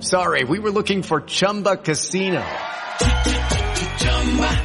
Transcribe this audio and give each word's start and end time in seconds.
sorry, 0.00 0.44
we 0.44 0.58
were 0.58 0.70
looking 0.70 1.02
for 1.02 1.22
Chumba 1.22 1.76
Casino. 1.76 2.44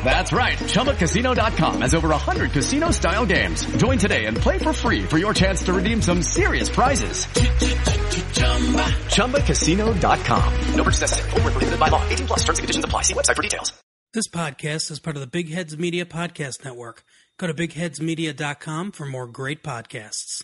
That's 0.03 0.33
right, 0.33 0.57
ChumbaCasino.com 0.57 1.81
has 1.81 1.93
over 1.93 2.09
100 2.09 2.51
casino-style 2.51 3.25
games. 3.25 3.65
Join 3.77 3.97
today 3.97 4.25
and 4.25 4.35
play 4.35 4.57
for 4.57 4.73
free 4.73 5.03
for 5.03 5.17
your 5.17 5.33
chance 5.33 5.63
to 5.63 5.73
redeem 5.73 6.01
some 6.01 6.21
serious 6.21 6.69
prizes. 6.69 7.27
ChumbaCasino.com. 9.15 10.53
No 10.75 10.83
purchase 10.83 11.01
necessary. 11.01 11.29
Prohibited 11.29 11.79
by 11.79 11.87
law. 11.87 12.03
18 12.09 12.27
plus 12.27 12.39
terms 12.39 12.59
and 12.59 12.63
conditions 12.63 12.85
apply. 12.85 13.03
See 13.03 13.13
website 13.13 13.35
for 13.37 13.43
details. 13.43 13.71
This 14.13 14.27
podcast 14.27 14.91
is 14.91 14.99
part 14.99 15.15
of 15.15 15.21
the 15.21 15.27
Big 15.27 15.49
Heads 15.49 15.77
Media 15.77 16.03
Podcast 16.03 16.65
Network. 16.65 17.03
Go 17.37 17.47
to 17.47 17.53
bigheadsmedia.com 17.53 18.91
for 18.91 19.05
more 19.05 19.25
great 19.25 19.63
podcasts. 19.63 20.43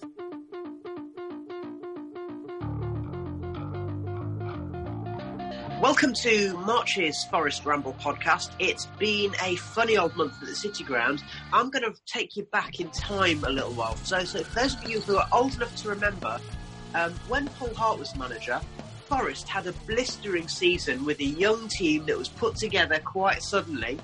Welcome 5.82 6.14
to 6.24 6.58
March's 6.58 7.24
Forest 7.26 7.64
Ramble 7.64 7.94
podcast. 7.94 8.50
It's 8.58 8.88
been 8.98 9.36
a 9.44 9.58
funny 9.58 9.96
old 9.96 10.16
month 10.16 10.42
at 10.42 10.48
the 10.48 10.56
City 10.56 10.84
Ground. 10.84 11.24
I'm 11.54 11.70
going 11.70 11.84
to 11.84 11.94
take 12.08 12.36
you 12.36 12.46
back 12.46 12.80
in 12.80 12.90
time 12.90 13.44
a 13.44 13.50
little 13.52 13.74
while. 13.74 13.96
So, 13.98 14.24
so 14.24 14.44
for 14.44 14.56
those 14.60 14.74
of 14.74 14.90
you 14.90 15.02
who 15.02 15.18
are 15.18 15.28
old 15.32 15.54
enough 15.54 15.76
to 15.84 15.90
remember, 15.90 16.40
um, 16.96 17.14
when 17.28 17.48
Paul 17.50 17.76
Hart 17.76 18.00
was 18.00 18.16
manager, 18.16 18.60
Forest 19.06 19.48
had 19.48 19.68
a 19.68 19.72
blistering 19.86 20.48
season 20.48 21.06
with 21.06 21.20
a 21.20 21.26
young 21.26 21.68
team 21.68 22.08
that 22.08 22.18
was 22.18 22.28
put 22.28 22.56
together 22.56 22.98
quite 22.98 23.44
suddenly. 23.44 24.00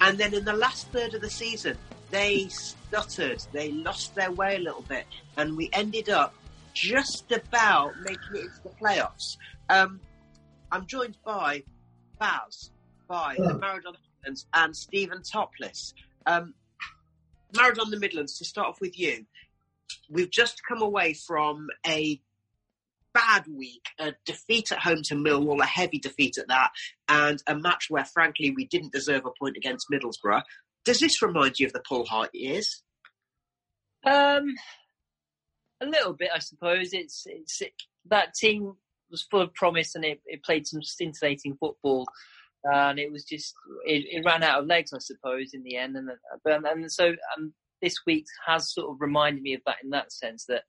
And 0.00 0.16
then 0.16 0.32
in 0.32 0.44
the 0.44 0.52
last 0.52 0.86
third 0.92 1.14
of 1.14 1.22
the 1.22 1.30
season, 1.30 1.76
they 2.12 2.46
stuttered. 2.50 3.42
They 3.50 3.72
lost 3.72 4.14
their 4.14 4.30
way 4.30 4.54
a 4.54 4.60
little 4.60 4.82
bit. 4.82 5.06
And 5.36 5.56
we 5.56 5.70
ended 5.72 6.08
up 6.08 6.34
just 6.72 7.32
about 7.32 7.98
making 8.02 8.36
it 8.36 8.42
into 8.42 8.62
the 8.62 8.70
playoffs. 8.80 9.38
Um, 9.68 9.98
I'm 10.72 10.86
joined 10.86 11.16
by 11.24 11.64
Baz, 12.18 12.70
by 13.08 13.34
the 13.36 13.54
Maradona 13.54 13.96
Midlands, 14.18 14.46
and 14.54 14.76
Steven 14.76 15.22
Toplis. 15.22 15.94
Um, 16.26 16.54
the 17.52 17.98
Midlands, 17.98 18.38
to 18.38 18.44
start 18.44 18.68
off 18.68 18.80
with 18.80 18.98
you, 18.98 19.26
we've 20.08 20.30
just 20.30 20.62
come 20.66 20.82
away 20.82 21.14
from 21.14 21.68
a 21.86 22.20
bad 23.12 23.46
week, 23.48 23.86
a 23.98 24.14
defeat 24.24 24.70
at 24.70 24.78
home 24.78 25.02
to 25.02 25.16
Millwall, 25.16 25.60
a 25.60 25.66
heavy 25.66 25.98
defeat 25.98 26.38
at 26.38 26.46
that, 26.48 26.70
and 27.08 27.42
a 27.48 27.56
match 27.56 27.86
where, 27.88 28.04
frankly, 28.04 28.52
we 28.52 28.66
didn't 28.66 28.92
deserve 28.92 29.26
a 29.26 29.30
point 29.38 29.56
against 29.56 29.90
Middlesbrough. 29.92 30.42
Does 30.84 31.00
this 31.00 31.20
remind 31.20 31.58
you 31.58 31.66
of 31.66 31.72
the 31.72 31.82
Paul 31.86 32.04
Hart 32.04 32.30
years? 32.32 32.82
Um, 34.04 34.54
a 35.80 35.86
little 35.86 36.12
bit, 36.12 36.30
I 36.34 36.38
suppose. 36.38 36.92
It's 36.92 37.24
it's 37.26 37.60
it, 37.60 37.72
that 38.06 38.34
team 38.34 38.76
was 39.10 39.26
full 39.30 39.40
of 39.40 39.54
promise 39.54 39.94
and 39.94 40.04
it, 40.04 40.20
it 40.26 40.42
played 40.44 40.66
some 40.66 40.82
scintillating 40.82 41.56
football, 41.58 42.06
and 42.64 42.98
it 42.98 43.10
was 43.10 43.24
just 43.24 43.54
it, 43.86 44.04
it 44.10 44.24
ran 44.24 44.42
out 44.42 44.60
of 44.60 44.66
legs, 44.66 44.92
I 44.92 44.98
suppose, 44.98 45.50
in 45.54 45.62
the 45.62 45.76
end. 45.76 45.96
And 45.96 46.10
and, 46.44 46.66
and 46.66 46.92
so 46.92 47.14
um, 47.36 47.52
this 47.82 47.94
week 48.06 48.26
has 48.46 48.72
sort 48.72 48.90
of 48.90 49.00
reminded 49.00 49.42
me 49.42 49.54
of 49.54 49.62
that 49.66 49.76
in 49.82 49.90
that 49.90 50.12
sense 50.12 50.44
that 50.48 50.64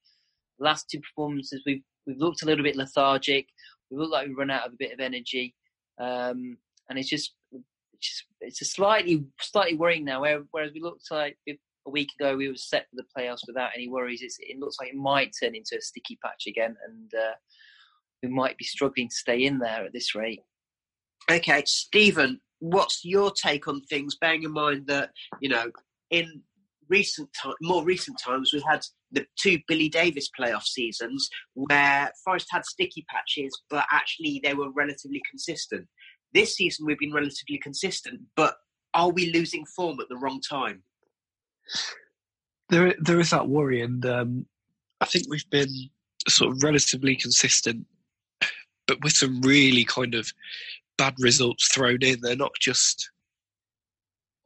last 0.59 0.87
two 0.89 0.99
performances 0.99 1.61
we've 1.65 1.83
we've 2.05 2.17
looked 2.17 2.43
a 2.43 2.45
little 2.45 2.63
bit 2.63 2.75
lethargic. 2.75 3.47
We 3.89 3.97
look 3.97 4.11
like 4.11 4.27
we've 4.27 4.37
run 4.37 4.51
out 4.51 4.65
of 4.65 4.73
a 4.73 4.77
bit 4.79 4.93
of 4.93 4.99
energy, 4.99 5.53
um, 5.99 6.57
and 6.89 6.97
it's 6.97 7.09
just 7.09 7.33
it's 7.53 8.07
just 8.07 8.23
it's 8.39 8.61
a 8.61 8.65
slightly 8.65 9.25
slightly 9.39 9.75
worrying 9.75 10.05
now. 10.05 10.21
Whereas 10.21 10.71
we 10.73 10.81
looked 10.81 11.11
like 11.11 11.37
a 11.47 11.89
week 11.89 12.09
ago 12.19 12.37
we 12.37 12.47
were 12.47 12.55
set 12.55 12.85
for 12.89 12.95
the 12.95 13.05
playoffs 13.17 13.47
without 13.47 13.71
any 13.75 13.89
worries. 13.89 14.21
It's, 14.21 14.37
it 14.39 14.59
looks 14.59 14.77
like 14.79 14.89
it 14.89 14.95
might 14.95 15.33
turn 15.41 15.55
into 15.55 15.77
a 15.77 15.81
sticky 15.81 16.17
patch 16.23 16.45
again, 16.47 16.75
and 16.87 17.11
uh, 17.13 17.33
we 18.21 18.29
might 18.29 18.57
be 18.57 18.63
struggling 18.63 19.09
to 19.09 19.15
stay 19.15 19.43
in 19.45 19.59
there 19.59 19.85
at 19.85 19.93
this 19.93 20.15
rate. 20.15 20.41
Okay, 21.29 21.63
Stephen, 21.65 22.39
what's 22.59 23.03
your 23.03 23.31
take 23.31 23.67
on 23.67 23.81
things? 23.81 24.15
Bearing 24.19 24.43
in 24.43 24.51
mind 24.51 24.87
that 24.87 25.11
you 25.39 25.49
know, 25.49 25.71
in 26.09 26.41
recent 26.89 27.29
time, 27.41 27.53
more 27.61 27.83
recent 27.83 28.19
times, 28.23 28.51
we 28.53 28.63
had 28.67 28.81
the 29.11 29.25
two 29.39 29.59
Billy 29.67 29.89
Davies 29.89 30.29
playoff 30.37 30.63
seasons 30.63 31.29
where 31.53 32.11
Forest 32.23 32.47
had 32.51 32.65
sticky 32.65 33.05
patches, 33.09 33.59
but 33.69 33.85
actually 33.91 34.41
they 34.43 34.53
were 34.53 34.71
relatively 34.71 35.21
consistent. 35.29 35.87
This 36.33 36.55
season 36.55 36.85
we've 36.85 36.99
been 36.99 37.13
relatively 37.13 37.59
consistent, 37.61 38.21
but 38.35 38.55
are 38.93 39.09
we 39.09 39.31
losing 39.31 39.65
form 39.65 39.99
at 39.99 40.09
the 40.09 40.17
wrong 40.17 40.41
time? 40.41 40.83
There, 42.69 42.93
there 42.99 43.19
is 43.19 43.31
that 43.31 43.49
worry, 43.49 43.81
and 43.81 44.05
um, 44.05 44.45
I 45.01 45.05
think 45.05 45.25
we've 45.29 45.49
been 45.49 45.89
sort 46.27 46.51
of 46.51 46.63
relatively 46.63 47.15
consistent, 47.15 47.85
but 48.91 49.01
with 49.05 49.13
some 49.13 49.39
really 49.41 49.85
kind 49.85 50.13
of 50.15 50.33
bad 50.97 51.13
results 51.17 51.73
thrown 51.73 51.99
in. 52.01 52.19
They're 52.19 52.35
not 52.35 52.51
just 52.59 53.09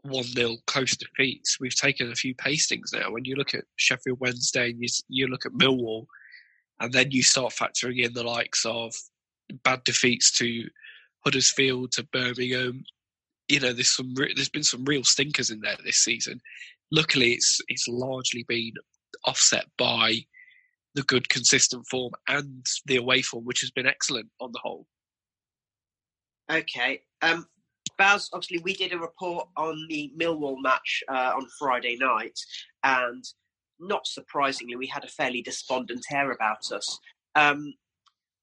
one 0.03 0.23
0 0.23 0.57
close 0.67 0.95
defeats. 0.95 1.59
We've 1.59 1.75
taken 1.75 2.11
a 2.11 2.15
few 2.15 2.35
pastings 2.35 2.93
now. 2.93 3.09
When 3.09 3.25
you 3.25 3.35
look 3.35 3.55
at 3.55 3.63
Sheffield 3.75 4.19
Wednesday 4.19 4.69
and 4.69 4.79
you, 4.79 4.87
you 5.09 5.27
look 5.27 5.47
at 5.47 5.53
Millwall, 5.53 6.05
and 6.79 6.93
then 6.93 7.09
you 7.09 7.23
start 7.23 7.53
factoring 7.53 8.05
in 8.05 8.13
the 8.13 8.23
likes 8.23 8.65
of 8.65 8.93
bad 9.63 9.83
defeats 9.83 10.31
to 10.37 10.65
Huddersfield, 11.23 11.93
to 11.93 12.03
Birmingham. 12.03 12.83
You 13.47 13.61
know, 13.61 13.73
there's 13.73 13.95
some 13.95 14.13
there's 14.13 14.49
been 14.49 14.63
some 14.63 14.85
real 14.85 15.03
stinkers 15.03 15.49
in 15.49 15.61
there 15.61 15.77
this 15.83 15.97
season. 15.97 16.39
Luckily, 16.91 17.31
it's 17.31 17.59
it's 17.67 17.87
largely 17.87 18.45
been 18.47 18.73
offset 19.25 19.65
by 19.75 20.19
the 20.95 21.03
good 21.03 21.29
consistent 21.29 21.85
form 21.87 22.13
and 22.27 22.65
the 22.85 22.95
away 22.95 23.21
form, 23.21 23.45
which 23.45 23.61
has 23.61 23.69
been 23.69 23.85
excellent 23.85 24.29
on 24.39 24.51
the 24.51 24.59
whole. 24.63 24.87
Okay. 26.51 27.01
Um, 27.21 27.45
Baz, 27.97 28.29
obviously, 28.33 28.59
we 28.59 28.73
did 28.73 28.93
a 28.93 28.97
report 28.97 29.47
on 29.55 29.85
the 29.89 30.11
Millwall 30.19 30.61
match 30.61 31.03
uh, 31.07 31.33
on 31.35 31.47
Friday 31.59 31.97
night, 31.99 32.37
and 32.83 33.23
not 33.79 34.07
surprisingly, 34.07 34.75
we 34.75 34.87
had 34.87 35.03
a 35.03 35.09
fairly 35.09 35.41
despondent 35.41 36.05
air 36.11 36.31
about 36.31 36.71
us. 36.71 36.99
Um, 37.35 37.73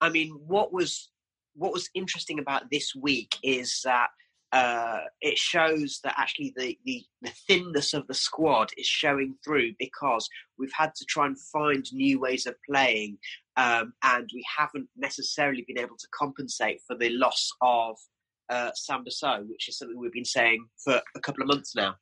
I 0.00 0.08
mean, 0.08 0.30
what 0.46 0.72
was 0.72 1.10
what 1.54 1.72
was 1.72 1.90
interesting 1.94 2.38
about 2.38 2.70
this 2.70 2.94
week 2.94 3.36
is 3.42 3.80
that 3.84 4.08
uh, 4.52 5.00
it 5.22 5.38
shows 5.38 6.00
that 6.04 6.14
actually 6.18 6.52
the, 6.56 6.78
the, 6.84 7.02
the 7.22 7.32
thinness 7.48 7.94
of 7.94 8.06
the 8.06 8.14
squad 8.14 8.70
is 8.76 8.86
showing 8.86 9.34
through 9.42 9.72
because 9.78 10.28
we've 10.58 10.72
had 10.76 10.94
to 10.94 11.06
try 11.06 11.26
and 11.26 11.40
find 11.40 11.86
new 11.92 12.20
ways 12.20 12.46
of 12.46 12.54
playing, 12.68 13.16
um, 13.56 13.94
and 14.02 14.28
we 14.34 14.44
haven't 14.58 14.88
necessarily 14.96 15.64
been 15.66 15.78
able 15.78 15.96
to 15.96 16.06
compensate 16.14 16.80
for 16.86 16.96
the 16.96 17.08
loss 17.10 17.50
of 17.62 17.96
uh, 18.50 18.70
Samba 18.74 19.10
Sow, 19.10 19.42
which 19.48 19.68
is 19.68 19.78
something 19.78 19.98
we've 19.98 20.12
been 20.12 20.24
saying 20.24 20.66
for 20.84 21.00
a 21.16 21.20
couple 21.20 21.42
of 21.42 21.48
months 21.48 21.74
now. 21.74 21.96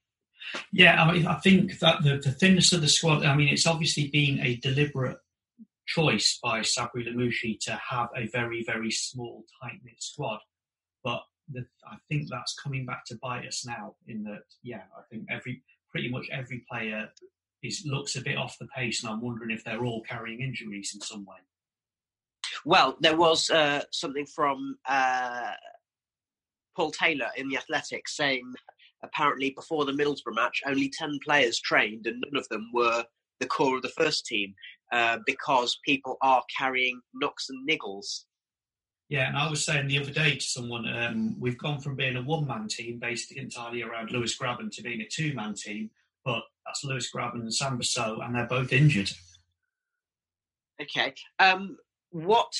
Yeah, 0.73 1.03
I, 1.03 1.13
mean, 1.13 1.27
I 1.27 1.37
think 1.37 1.79
that 1.79 2.03
the, 2.03 2.17
the 2.17 2.33
thinness 2.33 2.73
of 2.73 2.81
the 2.81 2.89
squad, 2.89 3.25
I 3.25 3.37
mean, 3.37 3.49
it's 3.49 3.67
obviously 3.67 4.09
been 4.09 4.41
a 4.41 4.57
deliberate 4.57 5.19
choice 5.87 6.39
by 6.43 6.61
Sabri 6.61 7.07
Lamouchi 7.07 7.59
to 7.61 7.81
have 7.91 8.09
a 8.17 8.27
very, 8.29 8.65
very 8.65 8.91
small, 8.91 9.45
tight 9.63 9.79
knit 9.85 10.03
squad. 10.03 10.41
The, 11.53 11.67
I 11.87 11.97
think 12.09 12.29
that's 12.29 12.55
coming 12.55 12.87
back 12.87 13.05
to 13.07 13.19
bite 13.23 13.47
us 13.47 13.65
now. 13.67 13.95
In 14.07 14.23
that, 14.25 14.43
yeah, 14.63 14.83
I 14.97 15.03
think 15.11 15.27
every 15.31 15.63
pretty 15.91 16.11
much 16.11 16.29
every 16.31 16.65
player 16.71 17.09
is 17.63 17.83
looks 17.85 18.17
a 18.17 18.21
bit 18.21 18.37
off 18.37 18.59
the 18.59 18.69
pace, 18.69 19.03
and 19.03 19.13
I'm 19.13 19.21
wondering 19.21 19.51
if 19.51 19.65
they're 19.65 19.85
all 19.85 20.03
carrying 20.03 20.41
injuries 20.41 20.93
in 20.95 21.01
some 21.01 21.25
way. 21.25 21.37
Well, 22.65 22.97
there 23.01 23.17
was 23.17 23.51
uh, 23.51 23.83
something 23.91 24.27
from 24.27 24.77
uh, 24.87 25.53
Paul 26.77 26.91
Taylor 26.91 27.29
in 27.37 27.49
the 27.49 27.57
Athletics 27.57 28.17
saying 28.17 28.43
apparently 29.03 29.51
before 29.51 29.85
the 29.85 29.93
Middlesbrough 29.93 30.35
match, 30.35 30.63
only 30.67 30.91
10 30.91 31.19
players 31.25 31.59
trained 31.59 32.07
and 32.07 32.23
none 32.25 32.39
of 32.39 32.49
them 32.49 32.71
were 32.73 33.05
the 33.41 33.47
core 33.47 33.77
of 33.77 33.83
the 33.83 33.89
first 33.89 34.27
team 34.27 34.55
uh, 34.93 35.19
because 35.27 35.79
people 35.85 36.17
are 36.23 36.43
carrying 36.57 37.01
knocks 37.15 37.49
and 37.49 37.69
niggles. 37.69 38.25
Yeah, 39.11 39.27
and 39.27 39.37
I 39.37 39.51
was 39.51 39.65
saying 39.65 39.89
the 39.89 39.99
other 39.99 40.13
day 40.13 40.37
to 40.37 40.41
someone, 40.41 40.87
um, 40.89 41.35
we've 41.41 41.59
gone 41.59 41.81
from 41.81 41.97
being 41.97 42.15
a 42.15 42.23
one 42.23 42.47
man 42.47 42.69
team 42.69 43.01
based 43.01 43.33
entirely 43.33 43.83
around 43.83 44.13
Lewis 44.13 44.39
Grabban 44.39 44.71
to 44.71 44.83
being 44.83 45.01
a 45.01 45.09
two 45.09 45.35
man 45.35 45.55
team, 45.55 45.91
but 46.25 46.45
that's 46.65 46.85
Lewis 46.85 47.11
Grabban 47.13 47.41
and 47.41 47.53
Samba 47.53 47.83
Sow, 47.83 48.21
and 48.23 48.33
they're 48.33 48.47
both 48.47 48.73
injured. 48.73 49.11
Okay. 50.81 51.13
Um, 51.41 51.77
what 52.11 52.53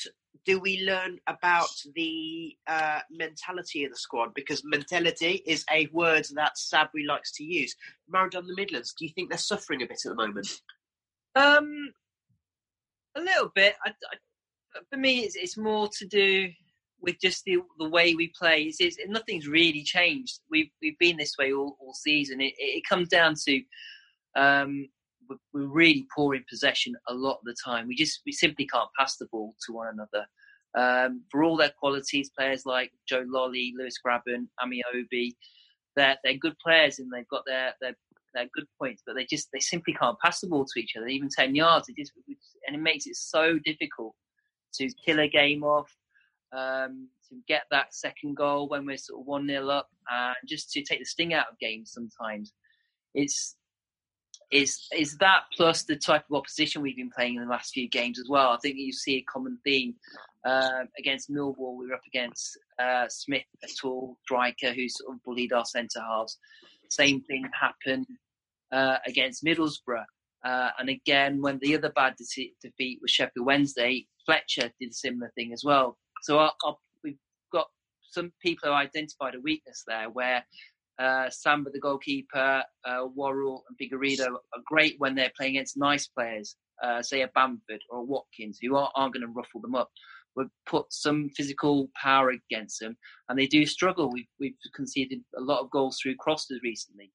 do 0.45 0.59
we 0.59 0.83
learn 0.85 1.19
about 1.25 1.69
the 1.95 2.57
uh, 2.67 2.99
mentality 3.09 3.85
of 3.85 3.91
the 3.91 3.97
squad? 3.97 4.33
Because 4.33 4.61
mentality 4.65 5.41
is 5.45 5.63
a 5.71 5.87
word 5.93 6.27
that 6.33 6.57
Sabri 6.57 7.07
likes 7.07 7.31
to 7.37 7.45
use. 7.45 7.73
Maradona 8.13 8.47
the 8.47 8.55
Midlands, 8.57 8.93
do 8.93 9.05
you 9.05 9.11
think 9.13 9.29
they're 9.29 9.37
suffering 9.37 9.81
a 9.83 9.85
bit 9.85 10.01
at 10.05 10.09
the 10.09 10.15
moment? 10.15 10.61
Um, 11.33 11.93
a 13.15 13.21
little 13.21 13.51
bit. 13.55 13.75
I, 13.85 13.91
I, 13.91 14.17
for 14.89 14.97
me, 14.97 15.19
it's, 15.19 15.35
it's 15.35 15.57
more 15.57 15.89
to 15.97 16.05
do 16.05 16.49
with 17.01 17.19
just 17.19 17.43
the 17.45 17.57
the 17.79 17.89
way 17.89 18.13
we 18.13 18.31
play. 18.37 18.63
It's, 18.63 18.79
it's, 18.79 18.97
nothing's 19.07 19.47
really 19.47 19.83
changed. 19.83 20.39
We've 20.49 20.69
we've 20.81 20.97
been 20.99 21.17
this 21.17 21.35
way 21.37 21.51
all, 21.53 21.77
all 21.79 21.93
season. 21.93 22.41
It, 22.41 22.53
it 22.57 22.83
comes 22.87 23.09
down 23.09 23.35
to 23.47 23.61
um, 24.35 24.87
we're 25.53 25.67
really 25.67 26.05
poor 26.15 26.35
in 26.35 26.43
possession 26.49 26.93
a 27.07 27.13
lot 27.13 27.39
of 27.39 27.45
the 27.45 27.55
time. 27.63 27.87
We 27.87 27.95
just 27.95 28.21
we 28.25 28.31
simply 28.31 28.67
can't 28.67 28.89
pass 28.97 29.17
the 29.17 29.27
ball 29.31 29.55
to 29.65 29.73
one 29.73 29.87
another. 29.87 30.25
Um, 30.73 31.23
for 31.29 31.43
all 31.43 31.57
their 31.57 31.73
qualities, 31.77 32.31
players 32.37 32.65
like 32.65 32.91
Joe 33.07 33.25
Lolley, 33.27 33.73
Lewis 33.77 33.95
Grabban, 34.05 34.47
Ameobi, 34.59 35.33
they're 35.95 36.17
they're 36.23 36.37
good 36.37 36.55
players 36.63 36.99
and 36.99 37.11
they've 37.11 37.27
got 37.27 37.43
their 37.45 37.73
their 37.81 37.95
their 38.33 38.47
good 38.53 38.67
points, 38.79 39.03
but 39.05 39.15
they 39.15 39.25
just 39.25 39.49
they 39.53 39.59
simply 39.59 39.93
can't 39.93 40.19
pass 40.19 40.39
the 40.39 40.47
ball 40.47 40.65
to 40.65 40.79
each 40.79 40.95
other, 40.97 41.07
even 41.07 41.29
ten 41.29 41.55
yards. 41.55 41.89
It 41.89 41.97
just 41.97 42.13
and 42.67 42.75
it 42.75 42.81
makes 42.81 43.05
it 43.07 43.15
so 43.15 43.59
difficult 43.65 44.15
to 44.73 44.89
kill 45.05 45.19
a 45.19 45.27
game 45.27 45.63
off, 45.63 45.95
um, 46.53 47.07
to 47.29 47.35
get 47.47 47.63
that 47.71 47.93
second 47.93 48.35
goal 48.35 48.67
when 48.67 48.85
we're 48.85 48.97
sort 48.97 49.21
of 49.21 49.27
one 49.27 49.47
0 49.47 49.69
up, 49.69 49.89
and 50.09 50.35
just 50.47 50.71
to 50.71 50.83
take 50.83 50.99
the 50.99 51.05
sting 51.05 51.33
out 51.33 51.47
of 51.51 51.59
games. 51.59 51.91
Sometimes 51.93 52.53
it's 53.13 53.55
is 54.51 54.87
is 54.95 55.17
that 55.17 55.43
plus 55.55 55.83
the 55.83 55.95
type 55.95 56.25
of 56.29 56.35
opposition 56.35 56.81
we've 56.81 56.97
been 56.97 57.09
playing 57.09 57.35
in 57.35 57.43
the 57.43 57.49
last 57.49 57.73
few 57.73 57.87
games 57.89 58.19
as 58.19 58.27
well. 58.29 58.49
I 58.49 58.57
think 58.61 58.75
you 58.77 58.91
see 58.91 59.17
a 59.17 59.21
common 59.21 59.57
theme 59.63 59.95
um, 60.45 60.89
against 60.99 61.31
Millwall. 61.31 61.77
We 61.77 61.87
were 61.87 61.95
up 61.95 62.01
against 62.07 62.59
uh, 62.77 63.05
Smith, 63.09 63.43
a 63.63 63.67
tall 63.79 64.17
striker 64.23 64.73
who 64.73 64.89
sort 64.89 65.15
of 65.15 65.23
bullied 65.23 65.53
our 65.53 65.65
centre 65.65 66.01
halves. 66.01 66.37
Same 66.89 67.21
thing 67.21 67.45
happened 67.59 68.07
uh, 68.71 68.97
against 69.05 69.45
Middlesbrough. 69.45 70.03
Uh, 70.43 70.69
and 70.79 70.89
again, 70.89 71.41
when 71.41 71.59
the 71.61 71.75
other 71.75 71.91
bad 71.95 72.15
de- 72.17 72.53
defeat 72.61 72.99
was 73.01 73.11
Sheffield 73.11 73.45
Wednesday, 73.45 74.07
Fletcher 74.31 74.71
did 74.79 74.91
a 74.91 74.93
similar 74.93 75.31
thing 75.35 75.51
as 75.51 75.63
well. 75.65 75.97
So 76.21 76.39
our, 76.39 76.53
our, 76.63 76.77
we've 77.03 77.17
got 77.51 77.67
some 78.11 78.31
people 78.41 78.69
who 78.69 78.75
identified 78.75 79.35
a 79.35 79.41
weakness 79.41 79.83
there 79.85 80.09
where 80.09 80.45
uh, 80.99 81.29
Samba, 81.29 81.69
the 81.71 81.79
goalkeeper, 81.79 82.63
uh, 82.85 83.05
Worrall, 83.13 83.63
and 83.67 83.77
Figueiredo 83.77 84.27
are 84.27 84.61
great 84.65 84.95
when 84.99 85.15
they're 85.15 85.31
playing 85.35 85.57
against 85.57 85.75
nice 85.75 86.07
players, 86.07 86.55
uh, 86.81 87.01
say 87.01 87.23
a 87.23 87.29
Bamford 87.35 87.81
or 87.89 87.99
a 87.99 88.03
Watkins, 88.03 88.59
who 88.61 88.75
aren't, 88.75 88.91
aren't 88.95 89.13
going 89.13 89.25
to 89.25 89.33
ruffle 89.33 89.59
them 89.59 89.75
up. 89.75 89.89
We've 90.35 90.47
put 90.65 90.85
some 90.91 91.29
physical 91.35 91.89
power 92.01 92.29
against 92.31 92.79
them, 92.79 92.95
and 93.27 93.37
they 93.37 93.47
do 93.47 93.65
struggle. 93.65 94.09
We've, 94.09 94.29
we've 94.39 94.55
conceded 94.73 95.19
a 95.37 95.41
lot 95.41 95.59
of 95.59 95.71
goals 95.71 95.99
through 96.01 96.15
crosses 96.15 96.61
recently. 96.63 97.11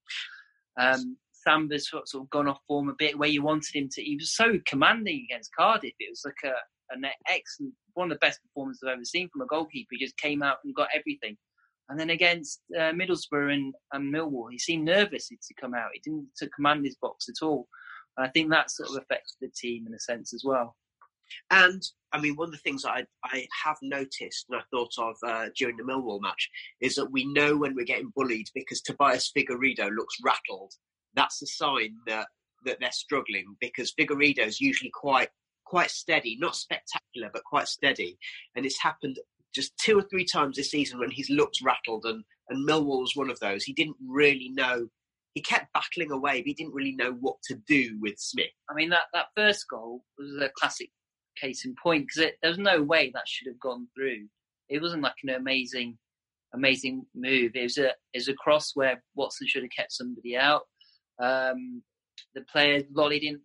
Um, 0.79 1.17
Samba's 1.33 1.89
sort 1.89 2.05
of 2.15 2.29
gone 2.29 2.49
off 2.49 2.59
form 2.67 2.91
a 2.91 2.95
bit 2.99 3.19
where 3.19 3.29
you 3.29 3.43
wanted 3.43 3.75
him 3.75 3.89
to. 3.93 4.03
He 4.03 4.17
was 4.17 4.35
so 4.35 4.59
commanding 4.67 5.27
against 5.31 5.55
Cardiff. 5.59 5.95
It 5.99 6.11
was 6.11 6.23
like 6.27 6.53
a 6.53 6.57
an 6.91 7.05
excellent, 7.29 7.75
one 7.95 8.11
of 8.11 8.17
the 8.17 8.27
best 8.27 8.41
performances 8.43 8.83
I've 8.87 8.95
ever 8.95 9.05
seen 9.05 9.29
from 9.29 9.43
a 9.43 9.47
goalkeeper. 9.47 9.89
He 9.93 10.05
just 10.05 10.17
came 10.17 10.43
out 10.43 10.59
and 10.65 10.75
got 10.75 10.89
everything. 10.95 11.37
And 11.89 11.99
then 11.99 12.11
against 12.11 12.63
uh, 12.77 12.93
Middlesbrough 12.93 13.55
and, 13.55 13.75
and 13.93 14.13
Millwall, 14.13 14.51
he 14.51 14.59
seemed 14.59 14.85
nervous 14.85 15.29
to 15.29 15.55
come 15.61 15.75
out. 15.75 15.91
He 15.93 16.01
didn't 16.01 16.29
to 16.39 16.49
command 16.51 16.85
his 16.85 16.97
box 16.97 17.29
at 17.29 17.45
all. 17.45 17.69
And 18.17 18.27
I 18.27 18.31
think 18.31 18.51
that 18.51 18.71
sort 18.71 18.91
of 18.91 18.97
affected 18.97 19.37
the 19.41 19.51
team 19.57 19.87
in 19.87 19.95
a 19.95 20.01
sense 20.01 20.35
as 20.35 20.43
well. 20.45 20.75
And 21.51 21.83
I 22.13 22.21
mean, 22.21 22.35
one 22.37 22.49
of 22.49 22.53
the 22.53 22.59
things 22.59 22.85
I, 22.85 23.05
I 23.25 23.47
have 23.65 23.77
noticed 23.83 24.47
and 24.49 24.61
I 24.61 24.63
thought 24.71 24.93
of 24.99 25.17
uh, 25.27 25.49
during 25.57 25.77
the 25.77 25.83
Millwall 25.83 26.21
match 26.21 26.49
is 26.81 26.95
that 26.95 27.11
we 27.11 27.25
know 27.27 27.57
when 27.57 27.75
we're 27.75 27.85
getting 27.85 28.13
bullied 28.15 28.49
because 28.55 28.81
Tobias 28.81 29.33
Figueiredo 29.37 29.91
looks 29.95 30.17
rattled. 30.25 30.73
That's 31.15 31.43
a 31.43 31.47
sign 31.47 31.97
that 32.07 32.29
that 32.65 32.79
they're 32.81 32.93
struggling 32.93 33.57
because 33.61 33.93
Figueiredo 33.93 34.45
is 34.45 34.61
usually 34.61 34.91
quite 34.93 35.29
quite 35.67 35.91
steady, 35.91 36.37
not 36.41 36.57
spectacular, 36.57 37.31
but 37.33 37.45
quite 37.45 37.69
steady. 37.69 38.19
And 38.55 38.65
it's 38.65 38.81
happened 38.81 39.19
just 39.55 39.77
two 39.79 39.99
or 39.99 40.03
three 40.03 40.25
times 40.25 40.57
this 40.57 40.71
season 40.71 40.99
when 40.99 41.11
he's 41.11 41.31
looked 41.31 41.61
rattled, 41.63 42.05
and 42.05 42.25
and 42.49 42.69
Millwall 42.69 43.01
was 43.01 43.17
one 43.17 43.31
of 43.31 43.41
those. 43.41 43.65
He 43.65 43.73
didn't 43.73 43.97
really 44.07 44.51
know. 44.51 44.89
He 45.35 45.43
kept 45.43 45.73
battling 45.75 46.13
away, 46.13 46.41
but 46.41 46.47
he 46.47 46.55
didn't 46.55 46.75
really 46.75 46.95
know 46.95 47.13
what 47.21 47.37
to 47.49 47.57
do 47.67 47.99
with 48.01 48.15
Smith. 48.19 48.47
I 48.71 48.75
mean, 48.75 48.91
that, 48.91 49.05
that 49.13 49.27
first 49.37 49.67
goal 49.69 50.03
was 50.17 50.31
a 50.41 50.51
classic 50.57 50.91
case 51.39 51.67
in 51.67 51.75
point 51.83 52.07
because 52.07 52.33
there 52.41 52.51
was 52.51 52.59
no 52.59 52.83
way 52.83 53.11
that 53.13 53.29
should 53.29 53.49
have 53.49 53.61
gone 53.61 53.89
through. 53.95 54.29
It 54.69 54.81
wasn't 54.81 55.03
like 55.03 55.17
an 55.23 55.31
amazing, 55.31 55.99
amazing 56.55 57.05
move. 57.15 57.53
It 57.55 57.63
was 57.65 57.79
a 57.79 57.89
it 57.89 58.19
was 58.19 58.29
a 58.29 58.35
cross 58.35 58.73
where 58.75 59.03
Watson 59.15 59.47
should 59.47 59.63
have 59.63 59.77
kept 59.77 59.93
somebody 59.93 60.37
out. 60.37 60.63
Um, 61.21 61.83
the 62.35 62.43
player 62.43 62.83
Lolley 62.95 63.21
didn't 63.21 63.43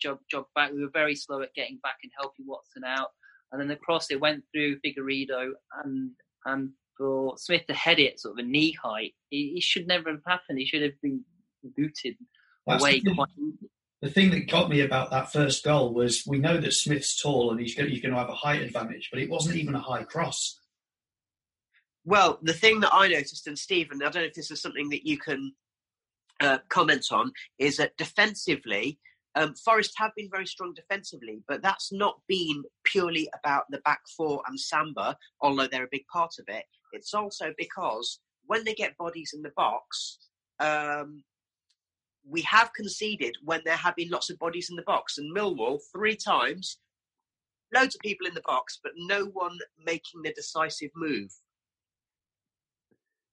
jog, 0.00 0.18
jog 0.30 0.46
back. 0.54 0.72
We 0.72 0.82
were 0.82 0.90
very 0.92 1.14
slow 1.14 1.42
at 1.42 1.54
getting 1.54 1.78
back 1.82 1.96
and 2.02 2.12
helping 2.18 2.46
Watson 2.46 2.84
out 2.84 3.08
and 3.52 3.60
then 3.60 3.68
the 3.68 3.76
cross 3.76 4.10
it 4.10 4.20
went 4.20 4.44
through 4.52 4.78
Figueiredo 4.80 5.50
and 5.84 6.10
and 6.46 6.70
for 6.96 7.36
Smith 7.38 7.66
to 7.66 7.74
head 7.74 7.98
it 7.98 8.20
sort 8.20 8.38
of 8.38 8.44
a 8.44 8.48
knee 8.48 8.72
height, 8.72 9.14
it, 9.30 9.62
should 9.62 9.86
never 9.86 10.10
have 10.10 10.20
happened. 10.26 10.58
He 10.58 10.66
should 10.66 10.82
have 10.82 11.00
been 11.02 11.24
booted 11.76 12.16
That's 12.66 12.82
away. 12.82 13.00
The 13.00 13.14
thing, 13.14 13.58
the 14.02 14.10
thing 14.10 14.30
that 14.32 14.50
got 14.50 14.68
me 14.68 14.82
about 14.82 15.10
that 15.10 15.32
first 15.32 15.64
goal 15.64 15.94
was 15.94 16.24
we 16.26 16.38
know 16.38 16.58
that 16.58 16.74
Smith's 16.74 17.20
tall 17.20 17.50
and 17.50 17.60
he's 17.60 17.74
going, 17.74 17.88
he's 17.88 18.02
going 18.02 18.12
to 18.12 18.20
have 18.20 18.28
a 18.28 18.34
height 18.34 18.60
advantage, 18.60 19.08
but 19.10 19.20
it 19.20 19.30
wasn't 19.30 19.56
even 19.56 19.74
a 19.74 19.80
high 19.80 20.02
cross. 20.02 20.60
Well, 22.04 22.38
the 22.42 22.52
thing 22.52 22.80
that 22.80 22.92
I 22.92 23.08
noticed, 23.08 23.46
and 23.46 23.58
Stephen, 23.58 24.02
I 24.02 24.10
don't 24.10 24.22
know 24.22 24.28
if 24.28 24.34
this 24.34 24.50
is 24.50 24.60
something 24.60 24.90
that 24.90 25.06
you 25.06 25.16
can 25.16 25.52
uh, 26.40 26.58
comment 26.68 27.06
on, 27.10 27.32
is 27.58 27.78
that 27.78 27.96
defensively, 27.96 28.98
um, 29.36 29.54
Forest 29.54 29.92
have 29.96 30.12
been 30.16 30.28
very 30.30 30.46
strong 30.46 30.74
defensively, 30.74 31.42
but 31.46 31.62
that's 31.62 31.92
not 31.92 32.20
been 32.26 32.62
purely 32.84 33.28
about 33.38 33.64
the 33.70 33.78
back 33.78 34.00
four 34.16 34.42
and 34.48 34.58
Samba, 34.58 35.16
although 35.40 35.66
they're 35.66 35.84
a 35.84 35.90
big 35.90 36.06
part 36.12 36.34
of 36.38 36.46
it. 36.48 36.64
It's 36.92 37.14
also 37.14 37.52
because 37.56 38.20
when 38.46 38.64
they 38.64 38.74
get 38.74 38.96
bodies 38.96 39.32
in 39.34 39.42
the 39.42 39.52
box, 39.56 40.18
um, 40.58 41.22
we 42.28 42.42
have 42.42 42.72
conceded 42.74 43.36
when 43.44 43.60
there 43.64 43.76
have 43.76 43.94
been 43.96 44.10
lots 44.10 44.30
of 44.30 44.38
bodies 44.38 44.68
in 44.70 44.76
the 44.76 44.82
box. 44.82 45.18
And 45.18 45.34
Millwall, 45.34 45.78
three 45.94 46.16
times, 46.16 46.78
loads 47.72 47.94
of 47.94 48.00
people 48.00 48.26
in 48.26 48.34
the 48.34 48.42
box, 48.44 48.80
but 48.82 48.92
no 48.96 49.26
one 49.26 49.56
making 49.84 50.22
the 50.24 50.32
decisive 50.32 50.90
move. 50.96 51.30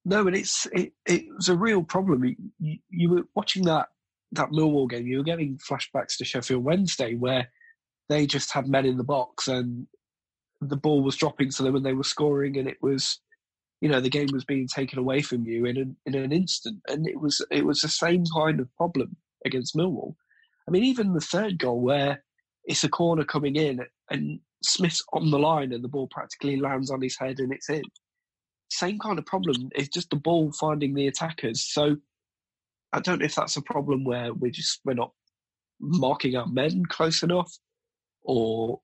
No, 0.05 0.25
and 0.27 0.37
it's 0.37 0.67
it, 0.71 0.93
it 1.05 1.25
was 1.35 1.49
a 1.49 1.57
real 1.57 1.83
problem. 1.83 2.23
You, 2.59 2.77
you 2.89 3.09
were 3.09 3.23
watching 3.35 3.65
that 3.65 3.89
that 4.33 4.49
Millwall 4.49 4.89
game, 4.89 5.07
you 5.07 5.17
were 5.17 5.23
getting 5.23 5.57
flashbacks 5.57 6.17
to 6.17 6.25
Sheffield 6.25 6.63
Wednesday 6.63 7.15
where 7.15 7.49
they 8.09 8.25
just 8.25 8.53
had 8.53 8.67
men 8.67 8.85
in 8.85 8.97
the 8.97 9.03
box 9.03 9.47
and 9.47 9.87
the 10.61 10.77
ball 10.77 11.03
was 11.03 11.15
dropping 11.15 11.51
to 11.51 11.63
them 11.63 11.75
and 11.75 11.85
they 11.85 11.93
were 11.93 12.03
scoring 12.03 12.57
and 12.57 12.67
it 12.67 12.77
was 12.81 13.19
you 13.81 13.89
know 13.89 14.01
the 14.01 14.09
game 14.09 14.29
was 14.33 14.45
being 14.45 14.67
taken 14.67 14.97
away 14.97 15.21
from 15.21 15.45
you 15.45 15.65
in 15.65 15.77
an, 15.77 15.95
in 16.05 16.15
an 16.15 16.31
instant 16.31 16.79
and 16.87 17.07
it 17.07 17.19
was 17.19 17.45
it 17.51 17.65
was 17.65 17.79
the 17.81 17.87
same 17.87 18.23
kind 18.35 18.59
of 18.59 18.73
problem 18.75 19.15
against 19.45 19.75
Millwall. 19.75 20.15
I 20.67 20.71
mean 20.71 20.83
even 20.83 21.13
the 21.13 21.21
third 21.21 21.59
goal 21.59 21.81
where 21.81 22.23
it's 22.65 22.83
a 22.83 22.89
corner 22.89 23.23
coming 23.23 23.55
in 23.55 23.81
and 24.09 24.39
Smith's 24.63 25.03
on 25.13 25.29
the 25.29 25.39
line 25.39 25.71
and 25.71 25.83
the 25.83 25.89
ball 25.89 26.07
practically 26.07 26.57
lands 26.57 26.89
on 26.89 27.01
his 27.01 27.17
head 27.17 27.39
and 27.39 27.53
it's 27.53 27.69
in. 27.69 27.83
Same 28.69 28.99
kind 28.99 29.19
of 29.19 29.25
problem. 29.25 29.69
It's 29.75 29.87
just 29.89 30.09
the 30.09 30.17
ball 30.17 30.51
finding 30.51 30.93
the 30.93 31.07
attackers. 31.07 31.63
So 31.71 31.97
I 32.93 32.99
don't 32.99 33.19
know 33.19 33.25
if 33.25 33.35
that's 33.35 33.57
a 33.57 33.61
problem 33.61 34.03
where 34.03 34.33
we're 34.33 34.51
just 34.51 34.79
we're 34.85 34.93
not 34.93 35.11
marking 35.79 36.35
our 36.35 36.47
men 36.47 36.85
close 36.85 37.23
enough, 37.23 37.51
or 38.23 38.79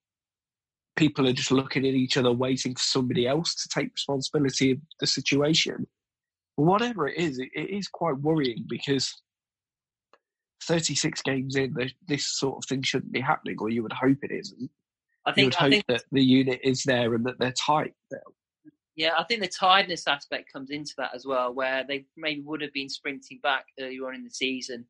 people 0.95 1.27
are 1.27 1.33
just 1.33 1.51
looking 1.51 1.85
at 1.85 1.93
each 1.93 2.17
other, 2.17 2.31
waiting 2.31 2.75
for 2.75 2.81
somebody 2.81 3.27
else 3.27 3.55
to 3.55 3.69
take 3.69 3.93
responsibility 3.93 4.71
of 4.71 4.77
the 4.99 5.07
situation. 5.07 5.87
Whatever 6.55 7.07
it 7.07 7.17
is, 7.17 7.39
it, 7.39 7.49
it 7.55 7.69
is 7.71 7.87
quite 7.87 8.19
worrying 8.19 8.65
because 8.69 9.13
36 10.63 11.21
games 11.23 11.55
in, 11.55 11.75
this 12.07 12.27
sort 12.27 12.57
of 12.57 12.65
thing 12.67 12.81
shouldn't 12.83 13.11
be 13.11 13.21
happening, 13.21 13.57
or 13.59 13.69
you 13.69 13.83
would 13.83 13.93
hope 13.93 14.17
it 14.21 14.31
isn't. 14.31 14.69
I 15.25 15.31
think, 15.31 15.37
you 15.37 15.45
would 15.45 15.55
hope 15.55 15.71
think, 15.71 15.85
that 15.87 16.03
the 16.11 16.23
unit 16.23 16.59
is 16.63 16.83
there 16.83 17.13
and 17.15 17.25
that 17.25 17.39
they're 17.39 17.53
tight. 17.53 17.93
Yeah, 18.95 19.11
I 19.17 19.23
think 19.23 19.41
the 19.41 19.47
tiredness 19.47 20.07
aspect 20.07 20.53
comes 20.53 20.69
into 20.69 20.93
that 20.97 21.11
as 21.15 21.25
well, 21.25 21.53
where 21.53 21.83
they 21.87 22.05
maybe 22.15 22.41
would 22.41 22.61
have 22.61 22.73
been 22.73 22.89
sprinting 22.89 23.39
back 23.41 23.65
earlier 23.79 24.07
on 24.07 24.15
in 24.15 24.23
the 24.23 24.29
season. 24.29 24.85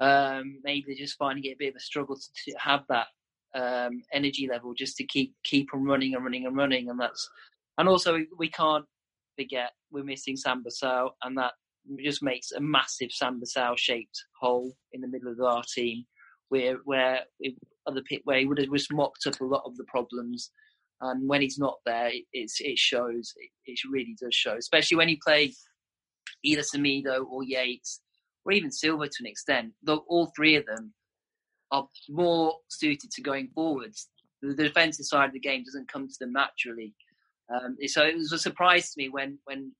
Um, 0.00 0.58
maybe 0.62 0.84
they're 0.86 0.96
just 0.96 1.18
finding 1.18 1.44
it 1.44 1.54
a 1.54 1.58
bit 1.58 1.70
of 1.70 1.76
a 1.76 1.80
struggle 1.80 2.16
to, 2.16 2.50
to 2.50 2.58
have 2.58 2.84
that 2.88 3.06
um, 3.54 4.02
energy 4.12 4.48
level 4.50 4.74
just 4.74 4.96
to 4.96 5.04
keep 5.04 5.34
keep 5.44 5.70
them 5.70 5.84
running 5.84 6.14
and 6.14 6.24
running 6.24 6.46
and 6.46 6.56
running, 6.56 6.90
and 6.90 6.98
that's 6.98 7.28
and 7.78 7.88
also 7.88 8.18
we 8.36 8.48
can't 8.48 8.84
forget 9.36 9.70
we're 9.90 10.04
missing 10.04 10.36
Samba 10.36 10.70
Sow, 10.70 11.10
and 11.22 11.36
that 11.38 11.52
just 12.02 12.22
makes 12.22 12.52
a 12.52 12.60
massive 12.60 13.10
Samba 13.12 13.46
Sow 13.46 13.74
shaped 13.76 14.24
hole 14.40 14.72
in 14.92 15.00
the 15.00 15.08
middle 15.08 15.32
of 15.32 15.40
our 15.40 15.62
team, 15.74 16.04
where 16.48 16.78
where 16.84 17.20
it, 17.40 17.54
other 17.86 18.02
where 18.24 18.38
he 18.38 18.46
would 18.46 18.58
have 18.58 18.72
just 18.72 18.92
mocked 18.92 19.26
up 19.26 19.40
a 19.40 19.44
lot 19.44 19.62
of 19.64 19.76
the 19.76 19.84
problems. 19.84 20.50
And 21.04 21.28
when 21.28 21.42
he's 21.42 21.58
not 21.58 21.76
there, 21.84 22.08
it, 22.08 22.24
it 22.32 22.78
shows. 22.78 23.34
It, 23.36 23.50
it, 23.66 23.78
really 23.90 24.16
does 24.18 24.34
show, 24.34 24.56
especially 24.56 24.96
when 24.96 25.10
you 25.10 25.18
play 25.24 25.52
either 26.42 26.62
Semedo 26.62 27.26
or 27.26 27.44
Yates 27.44 28.00
or 28.44 28.52
even 28.52 28.70
Silva 28.70 29.06
to 29.06 29.16
an 29.20 29.26
extent. 29.26 29.72
Though 29.82 30.04
all 30.08 30.32
three 30.34 30.56
of 30.56 30.64
them 30.64 30.94
are 31.70 31.86
more 32.08 32.54
suited 32.68 33.10
to 33.10 33.22
going 33.22 33.50
forwards. 33.54 34.08
The 34.40 34.54
defensive 34.54 35.04
side 35.04 35.26
of 35.26 35.32
the 35.34 35.40
game 35.40 35.62
doesn't 35.64 35.92
come 35.92 36.08
to 36.08 36.14
them 36.18 36.32
naturally. 36.32 36.94
Um, 37.54 37.76
so 37.86 38.02
it 38.02 38.16
was 38.16 38.32
a 38.32 38.38
surprise 38.38 38.90
to 38.90 38.94
me 38.96 39.10
when 39.10 39.38
when 39.44 39.72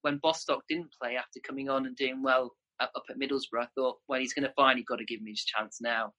when 0.00 0.18
Bostock 0.22 0.62
didn't 0.68 0.94
play 1.00 1.16
after 1.16 1.40
coming 1.46 1.68
on 1.68 1.84
and 1.84 1.96
doing 1.96 2.22
well 2.22 2.52
up 2.80 2.92
at 3.10 3.18
Middlesbrough. 3.18 3.62
I 3.62 3.66
thought, 3.74 3.96
well, 4.08 4.20
he's 4.20 4.32
going 4.32 4.46
to 4.46 4.52
finally 4.56 4.84
got 4.88 4.96
to 4.96 5.04
give 5.04 5.20
him 5.20 5.26
his 5.26 5.44
chance 5.44 5.78
now. 5.82 6.12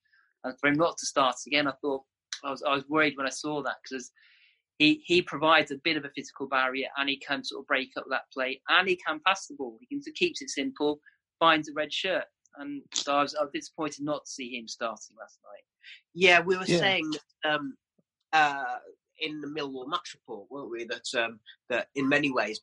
And 0.44 0.54
for 0.60 0.68
him 0.68 0.76
not 0.76 0.98
to 0.98 1.06
start 1.08 1.36
again, 1.48 1.68
I 1.68 1.74
thought 1.82 2.04
I 2.44 2.52
was 2.52 2.64
I 2.64 2.74
was 2.74 2.84
worried 2.88 3.18
when 3.18 3.28
I 3.28 3.32
saw 3.32 3.62
that 3.64 3.78
because 3.84 4.12
he 4.80 5.02
he 5.06 5.22
provides 5.22 5.72
a 5.72 5.78
bit 5.84 5.98
of 5.98 6.06
a 6.06 6.12
physical 6.16 6.48
barrier 6.48 6.88
and 6.98 7.10
he 7.10 7.18
can 7.18 7.44
sort 7.44 7.62
of 7.62 7.68
break 7.68 7.90
up 7.98 8.06
that 8.10 8.32
play 8.34 8.62
and 8.70 8.88
he 8.88 8.96
can 8.96 9.20
pass 9.26 9.48
the 9.48 9.56
ball. 9.56 9.78
He 9.80 9.88
can 9.88 10.02
keeps 10.14 10.42
it 10.42 10.50
simple, 10.50 11.00
finds 11.40 11.70
a 11.70 11.74
red 11.74 11.92
shirt. 11.92 12.26
And 12.60 12.82
so 12.94 13.16
I 13.16 13.22
was, 13.22 13.36
I 13.36 13.44
was 13.44 13.52
disappointed 13.54 14.04
not 14.04 14.26
to 14.26 14.32
see 14.32 14.58
him 14.58 14.68
starting 14.68 15.16
last 15.20 15.40
night. 15.44 15.64
Yeah, 16.16 16.42
we 16.42 16.58
were 16.58 16.66
yeah. 16.66 16.80
saying 16.80 17.12
um, 17.46 17.76
uh, 18.34 18.78
in 19.20 19.42
the 19.42 19.48
Millwall 19.48 19.88
match 19.88 20.16
report, 20.16 20.48
weren't 20.50 20.72
we, 20.72 20.86
that 20.86 21.24
um, 21.24 21.40
that 21.70 21.90
in 21.96 22.10
many 22.10 22.32
ways, 22.32 22.60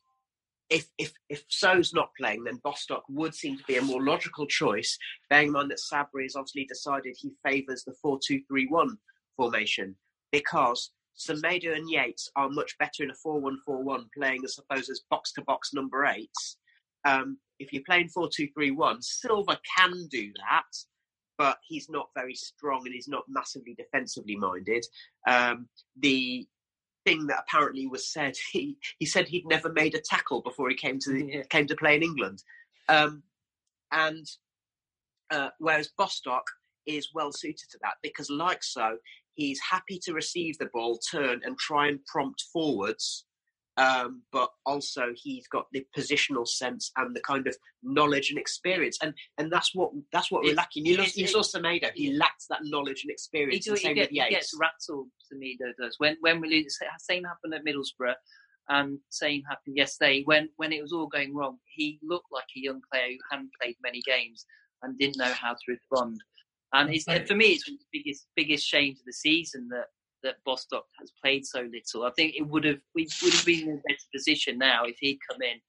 if 0.69 0.87
if 0.97 1.13
if 1.29 1.43
Sow's 1.47 1.93
not 1.93 2.09
playing, 2.19 2.43
then 2.43 2.59
Bostock 2.63 3.03
would 3.09 3.33
seem 3.35 3.57
to 3.57 3.63
be 3.65 3.77
a 3.77 3.81
more 3.81 4.03
logical 4.03 4.45
choice. 4.47 4.97
Bearing 5.29 5.47
in 5.47 5.53
mind 5.53 5.71
that 5.71 5.79
Sabri 5.79 6.23
has 6.23 6.35
obviously 6.35 6.65
decided 6.65 7.15
he 7.17 7.31
favours 7.43 7.83
the 7.83 7.93
four-two-three-one 8.01 8.97
formation 9.35 9.95
because 10.31 10.91
Semedo 11.17 11.75
and 11.75 11.89
Yates 11.89 12.29
are 12.35 12.49
much 12.49 12.77
better 12.77 13.03
in 13.03 13.11
a 13.11 13.15
four-one-four-one, 13.15 14.07
playing, 14.17 14.41
I 14.43 14.47
suppose, 14.47 14.89
as 14.89 15.01
box-to-box 15.09 15.73
number 15.73 16.05
eights. 16.05 16.57
Um, 17.05 17.37
if 17.59 17.71
you're 17.71 17.83
playing 17.85 18.09
four-two-three-one, 18.09 19.01
Silva 19.01 19.57
can 19.77 20.07
do 20.09 20.31
that, 20.49 20.63
but 21.37 21.57
he's 21.67 21.89
not 21.89 22.09
very 22.15 22.35
strong 22.35 22.81
and 22.85 22.93
he's 22.93 23.07
not 23.07 23.23
massively 23.29 23.75
defensively 23.75 24.35
minded. 24.35 24.85
Um, 25.27 25.69
the 25.97 26.45
thing 27.05 27.27
that 27.27 27.43
apparently 27.47 27.87
was 27.87 28.11
said, 28.11 28.35
he, 28.51 28.77
he 28.99 29.05
said 29.05 29.27
he'd 29.27 29.47
never 29.47 29.71
made 29.71 29.95
a 29.95 30.01
tackle 30.01 30.41
before 30.41 30.69
he 30.69 30.75
came 30.75 30.99
to 30.99 31.11
the, 31.11 31.25
yeah. 31.25 31.43
came 31.49 31.67
to 31.67 31.75
play 31.75 31.95
in 31.95 32.03
England, 32.03 32.43
um, 32.89 33.23
and 33.91 34.25
uh, 35.31 35.49
whereas 35.59 35.89
Bostock 35.97 36.43
is 36.85 37.09
well 37.13 37.31
suited 37.31 37.69
to 37.71 37.79
that 37.81 37.95
because, 38.03 38.29
like 38.29 38.63
Sow, 38.63 38.97
he's 39.35 39.59
happy 39.71 39.99
to 40.03 40.13
receive 40.13 40.57
the 40.57 40.69
ball, 40.73 40.99
turn, 41.11 41.41
and 41.43 41.57
try 41.57 41.87
and 41.87 41.99
prompt 42.05 42.43
forwards 42.51 43.25
um, 43.77 44.21
but 44.31 44.49
also 44.65 45.07
he's 45.15 45.47
got 45.47 45.65
the 45.73 45.85
positional 45.97 46.47
sense 46.47 46.91
and 46.97 47.15
the 47.15 47.21
kind 47.21 47.45
of 47.47 47.55
knowledge 47.83 48.29
and 48.29 48.39
experience, 48.39 48.97
and 49.01 49.13
and 49.37 49.51
that's 49.51 49.75
what 49.75 49.91
that's 50.13 50.31
what 50.31 50.43
we're 50.43 50.55
lacking. 50.55 50.85
You, 50.85 51.03
you 51.15 51.27
saw 51.27 51.41
Semedo; 51.41 51.91
he 51.93 52.13
lacks 52.13 52.47
that 52.49 52.61
knowledge 52.63 53.03
and 53.03 53.11
experience. 53.11 53.65
He, 53.65 53.75
he, 53.75 53.93
get, 53.93 54.11
he 54.11 54.29
gets 54.29 54.53
rattled. 54.57 55.07
Semedo 55.31 55.73
does 55.79 55.95
when 55.97 56.15
when 56.21 56.39
we 56.39 56.49
lose. 56.49 56.77
Same 56.99 57.25
happened 57.25 57.53
at 57.53 57.65
Middlesbrough. 57.65 58.13
and 58.69 58.97
same 59.09 59.43
happened 59.49 59.75
yesterday 59.75 60.21
when 60.23 60.47
when 60.55 60.71
it 60.71 60.81
was 60.81 60.93
all 60.93 61.07
going 61.07 61.35
wrong. 61.35 61.57
He 61.65 61.99
looked 62.01 62.31
like 62.31 62.45
a 62.55 62.61
young 62.61 62.81
player 62.91 63.09
who 63.09 63.17
hadn't 63.29 63.51
played 63.61 63.75
many 63.83 64.01
games 64.05 64.45
and 64.83 64.97
didn't 64.97 65.17
know 65.17 65.33
how 65.33 65.51
to 65.51 65.59
respond. 65.67 66.21
And 66.75 66.93
it's, 66.93 67.05
for 67.05 67.35
me, 67.35 67.45
it's 67.53 67.65
the 67.65 67.77
biggest 67.91 68.27
biggest 68.35 68.67
shame 68.67 68.95
to 68.95 69.01
the 69.05 69.13
season 69.13 69.69
that 69.69 69.87
that 70.23 70.43
Bostock 70.43 70.85
has 70.99 71.11
played 71.23 71.45
so 71.45 71.61
little. 71.61 72.05
I 72.05 72.11
think 72.11 72.35
it 72.35 72.47
would 72.47 72.65
have 72.65 72.79
we 72.93 73.07
would 73.23 73.33
have 73.33 73.45
been 73.45 73.69
in 73.69 73.75
a 73.75 73.81
better 73.87 74.07
position 74.13 74.57
now 74.57 74.83
if 74.83 74.97
he'd 74.99 75.19
come 75.29 75.41
in 75.41 75.59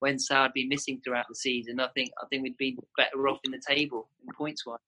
when 0.00 0.18
Sow 0.18 0.42
had 0.42 0.52
been 0.52 0.68
missing 0.68 1.00
throughout 1.02 1.26
the 1.28 1.34
season. 1.34 1.80
I 1.80 1.88
think 1.94 2.10
I 2.22 2.26
think 2.28 2.42
we'd 2.42 2.56
be 2.58 2.76
better 2.96 3.28
off 3.28 3.38
in 3.44 3.52
the 3.52 3.62
table 3.66 4.08
in 4.22 4.34
points 4.34 4.66
wise. 4.66 4.78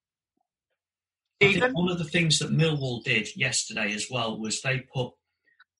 I 1.40 1.52
think 1.52 1.76
one 1.76 1.90
of 1.90 1.98
the 1.98 2.04
things 2.04 2.38
that 2.38 2.52
Millwall 2.52 3.02
did 3.02 3.28
yesterday 3.34 3.92
as 3.94 4.06
well 4.10 4.38
was 4.38 4.60
they 4.60 4.80
put 4.94 5.12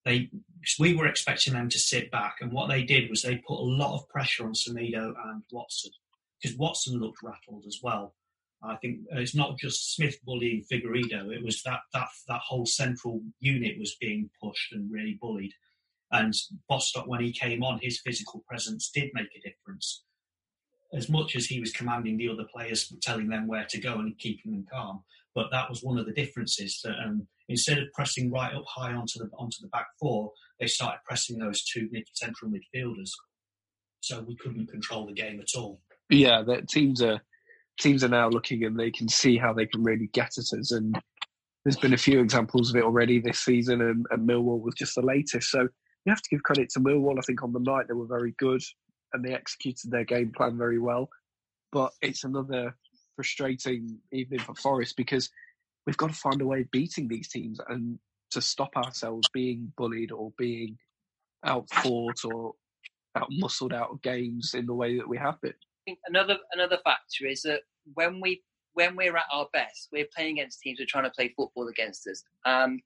they 0.05 0.31
we 0.79 0.95
were 0.95 1.07
expecting 1.07 1.53
them 1.53 1.69
to 1.69 1.79
sit 1.79 2.11
back, 2.11 2.37
and 2.41 2.53
what 2.53 2.69
they 2.69 2.83
did 2.83 3.11
was 3.11 3.23
they 3.23 3.37
put 3.37 3.59
a 3.59 3.63
lot 3.63 3.95
of 3.95 4.09
pressure 4.09 4.45
on 4.45 4.53
Semedo 4.53 5.13
and 5.27 5.43
Watson 5.53 5.93
because 6.41 6.57
Watson 6.57 6.99
looked 6.99 7.23
rattled 7.23 7.65
as 7.67 7.79
well. 7.83 8.15
I 8.65 8.77
think 8.77 9.01
it's 9.11 9.35
not 9.35 9.59
just 9.59 9.95
Smith 9.95 10.19
bullying 10.25 10.65
Figueiredo. 10.71 11.35
It 11.35 11.43
was 11.45 11.63
that 11.63 11.81
that 11.93 12.09
that 12.29 12.41
whole 12.41 12.67
central 12.67 13.21
unit 13.41 13.79
was 13.79 13.97
being 14.01 14.31
pushed 14.43 14.73
and 14.73 14.91
really 14.91 15.19
bullied. 15.21 15.53
And 16.13 16.35
Bostock, 16.69 17.07
when 17.07 17.23
he 17.23 17.33
came 17.33 17.63
on, 17.63 17.79
his 17.81 18.01
physical 18.01 18.45
presence 18.47 18.91
did 18.95 19.11
make 19.15 19.35
a 19.35 19.49
difference. 19.49 20.05
As 20.95 21.09
much 21.09 21.35
as 21.37 21.47
he 21.47 21.59
was 21.59 21.73
commanding 21.73 22.19
the 22.19 22.29
other 22.29 22.45
players, 22.55 22.93
telling 23.01 23.29
them 23.29 23.49
where 23.49 23.67
to 23.71 23.81
go 23.81 23.95
and 23.95 24.19
keeping 24.19 24.53
them 24.53 24.67
calm, 24.71 25.03
but 25.35 25.47
that 25.51 25.71
was 25.71 25.83
one 25.83 25.99
of 25.99 26.05
the 26.05 26.13
differences. 26.13 26.81
That 26.85 26.97
um, 27.05 27.27
instead 27.49 27.79
of 27.79 27.93
pressing 27.95 28.31
right 28.31 28.55
up 28.55 28.65
high 28.69 28.93
onto 28.93 29.19
the 29.19 29.31
onto 29.39 29.57
the 29.61 29.69
back 29.69 29.87
four, 29.99 30.33
they 30.61 30.67
started 30.67 31.01
pressing 31.05 31.39
those 31.39 31.65
two 31.65 31.89
mid 31.91 32.05
central 32.13 32.51
midfielders. 32.51 33.11
So 34.01 34.21
we 34.21 34.37
couldn't 34.37 34.67
control 34.71 35.07
the 35.07 35.15
game 35.15 35.41
at 35.41 35.59
all. 35.59 35.81
Yeah, 36.11 36.43
that 36.43 36.69
teams 36.69 37.01
are 37.01 37.23
teams 37.81 38.05
are 38.05 38.09
now 38.09 38.29
looking 38.29 38.65
and 38.65 38.79
they 38.79 38.91
can 38.91 39.09
see 39.09 39.37
how 39.37 39.53
they 39.53 39.67
can 39.67 39.83
really 39.83 40.09
get 40.13 40.33
at 40.39 40.59
us. 40.59 40.73
And 40.73 40.95
there's 41.65 41.77
been 41.77 41.95
a 41.95 41.99
few 41.99 42.21
examples 42.21 42.71
of 42.71 42.77
it 42.77 42.85
already 42.85 43.21
this 43.21 43.41
season, 43.41 43.81
and, 43.81 44.07
and 44.11 44.29
Millwall 44.29 44.61
was 44.61 44.75
just 44.75 44.95
the 44.95 45.03
latest. 45.03 45.51
So 45.51 45.61
you 45.61 46.11
have 46.11 46.23
to 46.23 46.31
give 46.31 46.43
credit 46.43 46.71
to 46.71 46.81
Millwall. 46.81 47.19
I 47.19 47.23
think 47.23 47.43
on 47.43 47.53
the 47.53 47.61
night 47.61 47.87
they 47.89 47.95
were 47.95 48.07
very 48.07 48.35
good 48.39 48.63
and 49.13 49.25
they 49.25 49.35
executed 49.35 49.91
their 49.91 50.05
game 50.05 50.33
plan 50.35 50.59
very 50.59 50.79
well. 50.79 51.09
But 51.71 51.93
it's 52.03 52.25
another 52.25 52.77
frustrating 53.17 53.99
evening 54.13 54.41
for 54.41 54.55
Forest 54.55 54.97
because 54.97 55.31
we've 55.87 55.97
got 55.97 56.09
to 56.09 56.17
find 56.17 56.41
a 56.41 56.47
way 56.47 56.63
of 56.63 56.71
beating 56.71 57.09
these 57.09 57.29
teams 57.29 57.61
and 57.69 57.99
to 58.33 58.41
stop 58.41 58.77
ourselves 58.77 59.29
being 59.33 59.73
bullied 59.77 60.11
or 60.11 60.33
being 60.39 60.79
outfought 61.45 62.25
or 62.25 62.55
out 63.15 63.29
muscled 63.31 63.75
out 63.75 63.91
of 63.91 64.03
games 64.03 64.55
in 64.55 64.65
the 64.65 64.75
way 64.75 64.97
that 64.97 65.09
we 65.09 65.19
have 65.19 65.41
been 65.41 65.53
think 65.85 65.99
another 66.07 66.39
another 66.53 66.79
factor 66.85 67.27
is 67.27 67.43
that 67.43 67.61
when 67.95 68.21
we 68.21 68.43
when 68.75 68.97
we're 68.97 69.17
at 69.17 69.25
our 69.33 69.49
best, 69.53 69.89
we're 69.93 70.09
playing 70.17 70.39
against 70.39 70.61
teams 70.61 70.79
who 70.79 70.85
are 70.85 70.89
trying 70.89 71.05
to 71.05 71.11
play 71.11 71.33
football 71.37 71.69
against 71.69 72.07
us. 72.07 72.23
Um, 72.47 72.81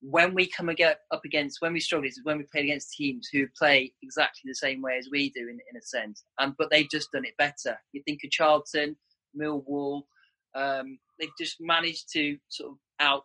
when 0.00 0.34
we 0.34 0.48
come 0.48 0.66
get 0.74 1.00
up 1.12 1.20
against 1.24 1.58
when 1.60 1.72
we 1.72 1.78
struggle 1.80 2.08
is 2.08 2.20
when 2.24 2.38
we 2.38 2.44
play 2.52 2.62
against 2.62 2.92
teams 2.92 3.28
who 3.32 3.46
play 3.56 3.92
exactly 4.02 4.48
the 4.48 4.54
same 4.54 4.82
way 4.82 4.98
as 4.98 5.08
we 5.12 5.30
do 5.30 5.42
in, 5.42 5.58
in 5.70 5.76
a 5.78 5.82
sense. 5.82 6.24
Um, 6.38 6.56
but 6.58 6.70
they've 6.70 6.90
just 6.90 7.12
done 7.12 7.24
it 7.24 7.36
better. 7.38 7.78
You 7.92 8.02
think 8.04 8.20
of 8.24 8.30
charlton 8.30 8.96
millwall 9.40 10.02
um, 10.54 10.98
they've 11.18 11.30
just 11.38 11.56
managed 11.60 12.12
to 12.12 12.36
sort 12.48 12.72
of 12.72 12.78
out 13.00 13.24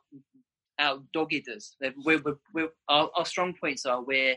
out 0.79 1.01
dogged 1.11 1.49
us. 1.49 1.75
We're, 1.81 2.21
we're, 2.23 2.37
we're, 2.53 2.69
our, 2.87 3.09
our 3.15 3.25
strong 3.25 3.55
points 3.59 3.85
are 3.87 4.03
we're 4.03 4.35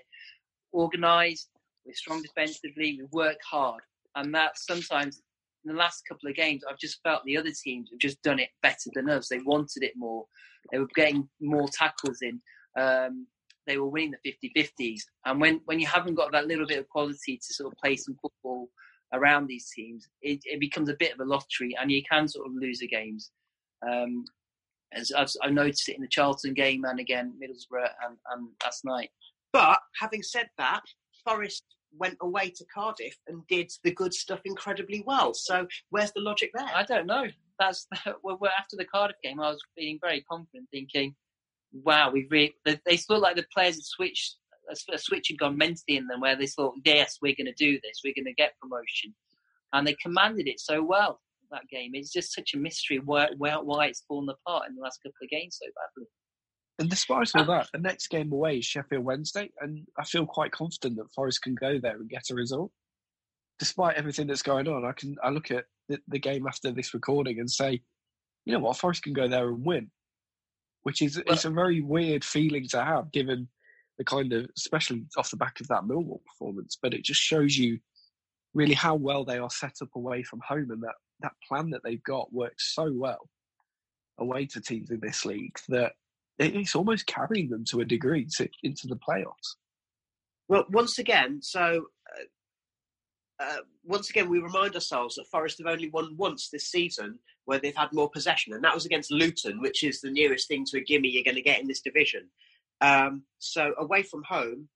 organised 0.73 1.51
we're 1.85 1.95
strong 1.95 2.23
defensively 2.23 2.99
we 3.01 3.07
work 3.13 3.39
hard 3.49 3.83
and 4.21 4.35
that 4.35 4.59
sometimes 4.59 5.23
in 5.65 5.73
the 5.73 5.79
last 5.79 6.03
couple 6.09 6.29
of 6.29 6.37
games, 6.37 6.63
I've 6.69 6.79
just 6.79 7.01
felt 7.03 7.25
the 7.25 7.37
other 7.37 7.51
teams 7.65 7.91
have 7.91 7.99
just 7.99 8.23
done 8.23 8.39
it 8.39 8.51
better 8.63 8.91
than 8.95 9.11
us. 9.11 9.29
They 9.29 9.39
wanted 9.39 9.83
it 9.83 9.93
more. 9.97 10.25
They 10.71 10.79
were 10.79 10.89
getting 10.95 11.29
more 11.41 11.69
tackles 11.73 12.19
in. 12.23 12.41
Um, 12.79 13.27
they 13.67 13.79
were 13.79 13.89
winning 13.89 14.15
the 14.25 14.37
50-50s. 14.55 15.01
And 15.27 15.41
when, 15.41 15.61
when 15.67 15.79
you 15.79 15.87
haven't 15.87 16.15
got 16.15 16.33
that 16.33 16.47
little 16.47 16.67
bit 16.67 16.79
of 16.79 16.89
quality 16.89 17.37
to 17.37 17.55
sort 17.55 17.73
of 17.73 17.79
play 17.79 17.97
some 17.97 18.17
football 18.21 18.69
around 19.13 19.47
these 19.47 19.71
teams, 19.75 20.09
it, 20.23 20.41
it 20.45 20.61
becomes 20.61 20.89
a 20.89 20.97
bit 20.99 21.13
of 21.13 21.21
a 21.21 21.25
lottery 21.25 21.77
and 21.81 21.91
you 21.91 22.03
can 22.11 22.27
sort 22.27 22.47
of 22.47 22.55
lose 22.55 22.79
the 22.81 22.89
games. 22.89 23.31
Um, 23.89 24.25
As 24.93 25.13
I've, 25.13 25.31
I've 25.43 25.53
noticed 25.53 25.89
it 25.89 25.97
in 25.97 26.03
the 26.03 26.09
Charlton 26.09 26.55
game 26.55 26.85
and 26.85 27.01
again 27.01 27.35
Middlesbrough 27.43 27.89
and, 28.07 28.17
and 28.33 28.49
last 28.63 28.85
night. 28.85 29.11
But 29.53 29.79
having 30.01 30.23
said 30.23 30.49
that, 30.59 30.83
Forest 31.25 31.65
went 31.97 32.17
away 32.21 32.51
to 32.51 32.65
Cardiff 32.73 33.17
and 33.27 33.47
did 33.49 33.71
the 33.85 33.93
good 33.93 34.15
stuff 34.15 34.41
incredibly 34.45 35.03
well. 35.07 35.35
So 35.35 35.67
where's 35.91 36.13
the 36.13 36.21
logic 36.21 36.51
there? 36.55 36.69
I 36.75 36.85
don't 36.85 37.07
know. 37.07 37.27
That's 37.59 37.87
well, 38.23 38.39
after 38.59 38.77
the 38.77 38.85
Cardiff 38.85 39.17
game, 39.23 39.41
I 39.41 39.51
was 39.51 39.63
feeling 39.77 39.99
very 40.01 40.25
confident, 40.31 40.69
thinking, 40.71 41.15
"Wow, 41.73 42.11
we 42.11 42.27
really." 42.31 42.55
They, 42.65 42.97
felt 42.97 43.23
like 43.23 43.37
the 43.37 43.47
players 43.53 43.77
had 43.77 43.85
switched. 43.85 44.37
A 44.93 44.99
switch 44.99 45.29
had 45.29 45.39
gone 45.39 45.59
mentally 45.59 45.97
in 45.97 46.07
them, 46.07 46.21
where 46.21 46.37
they 46.37 46.47
thought, 46.47 46.75
"Yes, 46.85 47.19
we're 47.21 47.35
going 47.35 47.53
to 47.53 47.65
do 47.65 47.81
this. 47.83 48.01
We're 48.05 48.15
going 48.15 48.33
to 48.33 48.35
get 48.35 48.59
promotion," 48.63 49.15
and 49.73 49.87
they 49.87 49.97
commanded 50.03 50.47
it 50.47 50.61
so 50.61 50.83
well. 50.83 51.21
That 51.51 51.69
game, 51.69 51.91
it's 51.95 52.13
just 52.13 52.33
such 52.33 52.55
a 52.55 52.59
mystery 52.59 53.01
why, 53.05 53.29
why 53.37 53.87
it's 53.87 54.05
fallen 54.07 54.29
apart 54.29 54.69
in 54.69 54.77
the 54.77 54.83
last 54.83 55.01
couple 55.03 55.17
of 55.21 55.31
games 55.31 55.59
so 55.61 55.67
badly. 55.67 56.09
And 56.81 56.89
despite 56.89 57.31
all 57.37 57.45
that, 57.45 57.69
the 57.75 57.79
next 57.79 58.09
game 58.09 58.33
away 58.33 58.57
is 58.57 58.65
Sheffield 58.65 59.05
Wednesday, 59.05 59.51
and 59.61 59.87
I 59.99 60.05
feel 60.05 60.25
quite 60.25 60.51
confident 60.51 60.97
that 60.97 61.13
Forest 61.15 61.43
can 61.43 61.55
go 61.55 61.79
there 61.79 61.97
and 61.97 62.09
get 62.09 62.31
a 62.31 62.35
result. 62.35 62.73
Despite 63.59 63.97
everything 63.97 64.27
that's 64.27 64.43
going 64.43 64.67
on, 64.67 64.87
I 64.87 64.93
can 64.93 65.15
I 65.23 65.29
look 65.29 65.51
at 65.51 65.67
the, 65.91 66.01
the 66.09 66.19
game 66.19 66.47
after 66.47 66.73
this 66.73 66.95
recording 66.95 67.39
and 67.39 67.51
say, 67.51 67.83
you 68.47 68.55
know 68.55 68.61
what, 68.61 68.79
Forest 68.79 69.03
can 69.03 69.13
go 69.13 69.29
there 69.29 69.51
and 69.51 69.63
win, 69.63 69.91
which 70.83 71.03
is 71.03 71.17
well, 71.17 71.35
it's 71.35 71.45
a 71.45 71.51
very 71.51 71.83
weird 71.83 72.25
feeling 72.25 72.67
to 72.69 72.83
have, 72.83 73.13
given 73.13 73.49
the 73.99 74.05
kind 74.05 74.33
of, 74.33 74.47
especially 74.57 75.05
off 75.19 75.31
the 75.31 75.37
back 75.37 75.61
of 75.61 75.69
that 75.69 75.83
Millwall 75.83 76.25
performance. 76.25 76.79
But 76.81 76.95
it 76.95 77.05
just 77.05 77.21
shows 77.21 77.59
you 77.59 77.79
really 78.55 78.73
how 78.73 78.95
well 78.95 79.27
they 79.27 79.37
are 79.37 79.51
set 79.51 79.77
up 79.83 79.91
away 79.95 80.23
from 80.23 80.41
home, 80.49 80.71
and 80.71 80.83
that 80.83 80.95
that 81.21 81.33
plan 81.47 81.69
that 81.71 81.83
they've 81.85 82.03
got 82.03 82.33
works 82.33 82.75
so 82.75 82.91
well 82.91 83.29
away 84.19 84.47
to 84.47 84.63
teams 84.63 84.91
in 84.91 85.01
this 85.01 85.27
league 85.27 85.59
that 85.69 85.93
it's 86.41 86.75
almost 86.75 87.07
carrying 87.07 87.51
them 87.51 87.65
to 87.67 87.81
a 87.81 87.85
degree 87.85 88.27
to, 88.37 88.49
into 88.63 88.87
the 88.87 88.97
playoffs. 88.97 89.57
Well, 90.49 90.65
once 90.71 90.99
again, 90.99 91.41
so 91.43 91.87
uh, 93.41 93.45
uh, 93.45 93.57
once 93.85 94.11
again, 94.11 94.29
we 94.29 94.39
remind 94.39 94.75
ourselves 94.75 95.15
that 95.15 95.27
Forest 95.27 95.59
have 95.59 95.67
only 95.67 95.89
won 95.89 96.17
once 96.17 96.49
this 96.49 96.67
season 96.67 97.19
where 97.45 97.59
they've 97.59 97.77
had 97.77 97.93
more 97.93 98.11
possession, 98.11 98.53
and 98.53 98.63
that 98.65 98.75
was 98.75 98.85
against 98.85 99.11
Luton, 99.11 99.61
which 99.61 99.83
is 99.83 100.01
the 100.01 100.11
nearest 100.11 100.49
thing 100.49 100.65
to 100.67 100.79
a 100.79 100.83
gimme 100.83 101.09
you're 101.09 101.25
going 101.25 101.37
to 101.37 101.43
get 101.43 101.61
in 101.61 101.69
this 101.69 101.81
division. 101.81 102.29
Um, 102.81 103.23
so 103.39 103.75
away 103.79 104.03
from 104.03 104.23
home, 104.25 104.69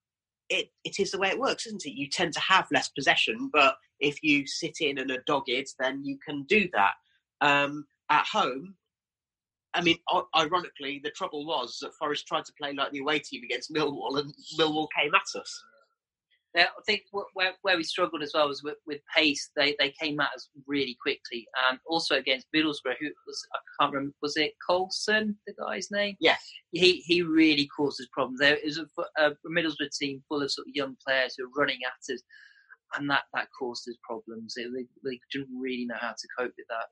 it, 0.48 0.70
it 0.84 0.98
is 0.98 1.10
the 1.10 1.18
way 1.18 1.28
it 1.28 1.38
works, 1.38 1.66
isn't 1.66 1.86
it? 1.86 1.92
You 1.94 2.08
tend 2.08 2.32
to 2.34 2.40
have 2.40 2.66
less 2.70 2.88
possession, 2.88 3.50
but 3.52 3.76
if 4.00 4.22
you 4.22 4.46
sit 4.46 4.76
in 4.80 4.98
and 4.98 5.10
are 5.10 5.24
dogged, 5.26 5.74
then 5.78 6.04
you 6.04 6.18
can 6.24 6.44
do 6.44 6.68
that. 6.72 6.94
Um, 7.40 7.86
at 8.10 8.26
home, 8.26 8.76
I 9.74 9.80
mean, 9.80 9.98
ironically, 10.36 11.00
the 11.02 11.10
trouble 11.10 11.46
was 11.46 11.78
that 11.82 11.94
Forest 11.98 12.28
tried 12.28 12.44
to 12.44 12.52
play 12.60 12.72
like 12.72 12.92
the 12.92 13.00
away 13.00 13.18
team 13.18 13.42
against 13.44 13.72
Millwall, 13.72 14.18
and 14.18 14.32
Millwall 14.58 14.86
came 14.96 15.12
at 15.14 15.40
us. 15.40 15.62
Yeah, 16.54 16.66
I 16.66 16.82
think 16.86 17.02
where, 17.10 17.52
where 17.62 17.76
we 17.76 17.82
struggled 17.82 18.22
as 18.22 18.30
well 18.32 18.46
was 18.46 18.62
with, 18.62 18.76
with, 18.86 19.00
pace. 19.14 19.50
They 19.56 19.74
they 19.80 19.92
came 20.00 20.20
at 20.20 20.32
us 20.32 20.48
really 20.68 20.96
quickly, 21.02 21.48
and 21.68 21.80
also 21.84 22.14
against 22.14 22.46
Middlesbrough, 22.54 22.94
who 23.00 23.10
was 23.26 23.46
I 23.52 23.58
can't 23.80 23.92
remember 23.92 24.14
was 24.22 24.36
it 24.36 24.52
Coulson, 24.64 25.36
the 25.48 25.54
guy's 25.58 25.90
name? 25.90 26.14
Yeah, 26.20 26.36
he 26.70 27.02
he 27.06 27.22
really 27.22 27.68
caused 27.76 28.00
us 28.00 28.06
problems. 28.12 28.38
There 28.38 28.56
was 28.64 28.78
a, 28.78 28.86
a 29.26 29.32
Middlesbrough 29.50 29.98
team 29.98 30.22
full 30.28 30.42
of 30.42 30.52
sort 30.52 30.68
of 30.68 30.76
young 30.76 30.96
players 31.04 31.34
who 31.36 31.44
were 31.44 31.60
running 31.60 31.80
at 31.84 32.14
us, 32.14 32.22
and 32.96 33.10
that 33.10 33.24
that 33.34 33.48
caused 33.58 33.88
us 33.88 33.96
problems. 34.04 34.54
They, 34.54 34.66
they 35.02 35.18
didn't 35.32 35.58
really 35.60 35.86
know 35.86 35.98
how 36.00 36.12
to 36.12 36.28
cope 36.38 36.52
with 36.56 36.68
that 36.68 36.86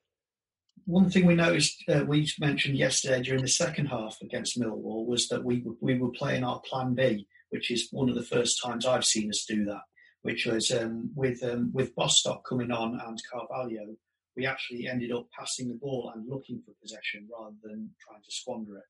one 0.86 1.10
thing 1.10 1.26
we 1.26 1.34
noticed, 1.34 1.82
uh, 1.88 2.04
we 2.06 2.28
mentioned 2.38 2.76
yesterday 2.76 3.22
during 3.22 3.42
the 3.42 3.48
second 3.48 3.86
half 3.86 4.16
against 4.22 4.60
Millwall, 4.60 5.06
was 5.06 5.28
that 5.28 5.44
we 5.44 5.64
we 5.80 5.98
were 5.98 6.10
playing 6.10 6.44
our 6.44 6.60
plan 6.60 6.94
B, 6.94 7.26
which 7.50 7.70
is 7.70 7.88
one 7.90 8.08
of 8.08 8.14
the 8.14 8.22
first 8.22 8.60
times 8.62 8.86
I've 8.86 9.04
seen 9.04 9.30
us 9.30 9.44
do 9.48 9.64
that. 9.66 9.82
Which 10.22 10.46
was 10.46 10.70
um, 10.70 11.10
with 11.16 11.42
um, 11.42 11.70
with 11.72 11.94
Bostock 11.94 12.44
coming 12.48 12.70
on 12.70 13.00
and 13.04 13.18
Carvalho, 13.30 13.96
we 14.36 14.46
actually 14.46 14.86
ended 14.86 15.12
up 15.12 15.26
passing 15.36 15.68
the 15.68 15.74
ball 15.74 16.12
and 16.14 16.28
looking 16.28 16.62
for 16.64 16.72
possession 16.80 17.28
rather 17.32 17.56
than 17.62 17.90
trying 18.06 18.22
to 18.22 18.30
squander 18.30 18.76
it. 18.76 18.84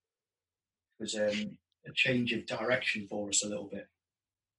It 0.99 1.03
was 1.03 1.15
um, 1.15 1.59
a 1.87 1.93
change 1.95 2.33
of 2.33 2.47
direction 2.47 3.07
for 3.09 3.29
us 3.29 3.45
a 3.45 3.49
little 3.49 3.69
bit. 3.73 3.87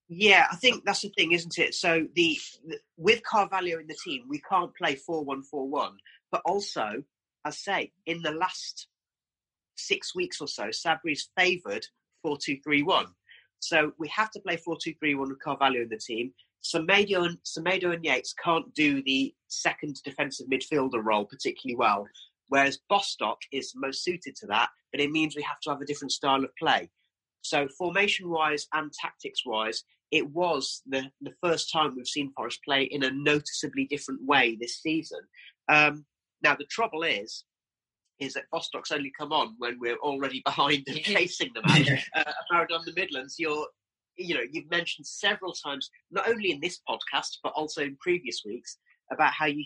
Yeah, 0.09 0.47
I 0.51 0.55
think 0.55 0.83
that's 0.83 1.01
the 1.01 1.09
thing, 1.09 1.31
isn't 1.31 1.57
it? 1.57 1.73
So 1.73 2.07
the, 2.15 2.37
the 2.67 2.79
with 2.97 3.23
Carvalho 3.23 3.79
in 3.79 3.87
the 3.87 3.97
team, 4.03 4.23
we 4.27 4.41
can't 4.41 4.75
play 4.75 4.95
four 4.95 5.23
one 5.23 5.43
four 5.43 5.67
one, 5.67 5.93
but 6.31 6.41
also 6.45 7.03
as 7.45 7.59
say, 7.59 7.91
in 8.05 8.21
the 8.21 8.31
last 8.31 8.87
six 9.75 10.15
weeks 10.15 10.39
or 10.41 10.47
so, 10.47 10.65
Sabri's 10.65 11.29
favoured 11.37 11.85
4 12.21 12.37
2 12.41 12.57
3 12.63 12.83
1. 12.83 13.05
So 13.59 13.93
we 13.97 14.07
have 14.09 14.31
to 14.31 14.39
play 14.39 14.57
4 14.57 14.77
2 14.81 14.93
3 14.99 15.15
1 15.15 15.29
with 15.29 15.39
Carvalho 15.39 15.81
in 15.81 15.89
the 15.89 15.97
team. 15.97 16.33
Semedo 16.63 17.25
and, 17.25 17.37
Semedo 17.43 17.93
and 17.93 18.05
Yates 18.05 18.33
can't 18.41 18.73
do 18.73 19.03
the 19.03 19.33
second 19.49 20.01
defensive 20.03 20.47
midfielder 20.47 21.03
role 21.03 21.25
particularly 21.25 21.75
well, 21.75 22.07
whereas 22.47 22.79
Bostock 22.89 23.39
is 23.51 23.73
most 23.75 24.03
suited 24.03 24.35
to 24.37 24.47
that, 24.47 24.69
but 24.91 25.01
it 25.01 25.11
means 25.11 25.35
we 25.35 25.41
have 25.43 25.59
to 25.63 25.71
have 25.71 25.81
a 25.81 25.85
different 25.85 26.13
style 26.13 26.43
of 26.43 26.55
play. 26.57 26.89
So, 27.41 27.67
formation 27.77 28.29
wise 28.29 28.67
and 28.73 28.93
tactics 28.93 29.41
wise, 29.45 29.83
it 30.11 30.29
was 30.29 30.81
the, 30.85 31.11
the 31.21 31.33
first 31.43 31.71
time 31.71 31.95
we've 31.95 32.07
seen 32.07 32.31
Forest 32.37 32.59
play 32.63 32.83
in 32.83 33.03
a 33.03 33.11
noticeably 33.11 33.85
different 33.85 34.21
way 34.23 34.55
this 34.59 34.81
season. 34.81 35.19
Um, 35.67 36.05
now 36.43 36.55
the 36.55 36.65
trouble 36.65 37.03
is, 37.03 37.45
is 38.19 38.33
that 38.33 38.49
Bostock's 38.51 38.91
only 38.91 39.11
come 39.17 39.31
on 39.31 39.55
when 39.57 39.79
we're 39.79 39.97
already 39.97 40.41
behind 40.45 40.83
and 40.87 40.99
chasing 40.99 41.51
them 41.53 41.63
out. 41.67 41.87
uh, 42.15 42.65
the 42.85 42.93
Midlands, 42.95 43.35
you're, 43.37 43.67
you 44.17 44.35
know, 44.35 44.43
you've 44.51 44.69
mentioned 44.69 45.07
several 45.07 45.53
times, 45.53 45.89
not 46.11 46.27
only 46.27 46.51
in 46.51 46.59
this 46.59 46.79
podcast 46.87 47.37
but 47.43 47.53
also 47.53 47.81
in 47.81 47.97
previous 47.99 48.43
weeks, 48.45 48.77
about 49.11 49.33
how 49.33 49.45
you, 49.45 49.65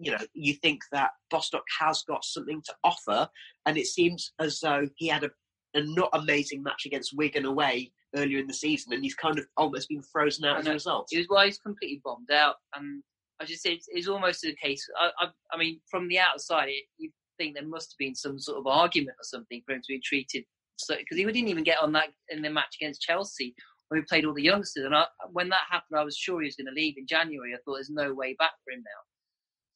you 0.00 0.10
know, 0.10 0.18
you 0.34 0.54
think 0.54 0.80
that 0.92 1.10
Bostock 1.30 1.64
has 1.78 2.02
got 2.02 2.24
something 2.24 2.62
to 2.62 2.74
offer, 2.82 3.28
and 3.66 3.76
it 3.76 3.86
seems 3.86 4.32
as 4.38 4.60
though 4.60 4.88
he 4.96 5.08
had 5.08 5.24
a, 5.24 5.30
a 5.74 5.82
not 5.82 6.10
amazing 6.12 6.62
match 6.62 6.86
against 6.86 7.16
Wigan 7.16 7.44
away 7.44 7.92
earlier 8.16 8.38
in 8.38 8.46
the 8.46 8.54
season, 8.54 8.92
and 8.92 9.04
he's 9.04 9.14
kind 9.14 9.38
of 9.38 9.46
almost 9.56 9.88
been 9.88 10.02
frozen 10.02 10.44
out 10.44 10.58
as 10.58 10.66
a 10.66 10.72
result. 10.72 11.08
It 11.12 11.18
was 11.18 11.26
why 11.28 11.46
he's 11.46 11.58
completely 11.58 12.00
bombed 12.04 12.30
out, 12.30 12.56
and 12.74 13.02
I 13.40 13.44
just 13.44 13.64
it's, 13.64 13.86
it's 13.90 14.08
almost 14.08 14.44
a 14.44 14.54
case. 14.54 14.86
I, 14.98 15.10
I, 15.18 15.28
I 15.52 15.58
mean, 15.58 15.80
from 15.90 16.08
the 16.08 16.18
outside, 16.18 16.68
you 16.98 17.10
think 17.38 17.54
there 17.54 17.66
must 17.66 17.92
have 17.92 17.98
been 17.98 18.14
some 18.14 18.38
sort 18.38 18.58
of 18.58 18.66
argument 18.66 19.16
or 19.18 19.24
something 19.24 19.62
for 19.64 19.74
him 19.74 19.80
to 19.80 19.88
be 19.88 20.00
treated. 20.00 20.44
So 20.76 20.96
because 20.96 21.16
he 21.16 21.24
didn't 21.24 21.48
even 21.48 21.64
get 21.64 21.82
on 21.82 21.92
that 21.92 22.08
in 22.28 22.42
the 22.42 22.50
match 22.50 22.76
against 22.80 23.02
Chelsea 23.02 23.54
when 23.88 24.00
we 24.00 24.06
played 24.08 24.24
all 24.24 24.34
the 24.34 24.42
youngsters. 24.42 24.84
And 24.84 24.94
I, 24.94 25.06
when 25.32 25.48
that 25.48 25.62
happened, 25.70 25.98
I 25.98 26.04
was 26.04 26.16
sure 26.16 26.40
he 26.40 26.46
was 26.46 26.56
going 26.56 26.66
to 26.66 26.80
leave 26.80 26.94
in 26.96 27.06
January. 27.06 27.54
I 27.54 27.58
thought 27.64 27.74
there's 27.74 27.90
no 27.90 28.14
way 28.14 28.34
back 28.38 28.52
for 28.64 28.72
him 28.72 28.82
now. 28.84 29.00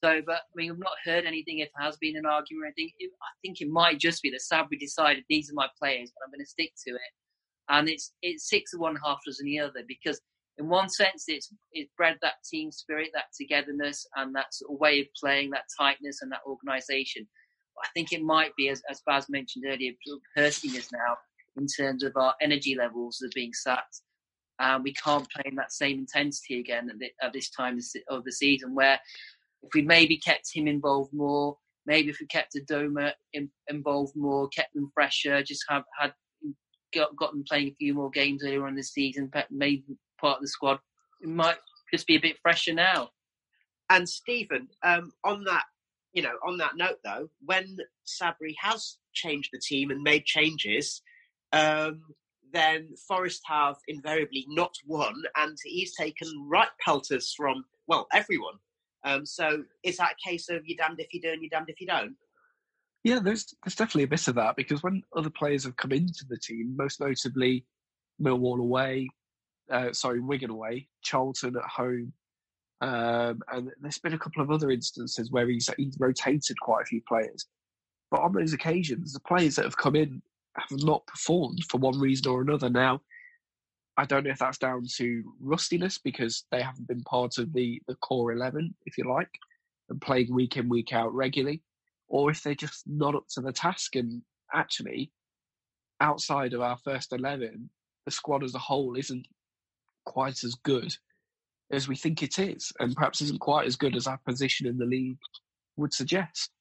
So, 0.03 0.21
but 0.25 0.35
I 0.35 0.55
mean, 0.55 0.71
I've 0.71 0.79
not 0.79 0.93
heard 1.03 1.25
anything 1.25 1.59
if 1.59 1.69
there 1.75 1.85
has 1.85 1.97
been 1.97 2.17
an 2.17 2.25
argument 2.25 2.63
or 2.63 2.67
anything. 2.67 2.91
It, 2.99 3.11
I 3.21 3.33
think 3.41 3.61
it 3.61 3.69
might 3.69 3.99
just 3.99 4.21
be 4.21 4.29
that 4.31 4.41
Sabri 4.41 4.79
decided 4.79 5.23
these 5.29 5.49
are 5.49 5.55
my 5.55 5.67
players, 5.79 6.11
and 6.11 6.23
I'm 6.23 6.31
going 6.31 6.45
to 6.45 6.49
stick 6.49 6.71
to 6.87 6.93
it. 6.93 7.11
And 7.69 7.89
it's 7.89 8.13
it's 8.21 8.47
six 8.47 8.73
of 8.73 8.81
one, 8.81 8.97
half 9.03 9.19
dozen 9.25 9.47
the 9.47 9.59
other 9.59 9.81
because 9.87 10.21
in 10.57 10.69
one 10.69 10.89
sense, 10.89 11.25
it's 11.27 11.53
it's 11.73 11.91
bred 11.97 12.17
that 12.21 12.35
team 12.49 12.71
spirit, 12.71 13.09
that 13.13 13.25
togetherness, 13.37 14.07
and 14.15 14.33
that 14.35 14.53
sort 14.53 14.71
of 14.71 14.79
way 14.79 15.01
of 15.01 15.07
playing, 15.19 15.49
that 15.51 15.65
tightness, 15.77 16.21
and 16.21 16.31
that 16.31 16.41
organisation. 16.47 17.27
I 17.83 17.87
think 17.93 18.13
it 18.13 18.23
might 18.23 18.55
be, 18.55 18.69
as, 18.69 18.81
as 18.89 19.01
Baz 19.05 19.27
mentioned 19.29 19.65
earlier, 19.67 19.91
hurting 20.35 20.71
us 20.77 20.89
now 20.93 21.17
in 21.57 21.67
terms 21.67 22.03
of 22.03 22.13
our 22.15 22.33
energy 22.41 22.75
levels 22.75 23.21
are 23.21 23.29
being 23.35 23.53
sat. 23.53 23.83
Um, 24.59 24.83
we 24.83 24.93
can't 24.93 25.29
play 25.29 25.43
in 25.45 25.55
that 25.55 25.73
same 25.73 25.99
intensity 25.99 26.61
again 26.61 26.89
at, 26.89 26.99
the, 26.99 27.11
at 27.21 27.33
this 27.33 27.49
time 27.49 27.77
of 28.09 28.23
the 28.23 28.31
season. 28.31 28.73
Where 28.73 28.97
if 29.63 29.73
we 29.73 29.81
maybe 29.81 30.17
kept 30.17 30.49
him 30.53 30.67
involved 30.67 31.13
more, 31.13 31.57
maybe 31.85 32.09
if 32.09 32.19
we 32.21 32.27
kept 32.27 32.55
Adomah 32.55 33.11
in, 33.33 33.49
involved 33.67 34.15
more, 34.15 34.47
kept 34.49 34.73
them 34.73 34.89
fresher, 34.93 35.43
just 35.43 35.65
have 35.67 35.83
had 35.99 36.13
got, 36.93 37.15
got 37.17 37.31
them 37.31 37.43
playing 37.45 37.67
a 37.69 37.75
few 37.75 37.93
more 37.93 38.09
games 38.09 38.43
earlier 38.43 38.65
on 38.65 38.75
the 38.75 38.83
season, 38.83 39.29
maybe 39.51 39.83
part 40.19 40.37
of 40.37 40.41
the 40.41 40.47
squad. 40.47 40.79
It 41.21 41.29
might 41.29 41.57
just 41.91 42.07
be 42.07 42.15
a 42.15 42.21
bit 42.21 42.37
fresher 42.41 42.73
now. 42.73 43.09
And 43.89 44.07
Stephen, 44.07 44.67
um, 44.83 45.11
on 45.23 45.43
that, 45.45 45.63
you 46.13 46.21
know, 46.21 46.35
on 46.45 46.57
that 46.57 46.75
note 46.75 46.99
though, 47.03 47.29
when 47.43 47.77
Sabri 48.05 48.55
has 48.61 48.97
changed 49.13 49.49
the 49.53 49.59
team 49.59 49.91
and 49.91 50.01
made 50.01 50.25
changes, 50.25 51.01
um, 51.51 52.01
then 52.51 52.95
Forest 53.07 53.41
have 53.45 53.75
invariably 53.87 54.45
not 54.47 54.73
won, 54.87 55.13
and 55.35 55.57
he's 55.63 55.95
taken 55.95 56.27
right 56.49 56.69
pelters 56.83 57.33
from 57.35 57.65
well 57.87 58.07
everyone. 58.13 58.55
Um, 59.03 59.25
so 59.25 59.63
is 59.83 59.97
that 59.97 60.13
a 60.13 60.29
case 60.29 60.49
of 60.49 60.65
you're 60.65 60.77
damned 60.77 60.99
if 60.99 61.13
you 61.13 61.21
do 61.21 61.31
and 61.31 61.41
you're 61.41 61.49
damned 61.49 61.69
if 61.69 61.79
you 61.79 61.87
don't? 61.87 62.15
Yeah, 63.03 63.19
there's 63.19 63.53
there's 63.63 63.75
definitely 63.75 64.03
a 64.03 64.07
bit 64.07 64.27
of 64.27 64.35
that 64.35 64.55
because 64.55 64.81
when 64.81 65.03
other 65.15 65.29
players 65.29 65.63
have 65.65 65.75
come 65.75 65.91
into 65.91 66.25
the 66.27 66.37
team, 66.37 66.75
most 66.75 66.99
notably 66.99 67.65
Millwall 68.19 68.59
away, 68.59 69.09
uh, 69.71 69.93
sorry, 69.93 70.19
Wigan 70.19 70.51
away, 70.51 70.87
Charlton 71.01 71.55
at 71.55 71.63
home, 71.63 72.13
um, 72.81 73.41
and 73.51 73.71
there's 73.81 73.99
been 73.99 74.13
a 74.13 74.19
couple 74.19 74.41
of 74.41 74.51
other 74.51 74.69
instances 74.69 75.31
where 75.31 75.47
he's 75.47 75.69
he's 75.77 75.97
rotated 75.99 76.59
quite 76.59 76.83
a 76.83 76.85
few 76.85 77.01
players. 77.07 77.45
but 78.11 78.21
on 78.21 78.33
those 78.33 78.53
occasions, 78.53 79.13
the 79.13 79.19
players 79.21 79.55
that 79.55 79.65
have 79.65 79.77
come 79.77 79.95
in 79.95 80.21
have 80.57 80.83
not 80.83 81.05
performed 81.07 81.63
for 81.69 81.77
one 81.79 81.99
reason 81.99 82.27
or 82.31 82.41
another. 82.41 82.69
Now, 82.69 83.01
I 83.97 84.05
don't 84.05 84.23
know 84.23 84.31
if 84.31 84.39
that's 84.39 84.57
down 84.57 84.85
to 84.97 85.23
rustiness 85.39 85.97
because 85.97 86.45
they 86.51 86.61
haven't 86.61 86.87
been 86.87 87.03
part 87.03 87.37
of 87.37 87.53
the, 87.53 87.81
the 87.87 87.95
core 87.95 88.33
11, 88.33 88.75
if 88.85 88.97
you 88.97 89.09
like, 89.09 89.29
and 89.89 90.01
playing 90.01 90.33
week 90.33 90.57
in, 90.57 90.67
week 90.69 90.93
out 90.93 91.13
regularly, 91.13 91.61
or 92.07 92.31
if 92.31 92.43
they're 92.43 92.55
just 92.55 92.83
not 92.87 93.15
up 93.15 93.25
to 93.31 93.41
the 93.41 93.53
task. 93.53 93.95
And 93.95 94.21
actually, 94.53 95.11
outside 96.01 96.53
of 96.53 96.61
our 96.61 96.77
first 96.77 97.13
11, 97.13 97.69
the 98.05 98.11
squad 98.11 98.43
as 98.43 98.55
a 98.55 98.59
whole 98.59 98.95
isn't 98.97 99.25
quite 100.05 100.43
as 100.43 100.55
good 100.55 100.95
as 101.71 101.87
we 101.87 101.95
think 101.95 102.21
it 102.21 102.39
is, 102.39 102.71
and 102.79 102.95
perhaps 102.95 103.21
isn't 103.21 103.39
quite 103.39 103.67
as 103.67 103.75
good 103.75 103.95
as 103.95 104.07
our 104.07 104.19
position 104.25 104.67
in 104.67 104.77
the 104.77 104.85
league 104.85 105.17
would 105.77 105.93
suggest. 105.93 106.51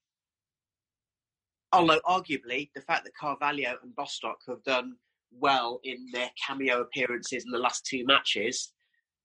Although, 1.73 2.01
arguably, 2.07 2.71
the 2.75 2.81
fact 2.81 3.05
that 3.05 3.17
Carvalho 3.19 3.77
and 3.83 3.95
Bostock 3.95 4.39
have 4.49 4.63
done 4.63 4.97
well 5.33 5.81
in 5.85 6.07
their 6.13 6.31
cameo 6.47 6.81
appearances 6.81 7.45
in 7.45 7.51
the 7.51 7.59
last 7.59 7.85
two 7.85 8.05
matches 8.07 8.73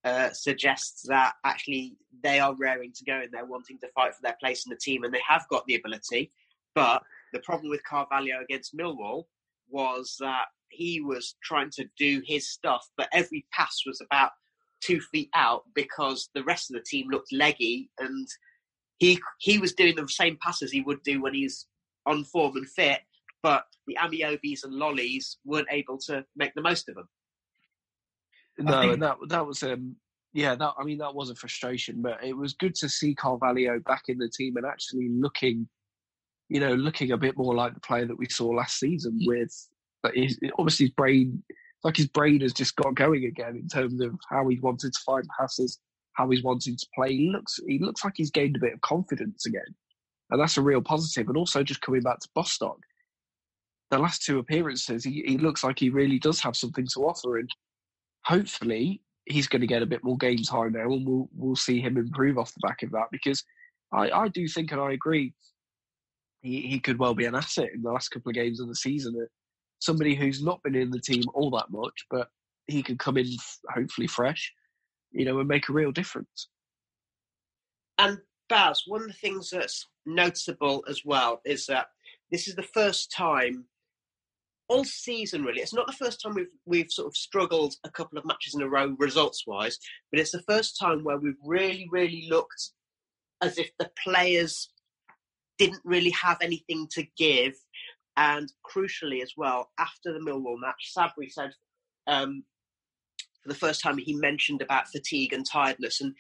uh, 0.04 0.30
suggests 0.32 1.04
that 1.08 1.34
actually 1.44 1.98
they 2.24 2.40
are 2.40 2.56
raring 2.56 2.92
to 2.94 3.04
go 3.04 3.20
and 3.22 3.32
they're 3.32 3.46
wanting 3.46 3.78
to 3.80 3.88
fight 3.90 4.16
for 4.16 4.22
their 4.24 4.38
place 4.40 4.66
in 4.66 4.70
the 4.70 4.78
team 4.78 5.04
and 5.04 5.14
they 5.14 5.22
have 5.28 5.46
got 5.50 5.66
the 5.68 5.76
ability. 5.76 6.32
But 6.74 7.04
the 7.34 7.40
problem 7.40 7.70
with 7.70 7.84
Carvalho 7.84 8.42
against 8.42 8.76
Millwall 8.76 9.26
was 9.70 10.16
that 10.20 10.46
he 10.70 11.02
was 11.02 11.36
trying 11.44 11.70
to 11.72 11.86
do 11.98 12.22
his 12.26 12.50
stuff, 12.50 12.86
but 12.98 13.10
every 13.14 13.46
pass 13.54 13.82
was 13.86 14.02
about 14.02 14.32
two 14.82 15.00
feet 15.12 15.30
out 15.36 15.64
because 15.76 16.30
the 16.34 16.44
rest 16.44 16.70
of 16.70 16.76
the 16.76 16.86
team 16.88 17.08
looked 17.10 17.34
leggy 17.34 17.90
and 18.00 18.28
he 19.00 19.20
he 19.40 19.58
was 19.58 19.74
doing 19.74 19.96
the 19.96 20.08
same 20.08 20.38
passes 20.42 20.72
he 20.72 20.82
would 20.82 21.02
do 21.04 21.22
when 21.22 21.34
he's 21.34 21.68
on 22.06 22.24
form 22.24 22.56
and 22.56 22.70
fit, 22.70 23.02
but 23.44 23.64
the 23.88 23.98
Ameobis 24.00 24.64
and 24.64 24.74
Lolleys 24.74 25.38
weren't 25.46 25.68
able 25.72 25.98
to 25.98 26.24
make 26.36 26.54
the 26.56 26.62
most 26.62 26.90
of 26.90 26.96
them. 26.96 27.08
No, 28.58 28.82
think... 28.82 28.94
and 28.94 29.04
that 29.04 29.18
that 29.30 29.46
was 29.46 29.64
um 29.64 29.96
yeah, 30.34 30.56
that 30.56 30.74
I 30.78 30.84
mean 30.84 31.00
that 31.00 31.16
was 31.16 31.30
a 31.30 31.36
frustration, 31.36 32.02
but 32.02 32.24
it 32.24 32.38
was 32.38 32.54
good 32.54 32.76
to 32.76 32.90
see 32.90 33.16
Carvalho 33.16 33.80
back 33.80 34.04
in 34.10 34.18
the 34.18 34.30
team 34.30 34.58
and 34.58 34.66
actually 34.66 35.10
looking, 35.10 35.68
you 36.50 36.60
know, 36.60 36.74
looking 36.74 37.12
a 37.12 37.18
bit 37.18 37.38
more 37.38 37.56
like 37.56 37.74
the 37.74 37.80
player 37.80 38.06
that 38.06 38.18
we 38.18 38.28
saw 38.30 38.48
last 38.48 38.80
season. 38.80 39.20
With 39.26 39.54
but 40.04 40.16
his, 40.16 40.40
obviously 40.58 40.88
his 40.88 40.94
brain, 40.94 41.44
like 41.84 41.98
his 41.98 42.08
brain 42.08 42.42
has 42.42 42.54
just 42.54 42.76
got 42.76 42.96
going 42.96 43.26
again 43.26 43.56
in 43.56 43.68
terms 43.68 44.02
of 44.02 44.14
how 44.30 44.48
he 44.48 44.60
wanted 44.60 44.94
to 44.94 45.00
find 45.06 45.26
passes, 45.40 45.80
how 46.14 46.30
he's 46.30 46.44
wanting 46.44 46.76
to 46.76 46.88
play. 46.96 47.16
He 47.16 47.30
looks 47.32 47.60
he 47.68 47.80
looks 47.80 48.04
like 48.04 48.14
he's 48.16 48.32
gained 48.32 48.56
a 48.56 48.60
bit 48.60 48.74
of 48.74 48.82
confidence 48.82 49.46
again, 49.46 49.62
and 50.30 50.42
that's 50.42 50.58
a 50.58 50.62
real 50.62 50.82
positive. 50.82 51.28
And 51.28 51.38
also 51.38 51.64
just 51.64 51.82
coming 51.82 52.02
back 52.02 52.20
to 52.20 52.30
Bostock, 52.36 52.78
the 53.92 54.00
last 54.00 54.24
two 54.24 54.40
appearances, 54.40 55.04
he, 55.04 55.24
he 55.26 55.38
looks 55.38 55.64
like 55.64 55.80
he 55.80 55.90
really 55.90 56.20
does 56.20 56.40
have 56.42 56.56
something 56.56 56.88
to 56.94 57.02
offer, 57.02 57.38
and 57.38 57.50
hopefully 58.26 59.02
he's 59.26 59.48
going 59.48 59.62
to 59.62 59.68
get 59.68 59.82
a 59.82 59.88
bit 59.88 60.04
more 60.04 60.18
game 60.18 60.38
time 60.38 60.74
now, 60.74 60.92
and 60.92 61.08
we'll 61.08 61.30
we'll 61.36 61.56
see 61.56 61.80
him 61.80 61.98
improve 61.98 62.38
off 62.38 62.54
the 62.54 62.68
back 62.68 62.84
of 62.84 62.92
that. 62.92 63.08
Because 63.12 63.44
I, 63.94 64.10
I 64.12 64.28
do 64.28 64.48
think, 64.48 64.72
and 64.72 64.82
I 64.82 64.92
agree, 64.92 65.34
he, 66.42 66.62
he 66.62 66.80
could 66.80 67.00
well 67.00 67.14
be 67.14 67.26
an 67.26 67.36
asset 67.36 67.70
in 67.74 67.82
the 67.82 67.92
last 67.92 68.10
couple 68.10 68.30
of 68.30 68.36
games 68.36 68.60
of 68.60 68.68
the 68.68 68.76
season. 68.76 69.28
Somebody 69.80 70.16
who's 70.16 70.44
not 70.44 70.62
been 70.64 70.76
in 70.76 70.92
the 70.92 71.00
team 71.00 71.24
all 71.34 71.50
that 71.52 71.70
much, 71.70 72.06
but 72.10 72.30
he 72.68 72.84
could 72.84 73.00
come 73.00 73.18
in 73.18 73.28
hopefully 73.74 74.08
fresh, 74.08 74.54
you 75.12 75.26
know, 75.26 75.40
and 75.40 75.48
make 75.48 75.70
a 75.70 75.74
real 75.74 75.92
difference. 75.92 76.50
And 77.98 78.20
Baz, 78.48 78.84
one 78.88 79.02
of 79.02 79.08
the 79.08 79.14
things 79.14 79.50
that's 79.50 79.88
noticeable 80.06 80.84
as 80.88 81.04
well 81.06 81.42
is 81.46 81.66
that 81.68 81.88
this 82.32 82.48
is 82.48 82.56
the 82.56 82.64
first 82.64 83.12
time 83.12 83.66
all 84.70 84.84
season 84.84 85.44
really. 85.44 85.62
It's 85.62 85.74
not 85.74 85.88
the 85.88 85.94
first 85.94 86.22
time 86.22 86.36
we've 86.36 86.48
we've 86.66 86.92
sort 86.92 87.08
of 87.08 87.18
struggled 87.18 87.76
a 87.84 87.90
couple 87.90 88.18
of 88.18 88.26
matches 88.26 88.54
in 88.56 88.62
a 88.62 88.70
row 88.70 88.96
results 89.00 89.46
wise, 89.46 89.80
but 90.12 90.20
it's 90.20 90.32
the 90.32 90.44
first 90.44 90.78
time 90.80 91.04
where 91.04 91.18
we've 91.18 91.34
really, 91.44 91.88
really 91.92 92.28
looked 92.30 92.72
as 93.42 93.58
if 93.58 93.72
the 93.80 93.90
players 94.02 94.72
didn't 95.58 95.82
really 95.84 96.12
have 96.12 96.38
anything 96.42 96.88
to 96.92 97.04
give. 97.18 97.54
And 98.20 98.52
crucially 98.70 99.24
as 99.24 99.34
well, 99.38 99.70
after 99.80 100.12
the 100.12 100.20
Millwall 100.20 100.60
match, 100.60 100.92
Sabri 100.96 101.32
said 101.32 101.54
um, 102.06 102.44
for 103.42 103.48
the 103.48 103.56
first 103.56 103.82
time 103.82 103.98
he 103.98 104.14
mentioned 104.14 104.62
about 104.62 104.90
fatigue 104.90 105.32
and 105.32 105.46
tiredness. 105.50 106.02
And 106.02 106.14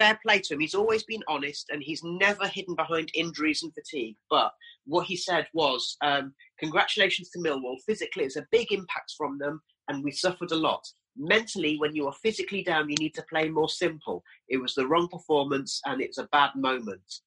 fair 0.00 0.18
play 0.22 0.40
to 0.40 0.54
him. 0.54 0.60
He's 0.60 0.74
always 0.74 1.02
been 1.04 1.22
honest 1.28 1.68
and 1.70 1.82
he's 1.82 2.02
never 2.02 2.48
hidden 2.48 2.74
behind 2.74 3.10
injuries 3.14 3.62
and 3.62 3.74
fatigue. 3.74 4.16
But 4.30 4.52
what 4.86 5.06
he 5.06 5.14
said 5.14 5.46
was, 5.52 5.98
um, 6.00 6.32
congratulations 6.58 7.28
to 7.30 7.40
Millwall. 7.40 7.76
Physically, 7.86 8.24
it's 8.24 8.36
a 8.36 8.46
big 8.50 8.72
impact 8.72 9.12
from 9.18 9.38
them 9.38 9.60
and 9.88 10.02
we 10.02 10.12
suffered 10.12 10.52
a 10.52 10.56
lot. 10.56 10.82
Mentally, 11.14 11.76
when 11.78 11.94
you 11.94 12.06
are 12.06 12.14
physically 12.22 12.62
down, 12.62 12.88
you 12.88 12.96
need 12.98 13.14
to 13.14 13.24
play 13.28 13.50
more 13.50 13.68
simple. 13.68 14.24
It 14.48 14.56
was 14.56 14.74
the 14.74 14.86
wrong 14.86 15.08
performance 15.08 15.78
and 15.84 16.00
it's 16.00 16.16
a 16.16 16.28
bad 16.32 16.52
moment. 16.56 17.20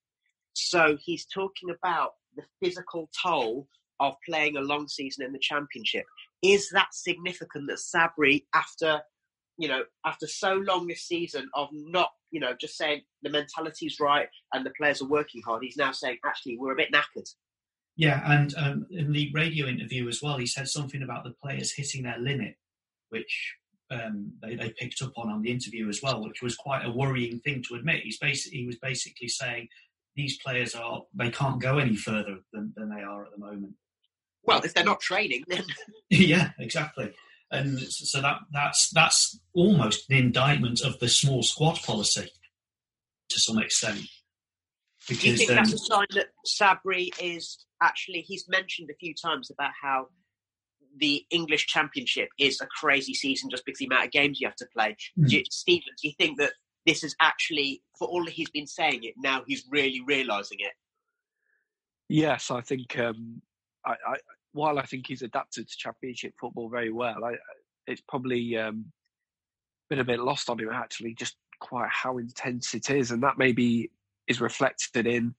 So 0.55 0.97
he's 1.03 1.25
talking 1.25 1.69
about 1.69 2.11
the 2.35 2.43
physical 2.61 3.09
toll 3.21 3.67
of 3.99 4.15
playing 4.27 4.57
a 4.57 4.61
long 4.61 4.87
season 4.87 5.25
in 5.25 5.31
the 5.31 5.39
championship. 5.39 6.05
Is 6.43 6.69
that 6.73 6.89
significant 6.91 7.69
that 7.69 7.77
Sabri, 7.77 8.45
after 8.53 9.01
you 9.57 9.69
know, 9.69 9.83
after 10.05 10.27
so 10.27 10.55
long 10.55 10.85
this 10.85 11.03
season 11.03 11.49
of 11.53 11.69
not 11.71 12.09
you 12.35 12.41
know, 12.41 12.53
just 12.59 12.75
saying 12.75 13.01
the 13.23 13.29
mentality's 13.29 13.97
right 14.01 14.27
and 14.53 14.65
the 14.65 14.73
players 14.77 15.01
are 15.01 15.07
working 15.07 15.41
hard. 15.45 15.63
He's 15.63 15.77
now 15.77 15.93
saying, 15.93 16.17
actually, 16.25 16.57
we're 16.57 16.73
a 16.73 16.75
bit 16.75 16.91
knackered. 16.91 17.29
Yeah, 17.95 18.21
and 18.29 18.53
um, 18.57 18.87
in 18.89 19.13
the 19.13 19.31
radio 19.33 19.67
interview 19.67 20.09
as 20.09 20.21
well, 20.21 20.37
he 20.37 20.45
said 20.45 20.67
something 20.67 21.01
about 21.01 21.23
the 21.23 21.33
players 21.41 21.71
hitting 21.71 22.03
their 22.03 22.17
limit, 22.19 22.55
which 23.07 23.55
um, 23.89 24.33
they, 24.41 24.55
they, 24.55 24.73
picked 24.77 25.01
up 25.01 25.13
on 25.15 25.29
on 25.29 25.43
the 25.43 25.49
interview 25.49 25.87
as 25.87 26.01
well, 26.03 26.21
which 26.21 26.41
was 26.41 26.57
quite 26.57 26.85
a 26.85 26.91
worrying 26.91 27.39
thing 27.39 27.63
to 27.69 27.75
admit. 27.75 28.03
He's 28.03 28.17
basically, 28.17 28.59
he 28.59 28.65
was 28.65 28.79
basically 28.79 29.29
saying 29.29 29.69
these 30.15 30.37
players 30.37 30.75
are 30.75 31.01
they 31.13 31.29
can't 31.29 31.61
go 31.61 31.77
any 31.77 31.95
further 31.95 32.37
than, 32.53 32.73
than 32.75 32.89
they 32.89 33.01
are 33.01 33.25
at 33.25 33.31
the 33.31 33.37
moment. 33.37 33.73
Well, 34.43 34.61
if 34.63 34.73
they're 34.73 34.83
not 34.83 35.01
training, 35.01 35.43
then 35.47 35.63
yeah, 36.09 36.51
exactly 36.59 37.13
and 37.51 37.79
so 37.79 38.21
that 38.21 38.37
that's 38.51 38.89
that's 38.89 39.39
almost 39.53 40.09
an 40.09 40.17
indictment 40.17 40.81
of 40.81 40.99
the 40.99 41.07
small 41.07 41.43
squad 41.43 41.79
policy 41.83 42.29
to 43.29 43.39
some 43.39 43.59
extent. 43.59 44.01
Because, 45.07 45.21
Do 45.21 45.29
you 45.29 45.37
think 45.37 45.49
um, 45.51 45.55
that's 45.57 45.73
a 45.73 45.77
sign 45.77 46.07
that 46.15 46.27
Sabri 46.47 47.09
is 47.21 47.65
actually? 47.81 48.21
He's 48.21 48.45
mentioned 48.49 48.89
a 48.89 48.95
few 48.95 49.13
times 49.13 49.51
about 49.51 49.71
how 49.81 50.07
the 50.97 51.23
English 51.29 51.67
Championship 51.67 52.29
is 52.39 52.59
a 52.61 52.67
crazy 52.79 53.13
season 53.13 53.49
just 53.49 53.65
because 53.65 53.79
the 53.79 53.85
amount 53.85 54.05
of 54.05 54.11
games 54.11 54.39
you 54.39 54.47
have 54.47 54.55
to 54.55 54.67
play. 54.75 54.95
Mm. 55.19 55.29
Do 55.29 55.37
you, 55.37 55.43
Stephen, 55.49 55.93
do 56.01 56.07
you 56.07 56.13
think 56.17 56.39
that 56.39 56.53
this 56.85 57.03
is 57.03 57.15
actually, 57.19 57.81
for 57.97 58.07
all 58.07 58.25
he's 58.25 58.49
been 58.49 58.67
saying 58.67 59.03
it, 59.03 59.15
now 59.17 59.43
he's 59.47 59.65
really 59.69 60.01
realising 60.05 60.57
it? 60.59 60.73
Yes, 62.07 62.51
I 62.51 62.61
think 62.61 62.97
um, 62.99 63.41
I, 63.85 63.95
while 64.53 64.79
I 64.79 64.83
think 64.83 65.07
he's 65.07 65.21
adapted 65.21 65.67
to 65.67 65.77
Championship 65.77 66.33
football 66.39 66.69
very 66.69 66.91
well, 66.91 67.23
I, 67.25 67.35
it's 67.87 68.01
probably 68.07 68.57
um, 68.57 68.85
been 69.89 69.99
a 69.99 70.03
bit 70.03 70.19
lost 70.19 70.49
on 70.49 70.59
him 70.59 70.69
actually, 70.71 71.13
just 71.13 71.35
quite 71.59 71.89
how 71.91 72.17
intense 72.17 72.73
it 72.73 72.89
is, 72.89 73.11
and 73.11 73.23
that 73.23 73.37
maybe 73.37 73.91
is 74.27 74.41
reflected 74.41 75.07
in 75.07 75.33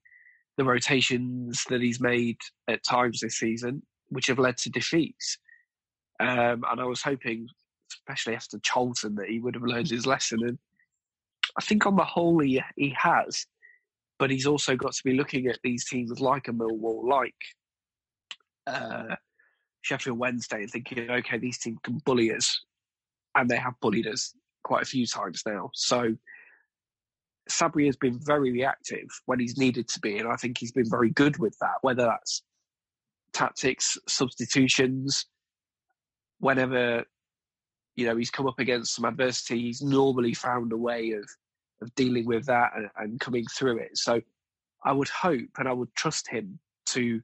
the 0.57 0.65
rotations 0.65 1.65
that 1.69 1.81
he's 1.81 2.01
made 2.01 2.39
at 2.69 2.85
times 2.85 3.21
this 3.21 3.39
season, 3.39 3.83
which 4.09 4.27
have 4.27 4.39
led 4.39 4.57
to 4.57 4.71
defeats. 4.71 5.39
Um, 6.19 6.65
and 6.71 6.81
I 6.81 6.85
was 6.85 7.03
hoping, 7.03 7.49
especially 7.93 8.35
after 8.35 8.59
Charlton, 8.61 9.15
that 9.17 9.29
he 9.29 9.39
would 9.39 9.55
have 9.55 9.65
learned 9.65 9.91
his 9.91 10.07
lesson. 10.07 10.43
And 10.45 10.59
I 11.59 11.63
think 11.63 11.87
on 11.87 11.97
the 11.97 12.05
whole, 12.05 12.39
he 12.41 12.63
he 12.77 12.95
has. 12.99 13.47
But 14.19 14.31
he's 14.31 14.47
also 14.47 14.77
got 14.77 14.93
to 14.95 15.05
be 15.05 15.13
looking 15.13 15.47
at 15.47 15.59
these 15.63 15.87
teams 15.87 16.21
like 16.21 16.49
a 16.49 16.53
Millwall, 16.53 17.07
like 17.07 17.35
uh, 18.67 19.17
Sheffield 19.83 20.19
Wednesday 20.19 20.63
and 20.63 20.71
thinking, 20.71 21.11
okay, 21.11 21.39
these 21.39 21.59
teams 21.59 21.79
can 21.83 22.01
bully 22.05 22.33
us, 22.35 22.65
and 23.35 23.49
they 23.49 23.57
have 23.57 23.75
bullied 23.81 24.07
us 24.07 24.35
quite 24.65 24.83
a 24.83 24.87
few 24.87 25.07
times 25.07 25.43
now. 25.47 25.71
So 25.75 26.17
Sabri 27.49 27.87
has 27.87 27.97
been 27.97 28.19
very 28.21 28.53
reactive 28.53 29.09
when 29.27 29.39
he's 29.39 29.57
needed 29.57 29.89
to 29.89 30.01
be, 30.01 30.19
and 30.19 30.29
I 30.29 30.37
think 30.37 30.59
he's 30.59 30.73
been 30.73 30.91
very 30.91 31.11
good 31.11 31.39
with 31.39 31.57
that. 31.61 31.77
Whether 31.83 32.05
that's 32.05 32.43
tactics, 33.33 33.99
substitutions, 34.09 35.27
whenever 36.41 37.05
you 37.95 38.07
know 38.07 38.17
he's 38.17 38.31
come 38.31 38.47
up 38.47 38.59
against 38.59 38.95
some 38.95 39.05
adversity, 39.05 39.61
he's 39.61 39.83
normally 39.83 40.35
found 40.35 40.73
a 40.73 40.77
way 40.77 41.13
of 41.13 41.29
of 41.83 41.95
dealing 41.95 42.27
with 42.27 42.47
that 42.47 42.71
and, 42.77 42.89
and 42.97 43.21
coming 43.21 43.45
through 43.57 43.79
it. 43.79 43.97
So 43.97 44.21
I 44.85 44.93
would 44.93 45.09
hope 45.09 45.51
and 45.59 45.69
I 45.69 45.73
would 45.73 45.95
trust 45.95 46.29
him 46.29 46.59
to 46.87 47.21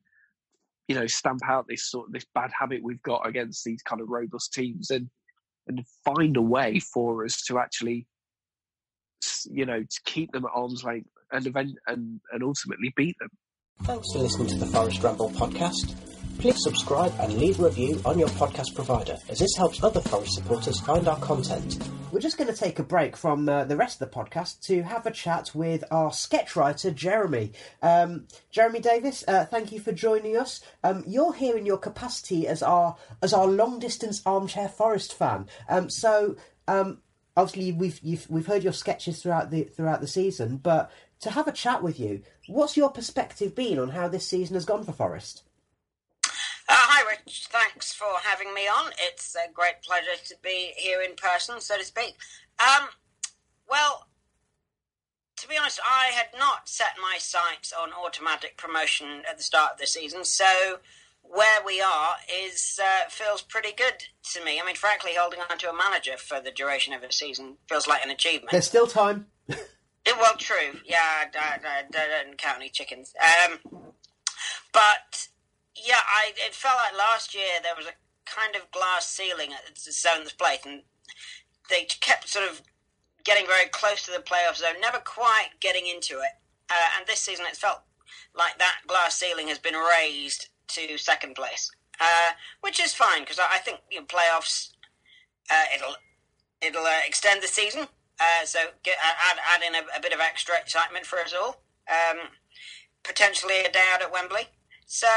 you 0.89 0.95
know, 0.99 1.07
stamp 1.07 1.41
out 1.49 1.67
this 1.69 1.91
sort 1.91 2.09
of 2.09 2.13
this 2.13 2.27
bad 2.35 2.51
habit 2.59 2.83
we've 2.83 3.03
got 3.03 3.27
against 3.27 3.65
these 3.65 3.83
kind 3.83 4.01
of 4.01 4.09
robust 4.09 4.53
teams 4.53 4.91
and 4.91 5.09
and 5.69 5.81
find 6.05 6.37
a 6.37 6.43
way 6.43 6.81
for 6.81 7.25
us 7.25 7.41
to 7.43 7.59
actually, 7.59 8.07
you 9.51 9.65
know, 9.65 9.81
to 9.81 10.01
keep 10.05 10.33
them 10.33 10.45
at 10.45 10.51
arm's 10.53 10.83
length 10.83 11.09
and 11.31 11.47
event 11.47 11.73
and 11.87 12.21
and 12.33 12.43
ultimately 12.43 12.93
beat 12.97 13.17
them. 13.21 13.31
Thanks 13.85 14.13
for 14.13 14.19
listening 14.19 14.49
to 14.49 14.57
the 14.57 14.67
Forest 14.67 15.03
Ramble 15.03 15.31
podcast. 15.31 16.12
Please 16.39 16.63
subscribe 16.63 17.13
and 17.21 17.35
leave 17.39 17.61
a 17.61 17.65
review 17.65 18.01
on 18.05 18.19
your 18.19 18.29
podcast 18.31 18.75
provider, 18.75 19.17
as 19.29 19.39
this 19.39 19.55
helps 19.57 19.83
other 19.83 20.01
Forest 20.01 20.35
supporters 20.35 20.81
find 20.81 21.07
our 21.07 21.19
content. 21.19 21.79
We're 22.11 22.21
just 22.21 22.37
going 22.37 22.53
to 22.53 22.57
take 22.57 22.79
a 22.79 22.83
break 22.83 23.17
from 23.17 23.49
uh, 23.49 23.65
the 23.65 23.77
rest 23.77 24.01
of 24.01 24.11
the 24.11 24.17
podcast 24.17 24.61
to 24.63 24.83
have 24.83 25.07
a 25.07 25.11
chat 25.11 25.51
with 25.55 25.85
our 25.91 26.13
sketch 26.13 26.57
writer, 26.57 26.91
Jeremy. 26.91 27.53
Um, 27.81 28.27
Jeremy 28.51 28.81
Davies, 28.81 29.25
uh, 29.29 29.45
thank 29.45 29.73
you 29.73 29.81
for 29.81 29.93
joining 29.93 30.37
us. 30.37 30.61
Um, 30.83 31.05
you're 31.07 31.33
here 31.33 31.57
in 31.57 31.65
your 31.65 31.79
capacity 31.79 32.49
as 32.49 32.63
our 32.63 32.97
as 33.23 33.33
our 33.33 33.47
long 33.47 33.79
distance 33.79 34.21
armchair 34.27 34.69
Forest 34.69 35.15
fan. 35.15 35.47
Um, 35.69 35.89
so 35.89 36.37
um, 36.67 36.99
obviously 37.37 37.73
we've 37.73 38.29
we've 38.29 38.47
heard 38.47 38.65
your 38.65 38.73
sketches 38.73 39.23
throughout 39.23 39.51
the 39.51 39.65
throughout 39.65 40.01
the 40.01 40.09
season, 40.09 40.57
but 40.57 40.91
to 41.21 41.31
have 41.31 41.47
a 41.47 41.53
chat 41.53 41.83
with 41.83 42.01
you, 42.01 42.23
what's 42.49 42.77
your 42.77 42.91
perspective 42.91 43.55
been 43.55 43.79
on 43.79 43.91
how 43.91 44.09
this 44.09 44.27
season 44.27 44.55
has 44.55 44.65
gone 44.65 44.85
for 44.85 44.93
Forest? 44.93 45.45
Uh, 46.69 46.75
hi, 46.77 47.09
Rich. 47.09 47.49
Thanks 47.51 47.93
for 47.93 48.09
having 48.23 48.55
me 48.55 48.63
on. 48.69 48.93
It's 48.99 49.35
a 49.35 49.51
great 49.53 49.83
pleasure 49.83 50.21
to 50.27 50.35
be 50.43 50.73
here 50.77 51.03
in 51.03 51.15
person, 51.17 51.61
so 51.61 51.77
to 51.77 51.85
speak. 51.85 52.17
Um, 52.61 52.89
well, 53.69 54.07
to 55.37 55.49
be 55.49 55.59
honest, 55.59 55.81
I 55.85 56.07
had 56.13 56.29
not 56.39 56.69
set 56.69 56.95
my 57.01 57.17
sights 57.19 57.73
on 57.73 57.91
automatic 57.93 58.57
promotion 58.57 59.23
at 59.29 59.39
the 59.39 59.43
start 59.43 59.73
of 59.73 59.79
the 59.79 59.87
season, 59.87 60.25
so 60.25 60.79
where 61.23 61.65
we 61.65 61.81
are 61.81 62.15
is 62.45 62.79
uh, 62.83 63.09
feels 63.09 63.43
pretty 63.43 63.73
good 63.73 64.05
to 64.35 64.45
me. 64.45 64.61
I 64.61 64.67
mean, 64.67 64.77
frankly, 64.77 65.13
holding 65.19 65.41
on 65.51 65.59
to 65.59 65.71
a 65.71 65.77
manager 65.77 66.17
for 66.17 66.41
the 66.41 66.51
duration 66.51 66.93
of 66.93 67.03
a 67.03 67.13
season 67.13 67.57
feels 67.69 67.89
like 67.89 68.05
an 68.05 68.11
achievement. 68.11 68.53
There's 68.53 68.67
still 68.67 68.87
time. 68.87 69.27
It, 70.05 70.17
well, 70.19 70.35
true. 70.37 70.81
Yeah, 70.85 70.99
I, 70.99 71.27
I, 71.33 71.85
I, 71.95 72.23
don't 72.25 72.37
count 72.37 72.57
any 72.57 72.69
chickens. 72.69 73.15
Um, 73.23 73.61
but 74.73 75.29
yeah, 75.77 76.01
I 76.07 76.33
it 76.37 76.55
felt 76.55 76.77
like 76.77 76.99
last 76.99 77.35
year 77.35 77.61
there 77.63 77.75
was 77.77 77.87
a 77.87 77.97
kind 78.25 78.57
of 78.57 78.71
glass 78.71 79.07
ceiling 79.07 79.53
at 79.53 79.75
the 79.75 79.93
seventh 79.93 80.37
place, 80.39 80.61
and 80.65 80.83
they 81.71 81.85
kept 82.01 82.29
sort 82.29 82.49
of 82.49 82.63
getting 83.25 83.47
very 83.47 83.69
close 83.69 84.05
to 84.05 84.11
the 84.11 84.19
playoff 84.19 84.57
zone, 84.57 84.81
never 84.81 84.99
quite 84.99 85.51
getting 85.61 85.87
into 85.87 86.15
it. 86.15 86.35
Uh, 86.71 86.99
and 86.99 87.07
this 87.07 87.21
season, 87.21 87.47
it 87.49 87.57
felt 87.57 87.83
like 88.35 88.59
that 88.59 88.81
glass 88.87 89.17
ceiling 89.17 89.49
has 89.49 89.59
been 89.59 89.75
raised 89.75 90.49
to 90.69 90.97
second 90.99 91.35
place, 91.35 91.71
uh, 92.01 92.33
which 92.63 92.81
is 92.81 92.95
fine 92.95 93.21
because 93.21 93.39
I, 93.39 93.57
I, 93.57 93.59
think 93.59 93.79
you 93.91 94.01
know, 94.01 94.07
playoffs 94.07 94.71
uh, 95.51 95.65
it'll 95.75 95.95
it'll 96.61 96.87
uh, 96.87 97.01
extend 97.07 97.43
the 97.43 97.49
season. 97.49 97.87
Uh, 98.21 98.45
so 98.45 98.59
get, 98.83 98.97
add, 99.03 99.39
add 99.55 99.63
in 99.67 99.75
a, 99.75 99.99
a, 99.99 100.01
bit 100.01 100.13
of 100.13 100.21
extra 100.21 100.55
excitement 100.61 101.05
for 101.05 101.19
us 101.19 101.35
all. 101.35 101.63
Um, 101.91 102.29
potentially 103.03 103.61
a 103.61 103.73
day 103.73 103.83
out 103.93 104.03
at 104.03 104.13
Wembley. 104.13 104.49
So, 104.87 105.09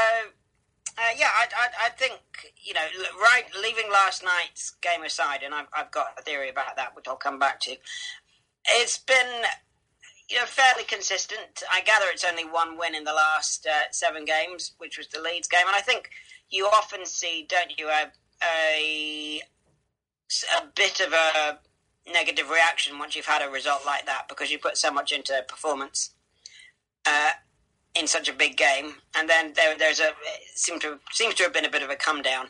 uh, 0.98 1.12
yeah, 1.16 1.28
I, 1.28 1.46
I, 1.56 1.86
I, 1.86 1.88
think, 1.90 2.20
you 2.62 2.72
know, 2.74 2.86
right, 3.20 3.44
leaving 3.60 3.90
last 3.90 4.24
night's 4.24 4.76
game 4.80 5.02
aside, 5.02 5.40
and 5.44 5.54
I've, 5.54 5.66
I've 5.72 5.90
got 5.90 6.08
a 6.18 6.22
theory 6.22 6.48
about 6.48 6.76
that, 6.76 6.96
which 6.96 7.06
I'll 7.06 7.16
come 7.16 7.38
back 7.38 7.60
to, 7.60 7.76
it's 8.68 8.98
been 8.98 9.44
you 10.28 10.38
know, 10.38 10.46
fairly 10.46 10.84
consistent. 10.84 11.62
I 11.70 11.82
gather 11.82 12.06
it's 12.10 12.24
only 12.24 12.44
one 12.44 12.78
win 12.78 12.94
in 12.94 13.04
the 13.04 13.12
last 13.12 13.66
uh, 13.66 13.92
seven 13.92 14.24
games, 14.24 14.72
which 14.78 14.98
was 14.98 15.08
the 15.08 15.20
Leeds 15.20 15.48
game. 15.48 15.66
And 15.66 15.76
I 15.76 15.80
think 15.80 16.10
you 16.50 16.66
often 16.66 17.04
see, 17.06 17.46
don't 17.48 17.78
you, 17.78 17.88
a, 17.88 18.10
a, 18.42 19.40
a 20.58 20.66
bit 20.74 21.00
of 21.00 21.12
a 21.12 21.58
negative 22.10 22.50
reaction 22.50 22.98
once 22.98 23.14
you've 23.14 23.26
had 23.26 23.46
a 23.46 23.50
result 23.50 23.82
like 23.84 24.06
that 24.06 24.26
because 24.28 24.50
you 24.50 24.58
put 24.58 24.76
so 24.76 24.90
much 24.90 25.12
into 25.12 25.44
performance 25.48 26.10
uh, 27.04 27.30
in 27.98 28.06
such 28.06 28.28
a 28.28 28.32
big 28.32 28.56
game, 28.56 28.94
and 29.16 29.28
then 29.28 29.52
there, 29.54 29.76
there's 29.76 30.00
a 30.00 30.10
seems 30.54 30.82
to 30.82 30.98
seems 31.12 31.34
to 31.34 31.44
have 31.44 31.52
been 31.52 31.64
a 31.64 31.70
bit 31.70 31.82
of 31.82 31.90
a 31.90 31.96
come 31.96 32.22
down. 32.22 32.48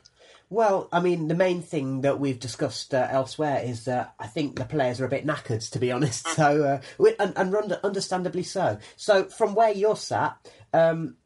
Well, 0.49 0.89
I 0.93 1.01
mean, 1.01 1.27
the 1.27 1.35
main 1.35 1.61
thing 1.61 2.03
that 2.03 2.21
we've 2.21 2.39
discussed 2.39 2.95
uh, 2.95 3.09
elsewhere 3.11 3.61
is 3.65 3.85
that 3.87 4.15
I 4.21 4.29
think 4.29 4.57
the 4.57 4.65
players 4.65 5.01
are 5.01 5.05
a 5.05 5.09
bit 5.09 5.27
knackered, 5.27 5.69
to 5.71 5.79
be 5.79 5.91
honest. 5.91 6.25
Mm. 6.25 6.37
So, 6.37 6.65
uh, 6.65 7.11
and, 7.19 7.33
and 7.37 7.73
understandably 7.83 8.45
so. 8.45 8.79
So, 8.97 9.25
from 9.25 9.55
where 9.57 9.73
you're 9.73 9.97
sat, 9.97 10.37
um, 10.73 11.17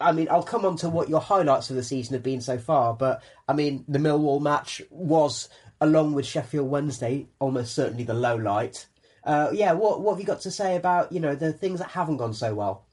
I 0.00 0.12
mean, 0.12 0.28
I'll 0.30 0.42
come 0.42 0.64
on 0.66 0.76
to 0.78 0.90
what 0.90 1.08
your 1.08 1.20
highlights 1.20 1.70
of 1.70 1.76
the 1.76 1.82
season 1.82 2.14
have 2.14 2.22
been 2.22 2.40
so 2.40 2.58
far, 2.58 2.94
but 2.94 3.22
I 3.46 3.52
mean, 3.54 3.84
the 3.88 3.98
Millwall 3.98 4.42
match 4.42 4.82
was 4.90 5.48
along 5.80 6.12
with 6.12 6.26
Sheffield 6.26 6.68
Wednesday, 6.68 7.28
almost 7.38 7.74
certainly 7.74 8.04
the 8.04 8.14
low 8.14 8.36
light. 8.36 8.86
Uh, 9.24 9.50
yeah, 9.52 9.72
what 9.72 10.00
what 10.00 10.12
have 10.12 10.20
you 10.20 10.26
got 10.26 10.40
to 10.42 10.50
say 10.50 10.76
about 10.76 11.12
you 11.12 11.20
know 11.20 11.34
the 11.34 11.52
things 11.52 11.78
that 11.80 11.90
haven't 11.90 12.16
gone 12.16 12.34
so 12.34 12.54
well? 12.54 12.87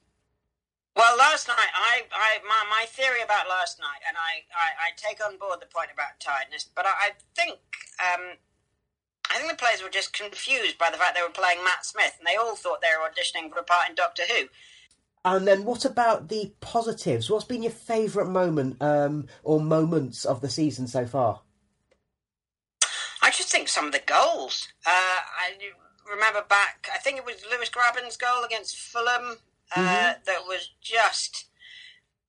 Well, 0.96 1.18
last 1.18 1.50
night, 1.50 1.72
I, 1.76 2.04
I 2.12 2.40
my, 2.48 2.64
my 2.70 2.86
theory 2.88 3.22
about 3.22 3.50
last 3.50 3.80
night, 3.80 4.00
and 4.08 4.16
I, 4.16 4.48
I, 4.56 4.88
I 4.88 4.90
take 4.96 5.20
on 5.24 5.38
board 5.38 5.60
the 5.60 5.68
point 5.68 5.90
about 5.94 6.20
tiredness, 6.20 6.70
but 6.74 6.86
I, 6.86 6.90
I 6.90 7.10
think 7.36 7.60
um, 8.00 8.38
I 9.30 9.38
think 9.38 9.52
the 9.52 9.58
players 9.58 9.84
were 9.84 9.90
just 9.90 10.14
confused 10.14 10.78
by 10.78 10.90
the 10.90 10.98
fact 10.98 11.16
they 11.16 11.22
were 11.22 11.30
playing 11.30 11.64
Matt 11.64 11.86
Smith, 11.86 12.16
and 12.18 12.26
they 12.26 12.38
all 12.38 12.56
thought 12.56 12.80
they 12.82 12.88
were 12.96 13.10
auditioning 13.10 13.52
for 13.52 13.60
a 13.60 13.64
part 13.64 13.90
in 13.90 13.96
Doctor 13.96 14.24
Who. 14.24 14.48
And 15.26 15.46
then, 15.46 15.66
what 15.66 15.84
about 15.84 16.30
the 16.30 16.54
positives? 16.62 17.30
What's 17.30 17.46
been 17.46 17.64
your 17.64 17.72
favourite 17.72 18.30
moment 18.30 18.82
um, 18.82 19.28
or 19.44 19.60
moments 19.60 20.24
of 20.24 20.40
the 20.40 20.50
season 20.50 20.88
so 20.88 21.06
far? 21.06 21.42
I 23.22 23.32
just 23.32 23.52
think 23.52 23.68
some 23.68 23.88
of 23.88 23.92
the 23.92 24.04
goals. 24.06 24.70
Uh, 24.86 24.92
I 24.92 25.58
remember 26.10 26.44
back, 26.48 26.88
I 26.94 27.00
think 27.00 27.18
it 27.18 27.26
was 27.26 27.44
Lewis 27.52 27.70
Grabban's 27.70 28.16
goal 28.16 28.44
against 28.46 28.78
Fulham 28.78 29.40
uh, 29.76 29.80
mm-hmm. 29.80 30.20
that 30.26 30.42
was 30.48 30.72
just 30.82 31.46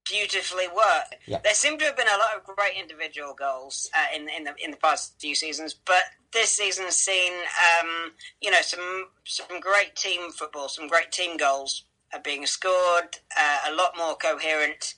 beautifully 0.04 0.68
worked. 0.68 1.16
Yeah. 1.26 1.38
There 1.42 1.54
seem 1.54 1.78
to 1.78 1.84
have 1.84 1.96
been 1.96 2.06
a 2.06 2.18
lot 2.18 2.36
of 2.36 2.44
great 2.44 2.76
individual 2.78 3.34
goals 3.34 3.90
uh, 3.94 4.16
in 4.16 4.28
in 4.28 4.44
the 4.44 4.54
in 4.62 4.70
the 4.70 4.76
past 4.76 5.14
few 5.18 5.34
seasons, 5.34 5.74
but 5.74 6.02
this 6.32 6.50
season 6.50 6.84
has 6.84 6.96
seen 6.96 7.32
um, 7.32 8.12
you 8.40 8.50
know 8.50 8.62
some 8.62 9.08
some 9.24 9.60
great 9.60 9.96
team 9.96 10.30
football, 10.32 10.68
some 10.68 10.88
great 10.88 11.12
team 11.12 11.36
goals 11.36 11.84
are 12.12 12.20
being 12.20 12.46
scored, 12.46 13.18
uh, 13.38 13.58
a 13.68 13.74
lot 13.74 13.96
more 13.96 14.14
coherent 14.16 14.94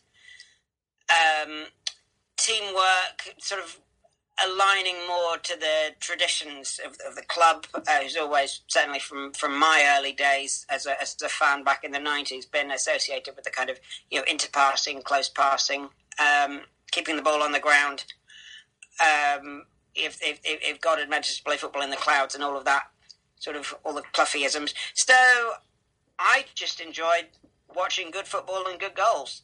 um, 1.11 1.65
teamwork, 2.37 3.35
sort 3.39 3.63
of 3.63 3.81
aligning 4.45 4.97
more 5.07 5.37
to 5.39 5.59
the 5.59 5.95
traditions 6.01 6.81
of, 6.85 6.97
of 7.07 7.17
the 7.17 7.23
club, 7.23 7.67
uh, 7.75 7.81
who's 8.03 8.17
always, 8.17 8.61
certainly 8.69 8.99
from, 8.99 9.33
from 9.33 9.59
my 9.59 9.97
early 9.99 10.13
days 10.13 10.67
as 10.69 10.87
a, 10.87 11.01
as 11.01 11.17
a 11.25 11.29
fan 11.29 11.65
back 11.65 11.85
in 11.85 11.91
the 11.91 11.99
90s, 11.99 12.51
been 12.51 12.71
associated 12.71 13.35
with 13.35 13.45
the 13.45 13.51
kind 13.51 13.71
of, 13.71 13.79
you 14.11 14.19
know, 14.19 14.25
interpassing, 14.25 15.03
close 15.03 15.29
passing, 15.29 15.89
um, 16.19 16.61
keeping 16.91 17.17
the 17.17 17.23
ball 17.23 17.43
on 17.43 17.53
the 17.53 17.61
ground. 17.61 18.05
Um, 19.01 19.65
if, 19.95 20.19
if, 20.23 20.41
if 20.45 20.81
God 20.81 20.99
had 20.99 21.11
meant 21.11 21.25
us 21.25 21.37
to 21.39 21.43
play 21.43 21.57
football 21.57 21.83
in 21.83 21.91
the 21.91 21.97
clouds 21.97 22.35
and 22.35 22.45
all 22.45 22.57
of 22.57 22.65
that, 22.65 22.85
sort 23.41 23.57
of 23.57 23.75
all 23.85 23.93
the 23.93 24.03
Cloughieisms. 24.13 24.75
So 24.95 25.15
I 26.19 26.45
just 26.55 26.81
enjoyed 26.81 27.27
watching 27.75 28.11
good 28.11 28.27
football 28.27 28.67
and 28.69 28.79
good 28.79 28.95
goals. 28.95 29.43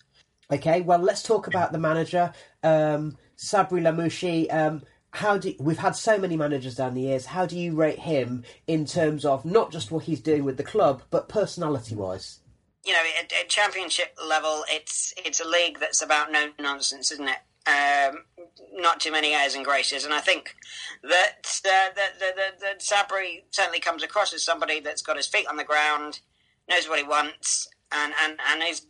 Okay, 0.53 0.83
well, 0.83 0.99
let's 0.99 1.23
talk 1.23 1.47
about 1.47 1.73
the 1.73 1.79
manager. 1.79 2.33
Um, 2.63 3.17
Sabri 3.45 3.83
Lamouchi, 3.83 4.53
um, 4.53 4.83
how 5.11 5.39
do 5.39 5.55
we've 5.61 5.79
had 5.79 5.95
so 5.95 6.19
many 6.19 6.37
managers 6.37 6.75
down 6.75 6.95
the 6.95 7.03
years? 7.03 7.27
How 7.27 7.47
do 7.47 7.59
you 7.59 7.75
rate 7.75 8.01
him 8.01 8.43
in 8.67 8.85
terms 8.85 9.25
of 9.25 9.45
not 9.45 9.71
just 9.71 9.91
what 9.91 10.05
he's 10.05 10.21
doing 10.21 10.45
with 10.45 10.57
the 10.57 10.65
club, 10.65 11.03
but 11.11 11.29
personality 11.29 11.95
wise? 11.95 12.41
You 12.85 12.95
know, 12.95 13.03
at, 13.21 13.33
at 13.33 13.49
championship 13.49 14.17
level, 14.27 14.65
it's 14.69 15.15
it's 15.25 15.41
a 15.41 15.49
league 15.49 15.79
that's 15.79 16.03
about 16.03 16.33
no 16.33 16.51
nonsense, 16.59 17.13
isn't 17.13 17.29
it? 17.29 17.39
Um, 17.67 18.25
not 18.73 19.01
too 19.01 19.13
many 19.13 19.35
airs 19.35 19.55
and 19.55 19.65
graces, 19.65 20.05
and 20.05 20.13
I 20.13 20.21
think 20.21 20.57
that 21.03 21.61
uh, 21.65 21.95
that, 21.95 22.19
that, 22.19 22.61
that 22.61 22.81
Sabri 22.81 23.45
certainly 23.51 23.81
comes 23.81 24.03
across 24.03 24.35
as 24.35 24.43
somebody 24.43 24.81
that's 24.81 25.03
got 25.03 25.17
his 25.17 25.27
feet 25.27 25.47
on 25.49 25.57
the 25.57 25.65
ground, 25.65 26.21
knows 26.69 26.89
what 26.89 26.99
he 26.99 27.05
wants, 27.05 27.69
and, 27.93 28.13
and, 28.23 28.39
and 28.51 28.63
is 28.63 28.87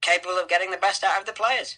capable 0.00 0.38
of 0.38 0.48
getting 0.48 0.70
the 0.70 0.76
best 0.76 1.04
out 1.04 1.18
of 1.18 1.26
the 1.26 1.32
players. 1.32 1.76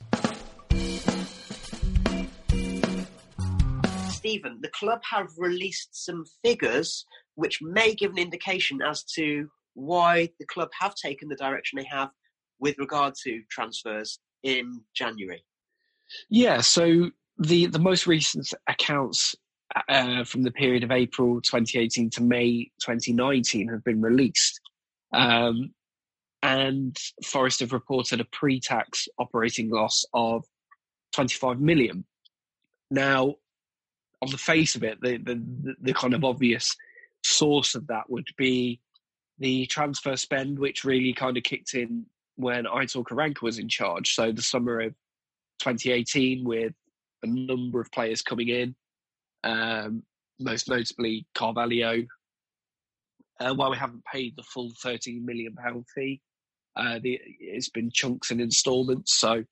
Stephen, 4.27 4.59
the 4.61 4.71
club 4.71 5.01
have 5.09 5.29
released 5.39 6.05
some 6.05 6.25
figures 6.45 7.07
which 7.37 7.61
may 7.63 7.95
give 7.95 8.11
an 8.11 8.19
indication 8.19 8.81
as 8.83 9.05
to 9.05 9.49
why 9.75 10.29
the 10.41 10.47
club 10.47 10.69
have 10.81 10.97
taken 10.97 11.29
the 11.29 11.37
direction 11.37 11.79
they 11.79 11.85
have 11.85 12.11
with 12.59 12.77
regard 12.79 13.15
to 13.23 13.41
transfers 13.49 14.19
in 14.43 14.81
January. 14.97 15.45
Yeah, 16.29 16.61
so 16.61 17.11
the 17.39 17.67
the 17.67 17.79
most 17.79 18.09
recent 18.09 18.53
accounts 18.69 19.37
uh, 19.89 20.25
from 20.25 20.43
the 20.43 20.51
period 20.51 20.83
of 20.83 20.91
April 20.91 21.41
2018 21.41 22.11
to 22.11 22.23
May 22.23 22.65
2019 22.81 23.69
have 23.69 23.85
been 23.85 24.01
released. 24.01 24.61
Um, 25.13 25.71
and 26.43 26.97
Forest 27.25 27.61
have 27.61 27.73
reported 27.73 28.21
a 28.21 28.25
pre-tax 28.25 29.07
operating 29.21 29.71
loss 29.71 30.05
of 30.13 30.45
25 31.13 31.61
million. 31.61 32.05
Now, 32.91 33.37
on 34.23 34.31
the 34.31 34.39
face 34.39 34.75
of 34.75 34.83
it, 34.83 34.99
the, 35.01 35.19
the, 35.19 35.75
the 35.81 35.93
kind 35.93 36.15
of 36.15 36.25
obvious 36.25 36.75
source 37.23 37.75
of 37.75 37.87
that 37.89 38.09
would 38.09 38.29
be 38.37 38.81
the 39.39 39.67
transfer 39.67 40.17
spend, 40.17 40.59
which 40.59 40.85
really 40.85 41.13
kind 41.13 41.37
of 41.37 41.43
kicked 41.43 41.75
in 41.75 42.07
when 42.37 42.65
Aitor 42.65 43.05
Karanka 43.05 43.43
was 43.43 43.59
in 43.59 43.69
charge. 43.69 44.15
So 44.15 44.33
the 44.33 44.43
summer 44.43 44.81
of 44.81 44.95
2018, 45.61 46.45
with 46.45 46.73
a 47.23 47.27
number 47.27 47.81
of 47.81 47.91
players 47.93 48.23
coming 48.23 48.49
in, 48.49 48.75
um, 49.45 50.03
most 50.39 50.69
notably 50.69 51.27
Carvalho. 51.35 52.05
Uh, 53.39 53.55
while 53.55 53.71
we 53.71 53.77
haven't 53.77 54.05
paid 54.11 54.35
the 54.37 54.43
full 54.43 54.73
13 54.83 55.25
million 55.25 55.55
pound 55.55 55.85
fee, 55.95 56.21
uh, 56.77 56.99
the, 57.03 57.21
it's 57.39 57.69
been 57.69 57.91
chunks 57.93 58.31
and 58.31 58.41
instalments. 58.41 59.19
So 59.19 59.45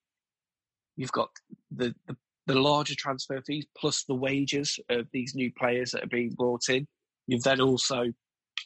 you've 0.96 1.12
got 1.12 1.28
the, 1.74 1.94
the 2.06 2.16
the 2.46 2.54
larger 2.54 2.94
transfer 2.94 3.40
fees 3.42 3.66
plus 3.76 4.04
the 4.04 4.14
wages 4.14 4.78
of 4.90 5.06
these 5.12 5.34
new 5.34 5.50
players 5.52 5.92
that 5.92 6.04
are 6.04 6.08
being 6.08 6.30
brought 6.30 6.68
in. 6.68 6.86
You've 7.26 7.42
then 7.42 7.60
also, 7.60 8.12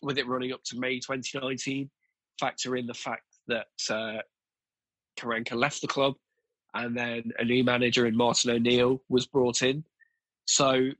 with 0.02 0.18
it 0.18 0.26
running 0.26 0.52
up 0.52 0.62
to 0.64 0.78
May 0.78 0.98
2019, 0.98 1.88
factor 2.40 2.76
in 2.76 2.86
the 2.86 2.94
fact 2.94 3.24
that 3.46 3.66
uh, 3.90 4.22
Karanka 5.18 5.54
left 5.54 5.80
the 5.80 5.86
club 5.86 6.14
and 6.74 6.96
then 6.96 7.32
a 7.38 7.44
new 7.44 7.64
manager 7.64 8.06
in 8.06 8.16
Martin 8.16 8.50
O'Neill 8.50 9.00
was 9.08 9.26
brought 9.26 9.62
in. 9.62 9.84
So 10.44 10.90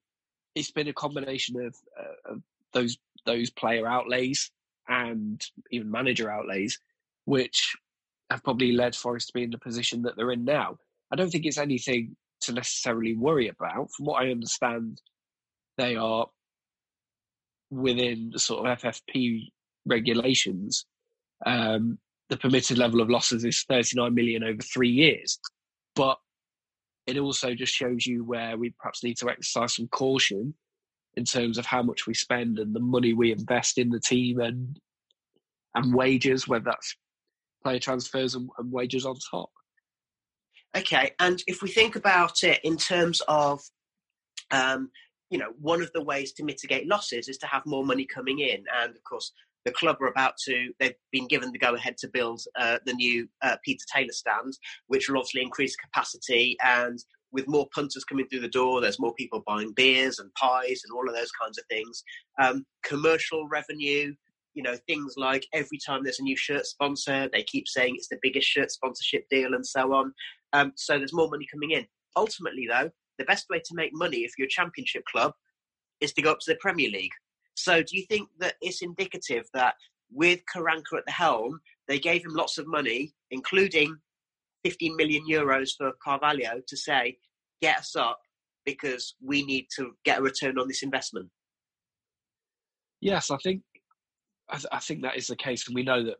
it's 0.54 0.70
been 0.70 0.88
a 0.88 0.92
combination 0.92 1.60
of, 1.60 1.76
uh, 1.98 2.32
of 2.32 2.42
those 2.72 2.98
those 3.26 3.50
player 3.50 3.86
outlays 3.86 4.50
and 4.88 5.44
even 5.70 5.90
manager 5.90 6.30
outlays, 6.30 6.78
which 7.26 7.76
have 8.30 8.42
probably 8.42 8.72
led 8.72 8.94
Forest 8.94 9.28
to 9.28 9.32
be 9.34 9.42
in 9.42 9.50
the 9.50 9.58
position 9.58 10.02
that 10.02 10.16
they're 10.16 10.32
in 10.32 10.44
now. 10.44 10.78
I 11.10 11.16
don't 11.16 11.30
think 11.30 11.44
it's 11.44 11.58
anything 11.58 12.16
to 12.42 12.52
necessarily 12.52 13.14
worry 13.14 13.48
about. 13.48 13.90
From 13.92 14.06
what 14.06 14.22
I 14.22 14.30
understand, 14.30 15.00
they 15.76 15.96
are 15.96 16.26
within 17.70 18.30
the 18.32 18.38
sort 18.38 18.66
of 18.66 18.78
FFP 18.78 19.48
regulations. 19.86 20.86
Um, 21.44 21.98
the 22.28 22.36
permitted 22.36 22.78
level 22.78 23.00
of 23.00 23.10
losses 23.10 23.44
is 23.44 23.64
39 23.68 24.14
million 24.14 24.44
over 24.44 24.60
three 24.60 24.90
years, 24.90 25.38
but 25.94 26.18
it 27.06 27.18
also 27.18 27.54
just 27.54 27.72
shows 27.72 28.06
you 28.06 28.24
where 28.24 28.56
we 28.58 28.70
perhaps 28.78 29.02
need 29.02 29.16
to 29.18 29.30
exercise 29.30 29.76
some 29.76 29.88
caution 29.88 30.54
in 31.14 31.24
terms 31.24 31.56
of 31.58 31.64
how 31.64 31.82
much 31.82 32.06
we 32.06 32.14
spend 32.14 32.58
and 32.58 32.74
the 32.74 32.80
money 32.80 33.14
we 33.14 33.32
invest 33.32 33.78
in 33.78 33.88
the 33.88 34.00
team 34.00 34.40
and 34.40 34.78
and 35.74 35.94
wages, 35.94 36.48
whether 36.48 36.64
that's 36.64 36.96
player 37.62 37.78
transfers 37.78 38.34
and, 38.34 38.48
and 38.58 38.70
wages 38.72 39.06
on 39.06 39.16
top. 39.30 39.50
Okay, 40.76 41.12
and 41.18 41.42
if 41.46 41.62
we 41.62 41.68
think 41.68 41.96
about 41.96 42.42
it 42.42 42.60
in 42.62 42.76
terms 42.76 43.22
of, 43.26 43.60
um, 44.50 44.90
you 45.30 45.38
know, 45.38 45.52
one 45.60 45.82
of 45.82 45.90
the 45.94 46.02
ways 46.02 46.32
to 46.32 46.44
mitigate 46.44 46.86
losses 46.86 47.28
is 47.28 47.38
to 47.38 47.46
have 47.46 47.62
more 47.66 47.84
money 47.84 48.06
coming 48.06 48.38
in, 48.40 48.64
and 48.80 48.90
of 48.94 49.02
course, 49.04 49.32
the 49.64 49.72
club 49.72 49.96
are 50.00 50.08
about 50.08 50.34
to. 50.44 50.72
They've 50.78 50.94
been 51.12 51.28
given 51.28 51.52
the 51.52 51.58
go-ahead 51.58 51.96
to 51.98 52.08
build 52.08 52.40
uh, 52.58 52.78
the 52.86 52.94
new 52.94 53.28
uh, 53.42 53.56
Peter 53.64 53.84
Taylor 53.94 54.12
stand, 54.12 54.56
which 54.86 55.08
will 55.08 55.18
obviously 55.18 55.42
increase 55.42 55.76
capacity. 55.76 56.56
And 56.62 56.98
with 57.32 57.48
more 57.48 57.68
punters 57.74 58.04
coming 58.04 58.26
through 58.28 58.40
the 58.40 58.48
door, 58.48 58.80
there's 58.80 59.00
more 59.00 59.14
people 59.14 59.42
buying 59.46 59.72
beers 59.72 60.18
and 60.18 60.32
pies 60.34 60.82
and 60.84 60.96
all 60.96 61.08
of 61.08 61.14
those 61.14 61.30
kinds 61.32 61.58
of 61.58 61.64
things. 61.68 62.02
Um, 62.40 62.64
commercial 62.82 63.46
revenue, 63.48 64.14
you 64.54 64.62
know, 64.62 64.76
things 64.86 65.14
like 65.16 65.46
every 65.52 65.78
time 65.86 66.02
there's 66.02 66.20
a 66.20 66.22
new 66.22 66.36
shirt 66.36 66.64
sponsor, 66.64 67.28
they 67.32 67.42
keep 67.42 67.68
saying 67.68 67.94
it's 67.96 68.08
the 68.08 68.18
biggest 68.22 68.48
shirt 68.48 68.70
sponsorship 68.70 69.28
deal 69.28 69.54
and 69.54 69.66
so 69.66 69.92
on. 69.92 70.14
Um, 70.52 70.72
so 70.76 70.98
there's 70.98 71.12
more 71.12 71.28
money 71.28 71.46
coming 71.52 71.72
in. 71.72 71.86
Ultimately, 72.16 72.66
though, 72.68 72.90
the 73.18 73.24
best 73.24 73.46
way 73.50 73.58
to 73.58 73.74
make 73.74 73.90
money 73.92 74.18
if 74.18 74.32
you're 74.38 74.46
a 74.46 74.50
championship 74.50 75.04
club 75.10 75.32
is 76.00 76.12
to 76.14 76.22
go 76.22 76.32
up 76.32 76.38
to 76.40 76.52
the 76.52 76.58
Premier 76.60 76.90
League. 76.90 77.12
So 77.54 77.82
do 77.82 77.96
you 77.96 78.06
think 78.06 78.28
that 78.38 78.54
it's 78.60 78.82
indicative 78.82 79.44
that 79.54 79.74
with 80.12 80.40
Karanka 80.54 80.98
at 80.98 81.06
the 81.06 81.12
helm, 81.12 81.60
they 81.88 81.98
gave 81.98 82.24
him 82.24 82.34
lots 82.34 82.58
of 82.58 82.66
money, 82.66 83.12
including 83.30 83.96
15 84.64 84.96
million 84.96 85.24
euros 85.28 85.70
for 85.76 85.92
Carvalho, 86.02 86.60
to 86.66 86.76
say, 86.76 87.18
get 87.60 87.78
us 87.78 87.96
up 87.96 88.18
because 88.64 89.14
we 89.24 89.44
need 89.44 89.66
to 89.76 89.92
get 90.04 90.18
a 90.18 90.22
return 90.22 90.58
on 90.58 90.68
this 90.68 90.82
investment? 90.82 91.28
Yes, 93.00 93.30
I 93.30 93.36
think 93.38 93.62
I, 94.50 94.56
th- 94.56 94.66
I 94.72 94.78
think 94.78 95.02
that 95.02 95.16
is 95.16 95.26
the 95.26 95.36
case, 95.36 95.66
and 95.66 95.74
we 95.74 95.82
know 95.82 96.02
that 96.04 96.16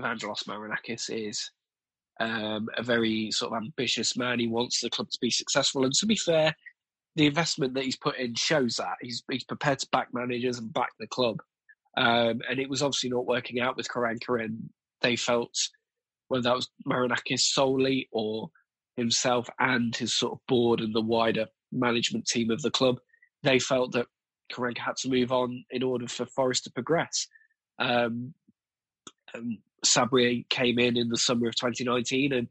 Evangelos 0.00 0.44
Marinakis 0.44 1.10
is 1.10 1.50
um, 2.20 2.68
a 2.76 2.82
very 2.82 3.30
sort 3.30 3.52
of 3.52 3.62
ambitious 3.62 4.16
man. 4.16 4.38
He 4.40 4.46
wants 4.46 4.80
the 4.80 4.90
club 4.90 5.10
to 5.10 5.18
be 5.20 5.30
successful. 5.30 5.84
And 5.84 5.92
to 5.94 6.06
be 6.06 6.16
fair, 6.16 6.54
the 7.14 7.26
investment 7.26 7.74
that 7.74 7.84
he's 7.84 7.96
put 7.96 8.18
in 8.18 8.34
shows 8.34 8.76
that 8.76 8.96
he's 9.00 9.22
he's 9.30 9.44
prepared 9.44 9.78
to 9.80 9.88
back 9.90 10.08
managers 10.12 10.58
and 10.58 10.72
back 10.72 10.90
the 10.98 11.06
club. 11.06 11.40
Um, 11.96 12.40
and 12.48 12.58
it 12.58 12.68
was 12.68 12.82
obviously 12.82 13.10
not 13.10 13.26
working 13.26 13.60
out 13.60 13.76
with 13.76 13.88
Karanka, 13.88 14.44
and 14.44 14.68
they 15.00 15.16
felt 15.16 15.56
whether 16.28 16.42
that 16.42 16.56
was 16.56 16.68
Marinakis 16.86 17.40
solely 17.40 18.08
or 18.12 18.50
himself 18.96 19.48
and 19.58 19.94
his 19.94 20.14
sort 20.14 20.32
of 20.32 20.38
board 20.48 20.80
and 20.80 20.94
the 20.94 21.00
wider 21.00 21.46
management 21.72 22.26
team 22.26 22.50
of 22.50 22.62
the 22.62 22.70
club, 22.70 22.98
they 23.42 23.58
felt 23.58 23.92
that 23.92 24.06
Karanka 24.52 24.78
had 24.78 24.96
to 24.96 25.08
move 25.08 25.32
on 25.32 25.64
in 25.70 25.82
order 25.82 26.08
for 26.08 26.26
Forest 26.26 26.64
to 26.64 26.70
progress. 26.70 27.26
Um, 27.78 28.34
Sabri 29.84 30.48
came 30.48 30.78
in 30.78 30.96
in 30.96 31.08
the 31.08 31.16
summer 31.16 31.48
of 31.48 31.56
2019, 31.56 32.32
and 32.32 32.48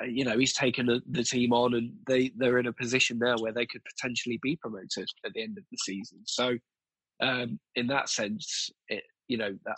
uh, 0.00 0.04
you 0.04 0.24
know 0.24 0.38
he's 0.38 0.54
taken 0.54 0.86
the, 1.06 1.24
team 1.24 1.52
on, 1.52 1.74
and 1.74 1.92
they 2.06 2.32
they're 2.36 2.58
in 2.58 2.66
a 2.66 2.72
position 2.72 3.18
now 3.18 3.36
where 3.38 3.52
they 3.52 3.66
could 3.66 3.82
potentially 3.84 4.38
be 4.42 4.56
promoted 4.56 5.08
at 5.24 5.32
the 5.32 5.42
end 5.42 5.58
of 5.58 5.64
the 5.70 5.78
season. 5.78 6.18
So, 6.24 6.58
um, 7.20 7.58
in 7.74 7.86
that 7.88 8.08
sense, 8.08 8.70
it 8.88 9.04
you 9.28 9.38
know 9.38 9.56
that 9.64 9.76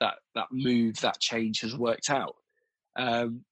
that 0.00 0.14
that 0.34 0.46
move, 0.50 1.00
that 1.00 1.20
change 1.20 1.60
has 1.60 1.76
worked 1.76 2.10
out. 2.10 2.36
Um, 2.96 3.44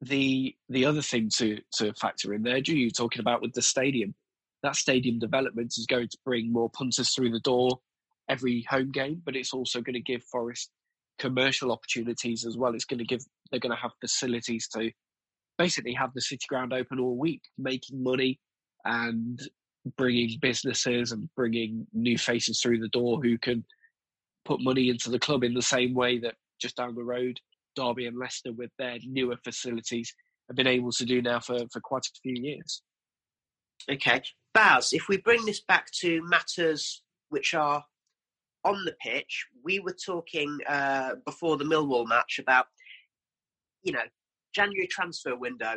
the 0.00 0.54
the 0.68 0.84
other 0.84 1.02
thing 1.02 1.30
to 1.36 1.60
to 1.74 1.92
factor 1.94 2.34
in 2.34 2.42
there, 2.42 2.60
Drew, 2.60 2.74
you 2.74 2.90
talking 2.90 3.20
about 3.20 3.42
with 3.42 3.52
the 3.52 3.62
stadium, 3.62 4.14
that 4.62 4.76
stadium 4.76 5.18
development 5.18 5.74
is 5.78 5.86
going 5.86 6.08
to 6.08 6.18
bring 6.24 6.52
more 6.52 6.70
punters 6.70 7.14
through 7.14 7.30
the 7.30 7.40
door 7.40 7.80
every 8.28 8.64
home 8.68 8.90
game, 8.90 9.22
but 9.24 9.36
it's 9.36 9.52
also 9.52 9.80
going 9.80 9.94
to 9.94 10.00
give 10.00 10.22
Forest 10.24 10.70
commercial 11.18 11.72
opportunities 11.72 12.44
as 12.44 12.56
well. 12.56 12.74
It's 12.74 12.84
going 12.84 12.98
to 12.98 13.04
give 13.04 13.22
they're 13.50 13.60
going 13.60 13.74
to 13.74 13.80
have 13.80 13.92
facilities 14.00 14.68
to 14.74 14.90
basically 15.58 15.94
have 15.94 16.10
the 16.14 16.20
city 16.20 16.44
ground 16.48 16.72
open 16.72 16.98
all 16.98 17.16
week, 17.16 17.42
making 17.58 18.02
money 18.02 18.40
and 18.84 19.40
bringing 19.96 20.38
businesses 20.40 21.12
and 21.12 21.28
bringing 21.36 21.86
new 21.92 22.16
faces 22.16 22.60
through 22.60 22.78
the 22.78 22.88
door 22.88 23.20
who 23.22 23.36
can 23.38 23.64
put 24.44 24.60
money 24.60 24.88
into 24.88 25.10
the 25.10 25.18
club 25.18 25.44
in 25.44 25.54
the 25.54 25.62
same 25.62 25.94
way 25.94 26.18
that 26.18 26.34
just 26.60 26.76
down 26.76 26.94
the 26.94 27.04
road, 27.04 27.38
Derby 27.76 28.06
and 28.06 28.18
Leicester 28.18 28.52
with 28.52 28.70
their 28.78 28.98
newer 29.04 29.36
facilities 29.44 30.14
have 30.48 30.56
been 30.56 30.66
able 30.66 30.92
to 30.92 31.04
do 31.04 31.22
now 31.22 31.40
for, 31.40 31.58
for 31.72 31.80
quite 31.80 32.06
a 32.06 32.20
few 32.22 32.34
years. 32.34 32.82
Okay. 33.90 34.22
Baz, 34.54 34.92
if 34.92 35.08
we 35.08 35.16
bring 35.18 35.44
this 35.44 35.62
back 35.62 35.86
to 36.00 36.22
matters 36.24 37.02
which 37.30 37.54
are 37.54 37.84
on 38.64 38.84
the 38.84 38.94
pitch, 39.00 39.46
we 39.64 39.80
were 39.80 39.96
talking 40.04 40.58
uh, 40.68 41.14
before 41.26 41.56
the 41.56 41.64
Millwall 41.64 42.08
match 42.08 42.38
about, 42.38 42.66
you 43.82 43.92
know, 43.92 44.04
January 44.54 44.86
transfer 44.86 45.36
window. 45.36 45.74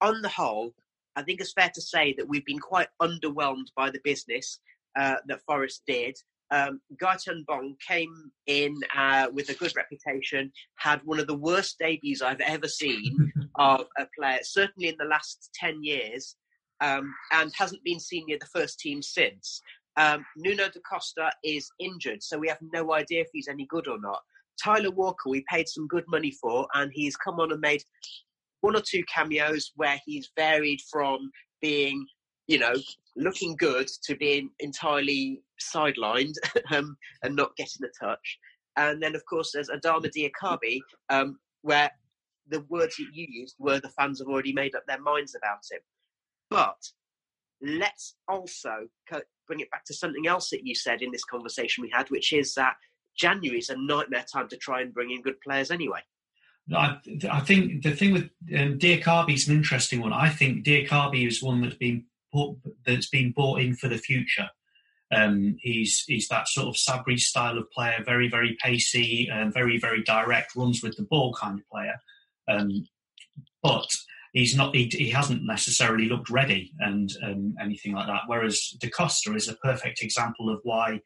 On 0.00 0.22
the 0.22 0.28
whole, 0.28 0.74
I 1.16 1.22
think 1.22 1.40
it's 1.40 1.52
fair 1.52 1.70
to 1.74 1.80
say 1.80 2.14
that 2.16 2.28
we've 2.28 2.44
been 2.44 2.60
quite 2.60 2.88
underwhelmed 3.02 3.66
by 3.76 3.90
the 3.90 4.00
business 4.04 4.60
uh, 4.98 5.16
that 5.26 5.42
Forest 5.46 5.82
did. 5.86 6.16
Um, 6.50 6.80
Gaëtan 7.02 7.44
Bong 7.46 7.74
came 7.86 8.14
in 8.46 8.74
uh, 8.96 9.28
with 9.32 9.50
a 9.50 9.54
good 9.54 9.74
reputation, 9.76 10.50
had 10.76 11.00
one 11.04 11.18
of 11.18 11.26
the 11.26 11.36
worst 11.36 11.76
debuts 11.78 12.22
I've 12.22 12.40
ever 12.40 12.68
seen 12.68 13.32
of 13.56 13.86
a 13.98 14.06
player, 14.18 14.38
certainly 14.42 14.88
in 14.88 14.94
the 14.98 15.04
last 15.04 15.50
10 15.54 15.82
years, 15.82 16.36
um, 16.80 17.12
and 17.32 17.52
hasn't 17.54 17.84
been 17.84 18.00
seen 18.00 18.24
near 18.26 18.38
the 18.40 18.46
first 18.46 18.78
team 18.78 19.02
since. 19.02 19.60
Um, 19.96 20.24
Nuno 20.36 20.68
da 20.68 20.80
Costa 20.88 21.30
is 21.42 21.68
injured, 21.80 22.22
so 22.22 22.38
we 22.38 22.48
have 22.48 22.58
no 22.72 22.92
idea 22.92 23.22
if 23.22 23.28
he's 23.32 23.48
any 23.48 23.66
good 23.66 23.88
or 23.88 24.00
not. 24.00 24.20
Tyler 24.62 24.90
Walker, 24.90 25.30
we 25.30 25.44
paid 25.50 25.68
some 25.68 25.86
good 25.86 26.04
money 26.08 26.32
for, 26.40 26.66
and 26.74 26.90
he's 26.92 27.16
come 27.16 27.40
on 27.40 27.52
and 27.52 27.60
made 27.60 27.82
one 28.60 28.76
or 28.76 28.82
two 28.82 29.02
cameos 29.12 29.72
where 29.76 30.00
he's 30.04 30.30
varied 30.36 30.80
from 30.90 31.30
being, 31.60 32.04
you 32.46 32.58
know, 32.58 32.74
looking 33.16 33.56
good 33.56 33.88
to 34.04 34.16
being 34.16 34.50
entirely 34.60 35.42
sidelined 35.60 36.34
um, 36.72 36.96
and 37.22 37.34
not 37.36 37.56
getting 37.56 37.84
a 37.84 38.04
touch. 38.04 38.38
And 38.76 39.02
then, 39.02 39.14
of 39.16 39.24
course, 39.26 39.50
there's 39.52 39.70
Adama 39.70 40.06
Diakhaby, 40.06 40.80
um, 41.10 41.38
where 41.62 41.90
the 42.48 42.64
words 42.68 42.96
that 42.96 43.06
you 43.12 43.26
used 43.28 43.56
were 43.58 43.80
the 43.80 43.90
fans 43.90 44.20
have 44.20 44.28
already 44.28 44.52
made 44.52 44.74
up 44.74 44.84
their 44.86 45.00
minds 45.00 45.34
about 45.34 45.58
him. 45.70 45.80
But 46.50 46.78
let's 47.60 48.14
also 48.28 48.88
bring 49.48 49.60
it 49.60 49.70
back 49.70 49.84
to 49.86 49.94
something 49.94 50.28
else 50.28 50.50
that 50.50 50.64
you 50.64 50.74
said 50.74 51.02
in 51.02 51.10
this 51.10 51.24
conversation 51.24 51.82
we 51.82 51.90
had, 51.90 52.08
which 52.10 52.32
is 52.32 52.54
that 52.54 52.76
January 53.16 53.58
is 53.58 53.70
a 53.70 53.76
nightmare 53.76 54.24
time 54.32 54.48
to 54.48 54.56
try 54.56 54.80
and 54.82 54.94
bring 54.94 55.10
in 55.10 55.22
good 55.22 55.40
players 55.40 55.72
anyway. 55.72 56.00
I, 56.74 56.98
I 57.30 57.40
think 57.40 57.82
the 57.82 57.96
thing 57.96 58.12
with 58.12 58.24
um, 58.56 58.78
Diakhaby 58.78 59.34
is 59.34 59.48
an 59.48 59.56
interesting 59.56 60.00
one. 60.00 60.12
I 60.12 60.28
think 60.28 60.64
Diakhaby 60.64 61.26
is 61.26 61.42
one 61.42 61.62
that's 61.62 61.76
been 61.76 62.04
put, 62.32 62.56
that's 62.86 63.08
been 63.08 63.32
bought 63.32 63.60
in 63.60 63.74
for 63.74 63.88
the 63.88 63.98
future. 63.98 64.48
Um, 65.10 65.56
he's 65.60 66.04
he's 66.06 66.28
that 66.28 66.48
sort 66.48 66.68
of 66.68 66.74
Sabri 66.74 67.18
style 67.18 67.56
of 67.56 67.70
player, 67.70 68.02
very 68.04 68.28
very 68.28 68.58
pacey 68.62 69.28
and 69.32 69.54
very 69.54 69.78
very 69.78 70.02
direct, 70.02 70.54
runs 70.54 70.82
with 70.82 70.96
the 70.96 71.04
ball 71.04 71.32
kind 71.32 71.58
of 71.58 71.68
player. 71.70 71.98
Um, 72.46 72.86
but 73.62 73.88
he's 74.32 74.56
not. 74.56 74.74
He, 74.74 74.86
he, 74.92 75.10
hasn't 75.10 75.44
necessarily 75.44 76.08
looked 76.08 76.30
ready 76.30 76.72
and 76.80 77.10
um, 77.22 77.54
anything 77.60 77.92
like 77.92 78.06
that. 78.06 78.22
Whereas 78.26 78.76
Da 78.80 78.88
Costa 78.90 79.34
is 79.34 79.48
a 79.48 79.56
perfect 79.56 80.02
example 80.02 80.50
of 80.50 80.60
why 80.62 81.00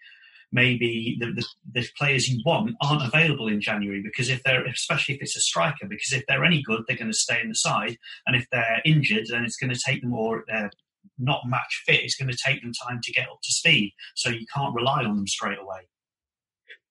maybe 0.52 1.16
the, 1.18 1.32
the, 1.32 1.46
the, 1.72 1.88
players 1.98 2.28
you 2.28 2.42
want 2.44 2.74
aren't 2.82 3.06
available 3.06 3.48
in 3.48 3.60
January 3.60 4.02
because 4.02 4.28
if 4.28 4.42
they're, 4.42 4.66
especially 4.66 5.14
if 5.14 5.22
it's 5.22 5.36
a 5.36 5.40
striker, 5.40 5.86
because 5.88 6.12
if 6.12 6.24
they're 6.28 6.44
any 6.44 6.62
good, 6.62 6.82
they're 6.86 6.96
going 6.96 7.10
to 7.10 7.16
stay 7.16 7.40
in 7.40 7.48
the 7.48 7.54
side, 7.54 7.96
and 8.26 8.36
if 8.36 8.46
they're 8.52 8.82
injured, 8.84 9.26
then 9.30 9.44
it's 9.44 9.56
going 9.56 9.72
to 9.72 9.80
take 9.84 10.02
them 10.02 10.12
or 10.12 10.44
they're 10.48 10.70
not 11.18 11.42
match 11.46 11.82
fit. 11.86 12.02
It's 12.02 12.16
going 12.16 12.30
to 12.30 12.38
take 12.44 12.62
them 12.62 12.72
time 12.86 13.00
to 13.02 13.12
get 13.12 13.28
up 13.28 13.38
to 13.42 13.52
speed, 13.52 13.94
so 14.14 14.30
you 14.30 14.46
can't 14.54 14.74
rely 14.74 15.04
on 15.04 15.16
them 15.16 15.26
straight 15.26 15.58
away. 15.58 15.88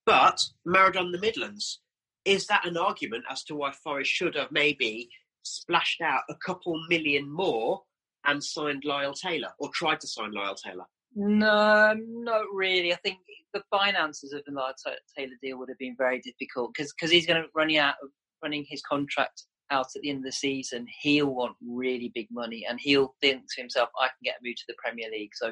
But 0.06 0.40
Maradona 0.68 1.12
the 1.12 1.20
Midlands, 1.20 1.80
is 2.26 2.48
that 2.48 2.66
an 2.66 2.78
argument 2.78 3.26
as 3.30 3.44
to 3.44 3.56
why 3.56 3.72
Forest 3.72 4.12
should 4.12 4.36
have 4.36 4.52
maybe 4.52 5.10
splashed 5.44 6.02
out 6.02 6.22
a 6.30 6.36
couple 6.46 6.80
million 6.90 7.30
more 7.32 7.82
and 8.26 8.44
signed 8.44 8.84
Lyle 8.86 9.14
Taylor 9.14 9.50
or 9.60 9.70
tried 9.74 10.00
to 10.02 10.08
sign 10.08 10.32
Lyle 10.32 10.56
Taylor? 10.56 10.86
No, 11.16 11.94
not 11.98 12.46
really. 12.54 12.94
I 12.94 12.98
think 12.98 13.18
the 13.54 13.64
finances 13.70 14.34
of 14.34 14.44
the 14.46 14.54
Lyle 14.54 14.74
Taylor 15.18 15.34
deal 15.42 15.58
would 15.58 15.70
have 15.70 15.78
been 15.78 15.96
very 15.98 16.22
difficult 16.22 16.74
because 16.74 16.94
because 16.94 17.12
he's 17.12 17.26
going 17.26 17.42
to 17.42 17.50
running 17.54 17.78
out 17.78 17.96
of 18.02 18.10
running 18.42 18.66
his 18.68 18.82
contract 18.82 19.44
out 19.72 19.88
at 19.96 20.02
the 20.02 20.10
end 20.10 20.20
of 20.20 20.24
the 20.26 20.32
season. 20.32 20.86
He'll 21.02 21.34
want 21.34 21.56
really 21.66 22.12
big 22.14 22.28
money, 22.32 22.66
and 22.68 22.80
he'll 22.82 23.16
think 23.22 23.44
to 23.44 23.62
himself, 23.62 23.90
"I 24.00 24.08
can 24.08 24.18
get 24.24 24.36
a 24.40 24.44
move 24.44 24.56
to 24.56 24.64
the 24.68 24.76
Premier 24.84 25.10
League." 25.10 25.32
So, 25.34 25.52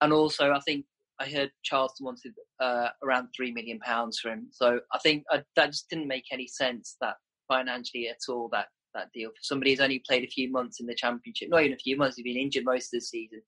and 0.00 0.12
also, 0.12 0.52
I 0.52 0.60
think 0.60 0.86
I 1.18 1.28
heard 1.28 1.50
Charlton 1.62 2.04
wanted 2.04 2.32
uh, 2.60 2.88
around 3.02 3.28
three 3.36 3.52
million 3.52 3.78
pounds 3.80 4.18
for 4.18 4.30
him. 4.30 4.48
So 4.50 4.80
I 4.92 4.98
think 4.98 5.24
uh, 5.30 5.40
that 5.56 5.66
just 5.66 5.90
didn't 5.90 6.08
make 6.08 6.24
any 6.32 6.46
sense 6.46 6.96
that 7.00 7.16
financially 7.48 8.08
at 8.08 8.32
all. 8.32 8.48
That 8.52 8.68
that 8.94 9.12
deal 9.12 9.30
for 9.30 9.42
somebody 9.42 9.70
who's 9.70 9.80
only 9.80 10.02
played 10.06 10.24
a 10.24 10.30
few 10.30 10.50
months 10.50 10.80
in 10.80 10.86
the 10.86 10.94
Championship, 10.94 11.48
not 11.48 11.62
even 11.62 11.74
a 11.74 11.78
few 11.78 11.96
months. 11.96 12.16
He's 12.16 12.24
been 12.24 12.36
injured 12.36 12.64
most 12.64 12.86
of 12.86 12.98
the 12.98 13.00
season 13.00 13.42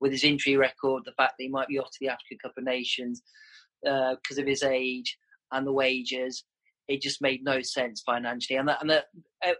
with 0.00 0.12
his 0.12 0.24
injury 0.24 0.56
record, 0.56 1.02
the 1.04 1.12
fact 1.12 1.34
that 1.38 1.44
he 1.44 1.48
might 1.48 1.68
be 1.68 1.78
off 1.78 1.90
to 1.90 1.98
the 2.00 2.08
African 2.08 2.38
Cup 2.42 2.52
of 2.58 2.64
Nations 2.64 3.22
because 3.82 4.38
uh, 4.38 4.40
of 4.40 4.46
his 4.46 4.62
age 4.62 5.16
and 5.52 5.66
the 5.66 5.72
wages, 5.72 6.44
it 6.88 7.00
just 7.00 7.22
made 7.22 7.42
no 7.42 7.62
sense 7.62 8.02
financially. 8.04 8.58
And, 8.58 8.68
that, 8.68 8.80
and 8.80 8.90
that, 8.90 9.06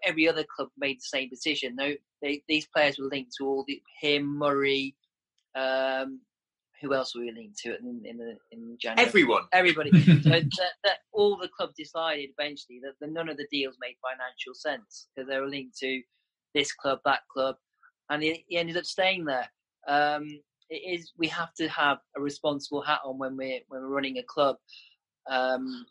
every 0.04 0.28
other 0.28 0.44
club 0.54 0.68
made 0.78 0.96
the 0.96 1.18
same 1.18 1.28
decision. 1.28 1.74
No, 1.76 1.92
they, 2.20 2.42
these 2.48 2.66
players 2.74 2.98
were 2.98 3.08
linked 3.10 3.32
to 3.38 3.46
all 3.46 3.64
the 3.66 3.80
him, 4.00 4.38
Murray. 4.38 4.94
Um, 5.54 6.20
who 6.80 6.94
else 6.94 7.14
were 7.14 7.22
we 7.22 7.32
linked 7.32 7.58
to 7.58 7.76
in, 7.78 8.02
in 8.04 8.18
the 8.18 8.36
in 8.50 8.76
January? 8.80 9.06
Everyone, 9.06 9.42
everybody. 9.52 9.90
so 10.22 10.30
that, 10.30 10.72
that, 10.84 10.98
all 11.12 11.36
the 11.36 11.48
club 11.48 11.70
decided 11.76 12.30
eventually 12.38 12.80
that 12.82 12.94
the, 13.00 13.06
none 13.06 13.28
of 13.28 13.36
the 13.36 13.46
deals 13.50 13.76
made 13.80 13.96
financial 14.02 14.54
sense 14.54 15.08
because 15.14 15.28
they 15.28 15.38
were 15.38 15.48
linked 15.48 15.76
to 15.78 16.02
this 16.54 16.72
club, 16.72 16.98
that 17.04 17.20
club, 17.32 17.56
and 18.10 18.22
he, 18.22 18.44
he 18.48 18.58
ended 18.58 18.76
up 18.76 18.84
staying 18.84 19.24
there 19.24 19.48
um, 19.88 20.40
it 20.70 20.76
is 20.76 21.12
we 21.16 21.28
have 21.28 21.52
to 21.54 21.68
have 21.68 21.98
a 22.16 22.20
responsible 22.20 22.82
hat 22.82 23.00
on 23.04 23.18
when 23.18 23.36
we're 23.36 23.60
when 23.68 23.82
we're 23.82 23.88
running 23.88 24.18
a 24.18 24.22
club. 24.22 24.56
Um, 25.30 25.86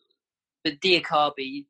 but 0.63 0.79
Diakhaby, 0.79 1.65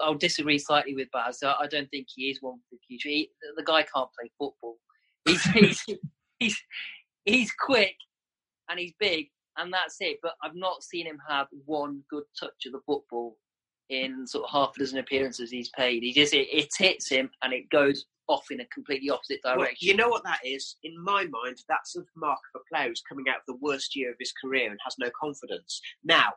I'll 0.00 0.14
disagree 0.14 0.58
slightly 0.58 0.94
with 0.94 1.08
Baz. 1.12 1.42
I 1.42 1.66
don't 1.68 1.90
think 1.90 2.06
he 2.14 2.30
is 2.30 2.38
one 2.40 2.58
for 2.58 2.76
the 2.76 2.78
future. 2.86 3.08
He, 3.08 3.30
the 3.56 3.64
guy 3.64 3.82
can't 3.82 4.08
play 4.16 4.30
football. 4.38 4.76
He's, 5.24 5.42
he's, 5.52 5.84
he's, 6.38 6.62
he's 7.24 7.52
quick 7.52 7.96
and 8.68 8.78
he's 8.78 8.94
big, 8.98 9.28
and 9.56 9.72
that's 9.72 9.96
it. 10.00 10.18
But 10.22 10.34
I've 10.42 10.54
not 10.54 10.82
seen 10.82 11.06
him 11.06 11.18
have 11.28 11.46
one 11.64 12.02
good 12.10 12.24
touch 12.38 12.66
of 12.66 12.72
the 12.72 12.80
football 12.86 13.36
in 13.90 14.26
sort 14.26 14.44
of 14.44 14.50
half 14.50 14.72
a 14.76 14.80
dozen 14.80 14.98
appearances 14.98 15.50
he's 15.50 15.68
played. 15.70 16.02
He 16.02 16.12
just 16.12 16.34
it, 16.34 16.48
it 16.50 16.70
hits 16.76 17.08
him 17.10 17.30
and 17.42 17.52
it 17.52 17.68
goes 17.70 18.06
off 18.28 18.50
in 18.50 18.60
a 18.60 18.66
completely 18.66 19.10
opposite 19.10 19.42
direction. 19.42 19.60
Well, 19.60 19.68
you 19.80 19.96
know 19.96 20.08
what 20.08 20.24
that 20.24 20.40
is? 20.44 20.76
In 20.82 20.94
my 21.02 21.24
mind, 21.24 21.58
that's 21.68 21.96
a 21.96 22.00
mark 22.16 22.38
of 22.54 22.62
a 22.62 22.74
player 22.74 22.88
who's 22.88 23.02
coming 23.06 23.26
out 23.28 23.36
of 23.36 23.42
the 23.46 23.58
worst 23.60 23.94
year 23.94 24.10
of 24.10 24.16
his 24.18 24.32
career 24.32 24.70
and 24.70 24.78
has 24.84 24.94
no 24.98 25.10
confidence. 25.18 25.80
Now, 26.04 26.30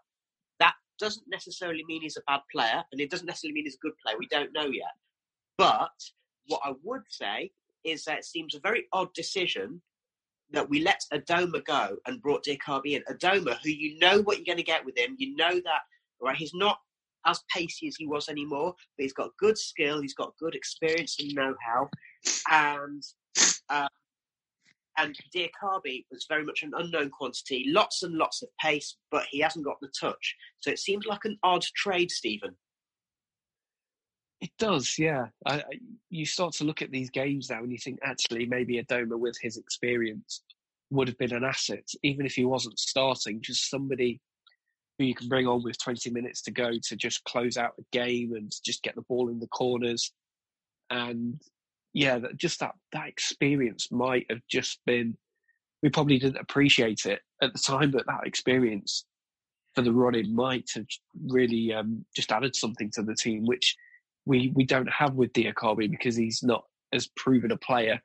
that 0.60 0.74
doesn't 1.00 1.26
necessarily 1.30 1.84
mean 1.88 2.02
he's 2.02 2.18
a 2.18 2.24
bad 2.28 2.42
player, 2.52 2.84
and 2.92 3.00
it 3.00 3.10
doesn't 3.10 3.28
necessarily 3.28 3.54
mean 3.54 3.66
he's 3.66 3.76
a 3.76 3.86
good 3.86 3.98
player. 4.04 4.18
We 4.20 4.28
don't 4.28 4.54
know 4.54 4.68
yet. 4.68 4.94
But 5.58 5.92
what 6.48 6.62
I 6.64 6.74
would 6.84 7.04
say 7.10 7.52
is 7.84 8.04
that 8.06 8.20
it 8.20 8.26
seems 8.26 8.56
a 8.56 8.60
very 8.60 8.86
odd 8.92 9.14
decision 9.14 9.82
that 10.52 10.70
we 10.70 10.82
let 10.82 11.02
Adomah 11.14 11.66
go 11.66 11.98
and 12.06 12.22
brought 12.22 12.46
Diakhaby 12.46 12.94
in. 12.94 13.04
Adomah, 13.10 13.58
who 13.64 13.70
you 13.70 13.98
know 14.00 14.22
what 14.22 14.38
you're 14.38 14.46
going 14.46 14.58
to 14.58 14.64
get 14.64 14.86
with 14.86 14.98
him, 14.98 15.16
you 15.18 15.36
know 15.36 15.54
that 15.54 15.82
right. 16.22 16.36
He's 16.36 16.54
not 16.54 16.80
as 17.26 17.42
pacey 17.54 17.88
as 17.88 17.96
he 17.96 18.06
was 18.06 18.30
anymore, 18.30 18.74
but 18.98 19.04
he's 19.04 19.14
got 19.14 19.32
good 19.40 19.58
skill, 19.58 20.02
he's 20.02 20.14
got 20.14 20.38
good 20.40 20.56
experience 20.56 21.18
and 21.20 21.34
know-how, 21.34 21.90
and 22.52 23.04
uh, 23.70 23.88
and 24.98 25.18
Diakhaby 25.36 26.06
was 26.10 26.26
very 26.30 26.46
much 26.46 26.64
an 26.64 26.72
unknown 26.78 27.10
quantity, 27.10 27.66
lots 27.68 28.04
and 28.04 28.16
lots 28.16 28.42
of 28.42 28.50
pace, 28.62 28.96
but 29.12 29.26
he 29.30 29.40
hasn't 29.40 29.66
got 29.66 29.76
the 29.82 29.90
touch. 30.00 30.36
So 30.60 30.72
it 30.72 30.80
seems 30.80 31.06
like 31.06 31.26
an 31.26 31.38
odd 31.44 31.64
trade, 31.76 32.12
Steven. 32.12 32.56
It 34.42 34.52
does, 34.60 34.98
yeah. 35.00 35.28
I, 35.46 35.56
I, 35.56 35.64
you 36.10 36.26
start 36.26 36.54
to 36.56 36.66
look 36.66 36.82
at 36.82 36.92
these 36.92 37.10
games 37.10 37.50
now 37.50 37.60
and 37.60 37.72
you 37.72 37.78
think 37.78 38.00
actually 38.04 38.46
maybe 38.46 38.82
Adomah 38.82 39.18
with 39.18 39.38
his 39.42 39.58
experience 39.58 40.42
would 40.92 41.08
have 41.08 41.18
been 41.18 41.34
an 41.34 41.44
asset, 41.44 41.88
even 42.04 42.26
if 42.26 42.36
he 42.36 42.46
wasn't 42.46 42.78
starting, 42.78 43.42
just 43.42 43.70
somebody 43.70 44.22
who 44.98 45.06
you 45.06 45.16
can 45.16 45.28
bring 45.28 45.48
on 45.48 45.64
with 45.64 45.78
20 45.82 46.10
minutes 46.12 46.42
to 46.44 46.52
go 46.52 46.72
to 46.84 46.96
just 46.96 47.24
close 47.24 47.58
out 47.58 47.74
a 47.80 47.84
game 47.92 48.34
and 48.34 48.52
just 48.64 48.84
get 48.84 48.96
the 48.96 49.02
ball 49.04 49.30
in 49.30 49.40
the 49.40 49.48
corners. 49.48 50.12
And 50.90 51.42
yeah, 51.94 52.20
that, 52.20 52.38
just 52.38 52.60
that, 52.60 52.76
that 52.92 53.08
experience 53.08 53.92
might 53.92 54.26
have 54.30 54.42
just 54.50 54.80
been, 54.86 55.18
we 55.82 55.90
probably 55.90 56.20
didn't 56.20 56.42
appreciate 56.42 57.06
it 57.06 57.20
at 57.42 57.54
the 57.54 57.60
time, 57.60 57.92
but 57.92 58.06
that 58.06 58.26
experience 58.28 59.06
for 59.74 59.82
the 59.82 59.92
running 59.92 60.34
might 60.34 60.70
have 60.76 60.86
really 61.28 61.74
um, 61.74 62.06
just 62.16 62.32
added 62.32 62.56
something 62.56 62.90
to 62.92 63.02
the 63.02 63.16
team, 63.16 63.46
which 63.46 63.76
we, 64.26 64.52
we 64.56 64.66
don't 64.66 64.90
have 64.92 65.14
with 65.14 65.34
Diakhaby 65.34 65.90
because 65.90 66.16
he's 66.16 66.42
not 66.44 66.66
as 66.94 67.08
proven 67.16 67.52
a 67.52 67.58
player 67.58 68.02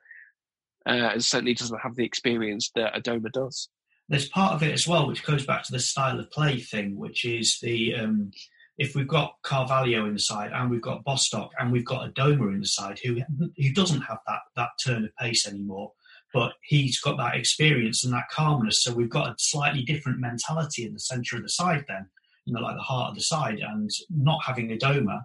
uh, 0.85 1.13
and 1.13 1.23
certainly 1.23 1.53
doesn't 1.53 1.79
have 1.79 1.95
the 1.95 2.05
experience 2.05 2.71
that 2.75 2.93
Adomah 2.93 3.31
does 3.31 3.69
there's 4.11 4.27
part 4.27 4.53
of 4.53 4.61
it 4.61 4.73
as 4.73 4.85
well, 4.85 5.07
which 5.07 5.23
goes 5.23 5.45
back 5.45 5.63
to 5.63 5.71
the 5.71 5.79
style 5.79 6.19
of 6.19 6.29
play 6.31 6.59
thing, 6.59 6.97
which 6.97 7.23
is 7.23 7.59
the 7.61 7.95
um, 7.95 8.31
if 8.77 8.93
we've 8.93 9.07
got 9.07 9.35
Carvalho 9.41 10.05
in 10.05 10.13
the 10.13 10.19
side 10.19 10.51
and 10.53 10.69
we've 10.69 10.81
got 10.81 11.05
Bostock 11.05 11.51
and 11.57 11.71
we've 11.71 11.85
got 11.85 12.13
Adomah 12.13 12.53
in 12.53 12.59
the 12.59 12.67
side 12.67 12.99
who 13.01 13.21
who 13.57 13.73
doesn't 13.73 14.01
have 14.01 14.17
that 14.27 14.41
that 14.57 14.69
turn 14.83 15.05
of 15.05 15.15
pace 15.15 15.47
anymore, 15.47 15.93
but 16.33 16.53
he's 16.61 16.99
got 16.99 17.17
that 17.19 17.35
experience 17.35 18.03
and 18.03 18.13
that 18.13 18.29
calmness. 18.29 18.83
So 18.83 18.93
we've 18.93 19.09
got 19.09 19.29
a 19.29 19.35
slightly 19.39 19.83
different 19.83 20.19
mentality 20.19 20.85
in 20.85 20.91
the 20.91 20.99
centre 20.99 21.37
of 21.37 21.43
the 21.43 21.49
side 21.49 21.85
then, 21.87 22.09
you 22.43 22.53
know, 22.53 22.59
like 22.59 22.75
the 22.75 22.81
heart 22.81 23.11
of 23.11 23.15
the 23.15 23.21
side, 23.21 23.59
and 23.59 23.89
not 24.09 24.43
having 24.45 24.77
Adomah 24.77 25.21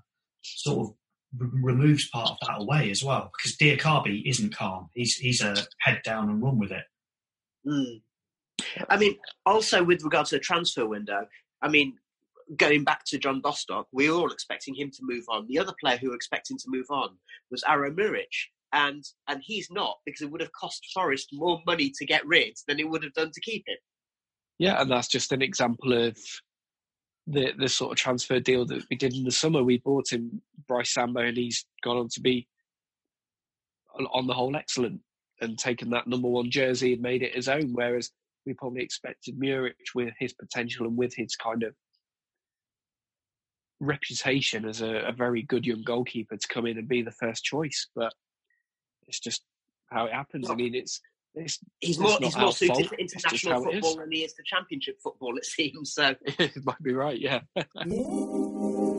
sort 0.57 0.89
of 0.89 0.95
removes 1.39 2.09
part 2.11 2.31
of 2.31 2.37
that 2.43 2.61
away 2.61 2.91
as 2.91 3.03
well 3.03 3.31
because 3.37 3.57
Diakhaby 3.57 4.23
isn't 4.27 4.55
calm. 4.55 4.89
He's 4.95 5.17
he's 5.17 5.43
a 5.43 5.55
head 5.81 6.01
down 6.05 6.29
and 6.29 6.43
run 6.43 6.59
with 6.59 6.73
it. 6.73 6.85
Mm. 7.67 8.01
I 8.89 8.97
mean, 8.97 9.17
also 9.45 9.83
with 9.85 10.03
regard 10.03 10.27
to 10.27 10.37
the 10.37 10.41
transfer 10.41 10.87
window, 10.87 11.27
I 11.61 11.69
mean, 11.69 11.95
going 12.57 12.85
back 12.85 13.05
to 13.07 13.19
John 13.19 13.41
Bostock, 13.41 13.87
we 13.93 14.09
were 14.09 14.17
all 14.17 14.31
expecting 14.31 14.75
him 14.75 14.91
to 14.93 15.03
move 15.03 15.25
on. 15.29 15.47
The 15.49 15.59
other 15.59 15.75
player 15.81 15.97
who 15.97 16.11
were 16.11 16.17
expecting 16.17 16.57
to 16.59 16.65
move 16.69 16.87
on 16.91 17.17
was 17.51 17.63
Aro 17.65 17.95
Muric, 17.95 18.33
and 18.73 19.05
and 19.29 19.43
he's 19.45 19.69
not 19.71 19.97
because 20.05 20.23
it 20.23 20.31
would 20.31 20.41
have 20.41 20.53
cost 20.53 20.87
Forest 20.95 21.31
more 21.33 21.61
money 21.67 21.93
to 21.99 22.07
get 22.07 22.27
rid 22.27 22.57
than 22.69 22.79
it 22.79 22.89
would 22.89 23.03
have 23.03 23.15
done 23.15 23.31
to 23.33 23.41
keep 23.41 23.65
him. 23.67 23.77
Yeah, 24.59 24.81
and 24.81 24.91
that's 24.91 25.09
just 25.09 25.33
an 25.33 25.43
example 25.43 25.93
of 25.93 26.17
the 27.27 27.53
the 27.59 27.69
sort 27.69 27.93
of 27.93 27.97
transfer 27.97 28.41
deal 28.41 28.65
that 28.67 28.85
we 28.91 28.97
did 28.97 29.15
in 29.15 29.25
the 29.25 29.31
summer. 29.31 29.63
We 29.63 29.79
bought 29.79 30.13
him 30.13 30.43
Brice 30.69 30.95
Samba, 30.95 31.21
and 31.21 31.37
he's 31.37 31.65
gone 31.83 31.97
on 31.97 32.09
to 32.11 32.21
be 32.21 32.47
on 34.13 34.27
the 34.27 34.35
whole 34.35 34.57
excellent 34.57 35.01
and 35.41 35.59
taken 35.59 35.91
that 35.91 36.07
number 36.07 36.29
one 36.29 36.51
jersey 36.51 36.93
and 36.95 37.03
made 37.03 37.23
it 37.23 37.35
his 37.35 37.49
own. 37.49 37.73
Whereas 37.73 38.11
we 38.45 38.55
probably 38.55 38.83
expected 38.83 39.39
Muric 39.39 39.75
with 39.95 40.15
his 40.19 40.33
potential 40.33 40.87
and 40.87 40.97
with 40.97 41.15
his 41.15 41.35
kind 41.35 41.63
of 41.63 41.75
reputation 43.81 44.65
as 44.65 44.81
a, 44.81 44.97
a, 45.09 45.13
very 45.13 45.43
good 45.43 45.67
young 45.67 45.83
goalkeeper 45.83 46.37
to 46.37 46.49
come 46.49 46.67
in 46.67 46.79
and 46.79 46.89
be 46.89 47.03
the 47.03 47.11
first 47.11 47.45
choice. 47.45 47.89
But 47.95 48.15
it's 49.07 49.21
just 49.21 49.43
how 49.91 50.07
it 50.07 50.13
happens. 50.13 50.49
I 50.49 50.55
mean, 50.55 50.75
it's, 50.75 51.01
it's 51.37 51.59
he's 51.81 51.99
more 51.99 52.17
he's 52.21 52.37
more 52.37 52.53
suited 52.53 52.75
fault. 52.75 52.89
to 52.89 52.97
international 52.99 53.65
football 53.65 53.97
than 53.97 54.11
he 54.11 54.25
is 54.25 54.33
to 54.35 54.43
championship 54.43 55.01
football. 55.03 55.37
It 55.37 55.45
seems 55.45 55.93
so. 55.93 56.15
it 56.27 56.65
might 56.65 56.83
be 56.83 56.93
right. 56.93 57.21
Yeah. 57.21 57.41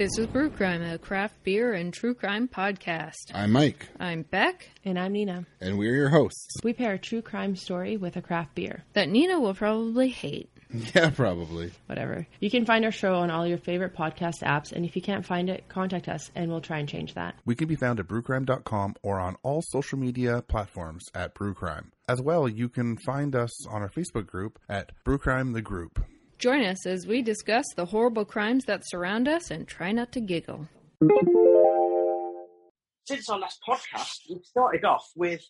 This 0.00 0.16
is 0.16 0.26
Brew 0.28 0.48
Crime, 0.48 0.80
a 0.80 0.96
craft 0.96 1.44
beer 1.44 1.74
and 1.74 1.92
true 1.92 2.14
crime 2.14 2.48
podcast. 2.48 3.34
I'm 3.34 3.52
Mike. 3.52 3.86
I'm 3.98 4.22
Beck. 4.22 4.66
And 4.82 4.98
I'm 4.98 5.12
Nina. 5.12 5.44
And 5.60 5.76
we're 5.76 5.94
your 5.94 6.08
hosts. 6.08 6.56
We 6.64 6.72
pair 6.72 6.94
a 6.94 6.98
true 6.98 7.20
crime 7.20 7.54
story 7.54 7.98
with 7.98 8.16
a 8.16 8.22
craft 8.22 8.54
beer. 8.54 8.82
That 8.94 9.10
Nina 9.10 9.38
will 9.38 9.52
probably 9.52 10.08
hate. 10.08 10.48
Yeah, 10.94 11.10
probably. 11.10 11.72
Whatever. 11.84 12.26
You 12.38 12.48
can 12.48 12.64
find 12.64 12.86
our 12.86 12.92
show 12.92 13.16
on 13.16 13.30
all 13.30 13.46
your 13.46 13.58
favorite 13.58 13.94
podcast 13.94 14.42
apps, 14.42 14.72
and 14.72 14.86
if 14.86 14.96
you 14.96 15.02
can't 15.02 15.26
find 15.26 15.50
it, 15.50 15.68
contact 15.68 16.08
us 16.08 16.30
and 16.34 16.50
we'll 16.50 16.62
try 16.62 16.78
and 16.78 16.88
change 16.88 17.12
that. 17.14 17.34
We 17.44 17.54
can 17.54 17.68
be 17.68 17.76
found 17.76 18.00
at 18.00 18.06
brewcrime.com 18.06 18.94
or 19.02 19.20
on 19.20 19.36
all 19.42 19.60
social 19.60 19.98
media 19.98 20.40
platforms 20.48 21.10
at 21.12 21.34
brewcrime. 21.34 21.90
As 22.08 22.22
well, 22.22 22.48
you 22.48 22.70
can 22.70 22.96
find 22.96 23.36
us 23.36 23.66
on 23.66 23.82
our 23.82 23.90
Facebook 23.90 24.26
group 24.26 24.58
at 24.66 24.92
brewcrime 25.04 25.52
the 25.52 25.60
group. 25.60 26.02
Join 26.40 26.64
us 26.64 26.86
as 26.86 27.06
we 27.06 27.20
discuss 27.20 27.66
the 27.76 27.84
horrible 27.84 28.24
crimes 28.24 28.64
that 28.64 28.88
surround 28.88 29.28
us 29.28 29.50
and 29.50 29.68
try 29.68 29.92
not 29.92 30.10
to 30.12 30.22
giggle. 30.22 30.66
Since 33.06 33.28
our 33.28 33.38
last 33.38 33.60
podcast, 33.68 34.20
we 34.30 34.40
started 34.42 34.86
off 34.86 35.06
with 35.14 35.42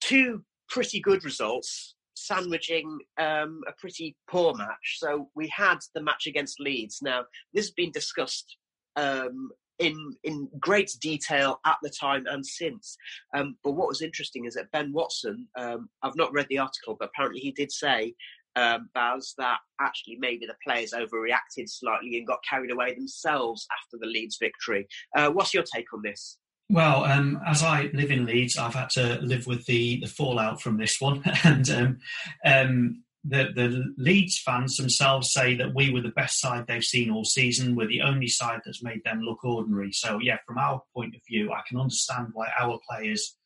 two 0.00 0.44
pretty 0.68 1.00
good 1.00 1.24
results 1.24 1.96
sandwiching 2.14 3.00
um, 3.18 3.62
a 3.66 3.72
pretty 3.76 4.16
poor 4.30 4.54
match. 4.54 4.98
So 4.98 5.28
we 5.34 5.48
had 5.48 5.78
the 5.92 6.02
match 6.02 6.28
against 6.28 6.60
Leeds. 6.60 7.00
Now, 7.02 7.24
this 7.52 7.64
has 7.66 7.72
been 7.72 7.90
discussed 7.90 8.56
um, 8.94 9.50
in 9.80 10.14
in 10.22 10.48
great 10.60 10.90
detail 11.00 11.58
at 11.66 11.78
the 11.82 11.90
time 11.90 12.26
and 12.28 12.46
since. 12.46 12.96
Um, 13.36 13.56
but 13.64 13.72
what 13.72 13.88
was 13.88 14.02
interesting 14.02 14.44
is 14.44 14.54
that 14.54 14.70
Ben 14.70 14.92
Watson, 14.92 15.48
um, 15.58 15.88
I've 16.04 16.14
not 16.14 16.32
read 16.32 16.46
the 16.48 16.58
article, 16.58 16.96
but 16.96 17.08
apparently 17.08 17.40
he 17.40 17.50
did 17.50 17.72
say, 17.72 18.14
um, 18.56 18.88
Baz, 18.94 19.34
that 19.38 19.58
actually 19.80 20.16
maybe 20.18 20.46
the 20.46 20.56
players 20.64 20.92
overreacted 20.92 21.68
slightly 21.68 22.18
and 22.18 22.26
got 22.26 22.40
carried 22.48 22.70
away 22.70 22.94
themselves 22.94 23.66
after 23.72 23.98
the 24.00 24.06
Leeds 24.06 24.36
victory. 24.40 24.86
Uh, 25.16 25.30
what's 25.30 25.54
your 25.54 25.64
take 25.74 25.92
on 25.92 26.02
this? 26.02 26.38
Well, 26.70 27.04
um, 27.04 27.40
as 27.46 27.62
I 27.62 27.90
live 27.92 28.10
in 28.10 28.26
Leeds, 28.26 28.56
I've 28.56 28.74
had 28.74 28.90
to 28.90 29.20
live 29.20 29.46
with 29.46 29.66
the, 29.66 30.00
the 30.00 30.06
fallout 30.06 30.62
from 30.62 30.78
this 30.78 31.00
one. 31.00 31.22
and 31.44 31.68
um, 31.70 31.98
um, 32.44 33.04
the, 33.22 33.48
the 33.54 33.94
Leeds 33.96 34.40
fans 34.44 34.76
themselves 34.76 35.32
say 35.32 35.54
that 35.56 35.74
we 35.74 35.90
were 35.90 36.00
the 36.00 36.08
best 36.10 36.40
side 36.40 36.64
they've 36.66 36.82
seen 36.82 37.10
all 37.10 37.24
season. 37.24 37.74
We're 37.74 37.88
the 37.88 38.02
only 38.02 38.28
side 38.28 38.60
that's 38.64 38.82
made 38.82 39.02
them 39.04 39.20
look 39.20 39.44
ordinary. 39.44 39.92
So, 39.92 40.18
yeah, 40.20 40.38
from 40.46 40.58
our 40.58 40.82
point 40.94 41.14
of 41.14 41.20
view, 41.28 41.52
I 41.52 41.62
can 41.68 41.78
understand 41.78 42.28
why 42.32 42.48
our 42.58 42.78
players 42.88 43.36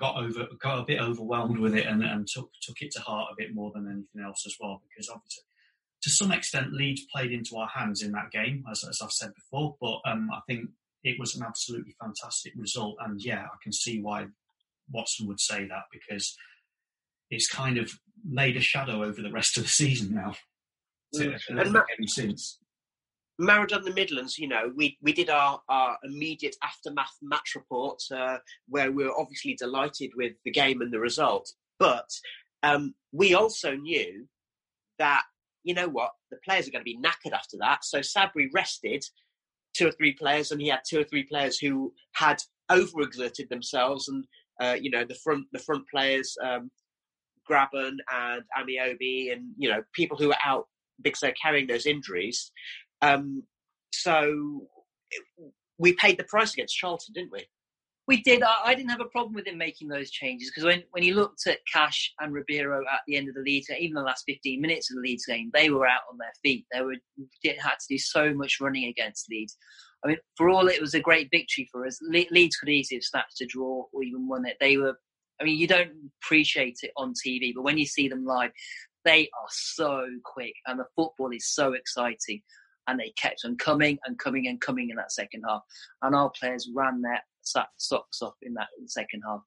got 0.00 0.16
over 0.16 0.46
got 0.60 0.80
a 0.80 0.84
bit 0.84 1.00
overwhelmed 1.00 1.58
with 1.58 1.74
it 1.74 1.86
and, 1.86 2.02
and 2.02 2.26
took 2.26 2.50
took 2.62 2.80
it 2.80 2.90
to 2.92 3.00
heart 3.00 3.30
a 3.32 3.36
bit 3.36 3.54
more 3.54 3.72
than 3.74 3.86
anything 3.86 4.24
else 4.24 4.44
as 4.46 4.56
well. 4.60 4.82
Because 4.88 5.08
obviously, 5.08 5.44
to 6.02 6.10
some 6.10 6.32
extent, 6.32 6.72
Leeds 6.72 7.06
played 7.12 7.32
into 7.32 7.56
our 7.56 7.68
hands 7.68 8.02
in 8.02 8.12
that 8.12 8.30
game, 8.30 8.64
as, 8.70 8.84
as 8.84 9.00
I've 9.02 9.12
said 9.12 9.34
before. 9.34 9.76
But 9.80 10.00
um, 10.04 10.30
I 10.32 10.40
think 10.46 10.70
it 11.04 11.18
was 11.18 11.34
an 11.34 11.44
absolutely 11.44 11.94
fantastic 12.00 12.52
result. 12.56 12.96
And 13.04 13.22
yeah, 13.22 13.42
I 13.42 13.56
can 13.62 13.72
see 13.72 14.00
why 14.00 14.26
Watson 14.90 15.26
would 15.28 15.40
say 15.40 15.66
that 15.66 15.84
because 15.92 16.36
it's 17.30 17.48
kind 17.48 17.78
of 17.78 17.90
laid 18.30 18.56
a 18.56 18.60
shadow 18.60 19.02
over 19.02 19.20
the 19.20 19.32
rest 19.32 19.56
of 19.56 19.64
the 19.64 19.68
season 19.68 20.14
now. 20.14 20.34
Mm. 21.14 21.38
And 21.48 21.72
Ma- 21.72 21.82
since. 22.06 22.58
Maradona 23.40 23.84
the 23.84 23.92
Midlands, 23.92 24.38
you 24.38 24.48
know, 24.48 24.72
we, 24.74 24.98
we 25.00 25.12
did 25.12 25.30
our, 25.30 25.60
our 25.68 25.96
immediate 26.02 26.56
aftermath 26.62 27.16
match 27.22 27.52
report 27.54 28.00
uh, 28.14 28.38
where 28.68 28.90
we 28.90 29.04
were 29.04 29.18
obviously 29.18 29.54
delighted 29.54 30.10
with 30.16 30.32
the 30.44 30.50
game 30.50 30.80
and 30.80 30.92
the 30.92 30.98
result. 30.98 31.48
But 31.78 32.08
um, 32.64 32.94
we 33.12 33.34
also 33.34 33.76
knew 33.76 34.26
that, 34.98 35.22
you 35.62 35.74
know 35.74 35.88
what, 35.88 36.10
the 36.30 36.38
players 36.44 36.66
are 36.66 36.72
going 36.72 36.84
to 36.84 36.92
be 36.92 36.98
knackered 36.98 37.32
after 37.32 37.56
that. 37.60 37.84
So 37.84 38.00
Sabri 38.00 38.48
rested 38.52 39.04
two 39.74 39.88
or 39.88 39.92
three 39.92 40.12
players, 40.12 40.50
and 40.50 40.60
he 40.60 40.68
had 40.68 40.80
two 40.88 41.00
or 41.00 41.04
three 41.04 41.22
players 41.24 41.58
who 41.58 41.92
had 42.12 42.42
overexerted 42.70 43.48
themselves, 43.48 44.08
and 44.08 44.24
uh, 44.60 44.76
you 44.80 44.90
know 44.90 45.04
the 45.04 45.14
front 45.14 45.46
the 45.52 45.58
front 45.58 45.84
players, 45.88 46.36
um, 46.42 46.70
Grabban 47.48 47.96
and 48.12 48.42
Ameobi, 48.58 49.32
and 49.32 49.52
you 49.56 49.68
know 49.68 49.82
people 49.94 50.16
who 50.16 50.28
were 50.28 50.36
out 50.44 50.66
because 51.02 51.20
they're 51.20 51.34
carrying 51.40 51.66
those 51.66 51.86
injuries. 51.86 52.50
Um, 53.02 53.44
so 53.92 54.62
we 55.78 55.92
paid 55.94 56.18
the 56.18 56.24
price 56.24 56.52
against 56.52 56.76
Charlton, 56.76 57.14
didn't 57.14 57.32
we? 57.32 57.46
We 58.06 58.22
did. 58.22 58.42
I, 58.42 58.56
I, 58.64 58.74
didn't 58.74 58.90
have 58.90 59.02
a 59.02 59.06
problem 59.06 59.34
with 59.34 59.46
him 59.46 59.58
making 59.58 59.88
those 59.88 60.10
changes 60.10 60.50
because 60.50 60.64
when, 60.64 60.82
when 60.92 61.02
he 61.02 61.12
looked 61.12 61.46
at 61.46 61.58
Cash 61.70 62.14
and 62.20 62.32
Ribeiro 62.32 62.80
at 62.80 63.00
the 63.06 63.16
end 63.16 63.28
of 63.28 63.34
the 63.34 63.42
Leeds, 63.42 63.68
even 63.68 63.94
the 63.94 64.00
last 64.00 64.24
15 64.26 64.62
minutes 64.62 64.90
of 64.90 64.96
the 64.96 65.02
Leeds 65.02 65.26
game, 65.26 65.50
they 65.52 65.68
were 65.68 65.86
out 65.86 66.00
on 66.10 66.16
their 66.16 66.32
feet. 66.42 66.64
They 66.72 66.80
were 66.80 66.94
had 67.44 67.78
to 67.78 67.86
do 67.88 67.98
so 67.98 68.32
much 68.32 68.60
running 68.60 68.86
against 68.86 69.28
Leeds. 69.30 69.58
I 70.02 70.08
mean, 70.08 70.16
for 70.38 70.48
all 70.48 70.68
it 70.68 70.80
was 70.80 70.94
a 70.94 71.00
great 71.00 71.28
victory 71.30 71.68
for 71.70 71.86
us, 71.86 71.98
Le- 72.00 72.24
Leeds 72.30 72.56
could 72.56 72.70
easily 72.70 72.96
have 72.96 73.04
snatched 73.04 73.42
a 73.42 73.46
draw 73.46 73.84
or 73.92 74.02
even 74.02 74.26
won 74.26 74.46
it. 74.46 74.56
They 74.58 74.78
were. 74.78 74.94
I 75.40 75.44
mean, 75.44 75.58
you 75.58 75.68
don't 75.68 76.10
appreciate 76.22 76.78
it 76.82 76.90
on 76.96 77.12
TV, 77.12 77.52
but 77.54 77.62
when 77.62 77.78
you 77.78 77.86
see 77.86 78.08
them 78.08 78.24
live, 78.24 78.50
they 79.04 79.24
are 79.24 79.48
so 79.50 80.06
quick 80.24 80.54
and 80.66 80.80
the 80.80 80.86
football 80.96 81.30
is 81.30 81.54
so 81.54 81.74
exciting 81.74 82.42
and 82.88 82.98
they 82.98 83.12
kept 83.16 83.42
on 83.44 83.56
coming 83.56 83.98
and 84.04 84.18
coming 84.18 84.48
and 84.48 84.60
coming 84.60 84.90
in 84.90 84.96
that 84.96 85.12
second 85.12 85.44
half. 85.46 85.62
And 86.02 86.14
our 86.14 86.30
players 86.30 86.68
ran 86.74 87.02
their 87.02 87.22
socks 87.42 88.22
off 88.22 88.34
in 88.42 88.54
that 88.54 88.68
second 88.86 89.22
half. 89.26 89.42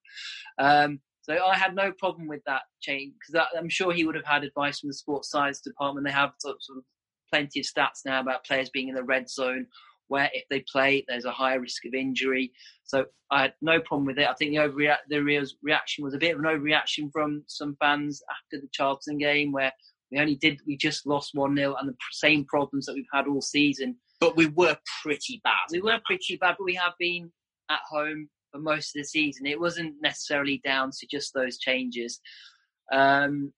Um, 0.57 1.01
so 1.23 1.37
I 1.45 1.55
had 1.55 1.75
no 1.75 1.91
problem 1.91 2.27
with 2.27 2.41
that 2.45 2.61
change 2.81 3.13
because 3.19 3.47
I'm 3.57 3.69
sure 3.69 3.93
he 3.93 4.05
would 4.05 4.15
have 4.15 4.25
had 4.25 4.43
advice 4.43 4.79
from 4.79 4.89
the 4.89 4.93
sports 4.93 5.29
science 5.29 5.61
department. 5.61 6.05
They 6.05 6.13
have 6.13 6.31
sort 6.39 6.57
of 6.75 6.83
plenty 7.31 7.59
of 7.59 7.65
stats 7.65 8.05
now 8.05 8.21
about 8.21 8.45
players 8.45 8.69
being 8.69 8.89
in 8.89 8.95
the 8.95 9.03
red 9.03 9.29
zone, 9.29 9.67
where 10.07 10.29
if 10.33 10.43
they 10.49 10.63
play, 10.71 11.05
there's 11.07 11.25
a 11.25 11.31
higher 11.31 11.59
risk 11.59 11.85
of 11.85 11.93
injury. 11.93 12.51
So 12.83 13.05
I 13.29 13.43
had 13.43 13.53
no 13.61 13.79
problem 13.81 14.05
with 14.05 14.17
it. 14.17 14.27
I 14.27 14.33
think 14.33 14.51
the 14.51 14.57
overreact, 14.57 15.07
the 15.09 15.21
reaction 15.61 16.03
was 16.03 16.13
a 16.13 16.17
bit 16.17 16.35
of 16.35 16.39
an 16.39 16.45
overreaction 16.45 17.11
from 17.11 17.43
some 17.47 17.77
fans 17.79 18.21
after 18.29 18.59
the 18.59 18.69
Charlton 18.71 19.17
game, 19.19 19.51
where 19.51 19.71
we 20.12 20.20
only 20.20 20.36
did 20.36 20.59
we 20.68 20.78
just 20.78 21.05
lost 21.05 21.32
one 21.34 21.55
0 21.55 21.76
and 21.80 21.89
the 21.89 21.95
same 22.12 22.45
problems 22.45 22.86
that 22.86 22.95
we've 22.95 23.05
had 23.14 23.28
all 23.28 23.41
season. 23.41 23.95
But 24.20 24.36
we 24.36 24.47
were 24.47 24.78
pretty 25.01 25.41
bad. 25.43 25.68
We 25.72 25.82
were 25.82 25.99
pretty 26.05 26.38
bad, 26.38 26.55
but 26.57 26.66
we 26.66 26.76
have 26.76 26.93
been 26.99 27.32
at 27.70 27.80
home 27.89 28.30
for 28.51 28.59
most 28.59 28.95
of 28.95 29.01
the 29.01 29.05
season. 29.05 29.45
It 29.45 29.59
wasn't 29.59 29.95
necessarily 30.01 30.62
down 30.64 30.91
to 30.91 31.07
just 31.09 31.34
those 31.34 31.57
changes. 31.57 32.20
Um, 32.91 33.53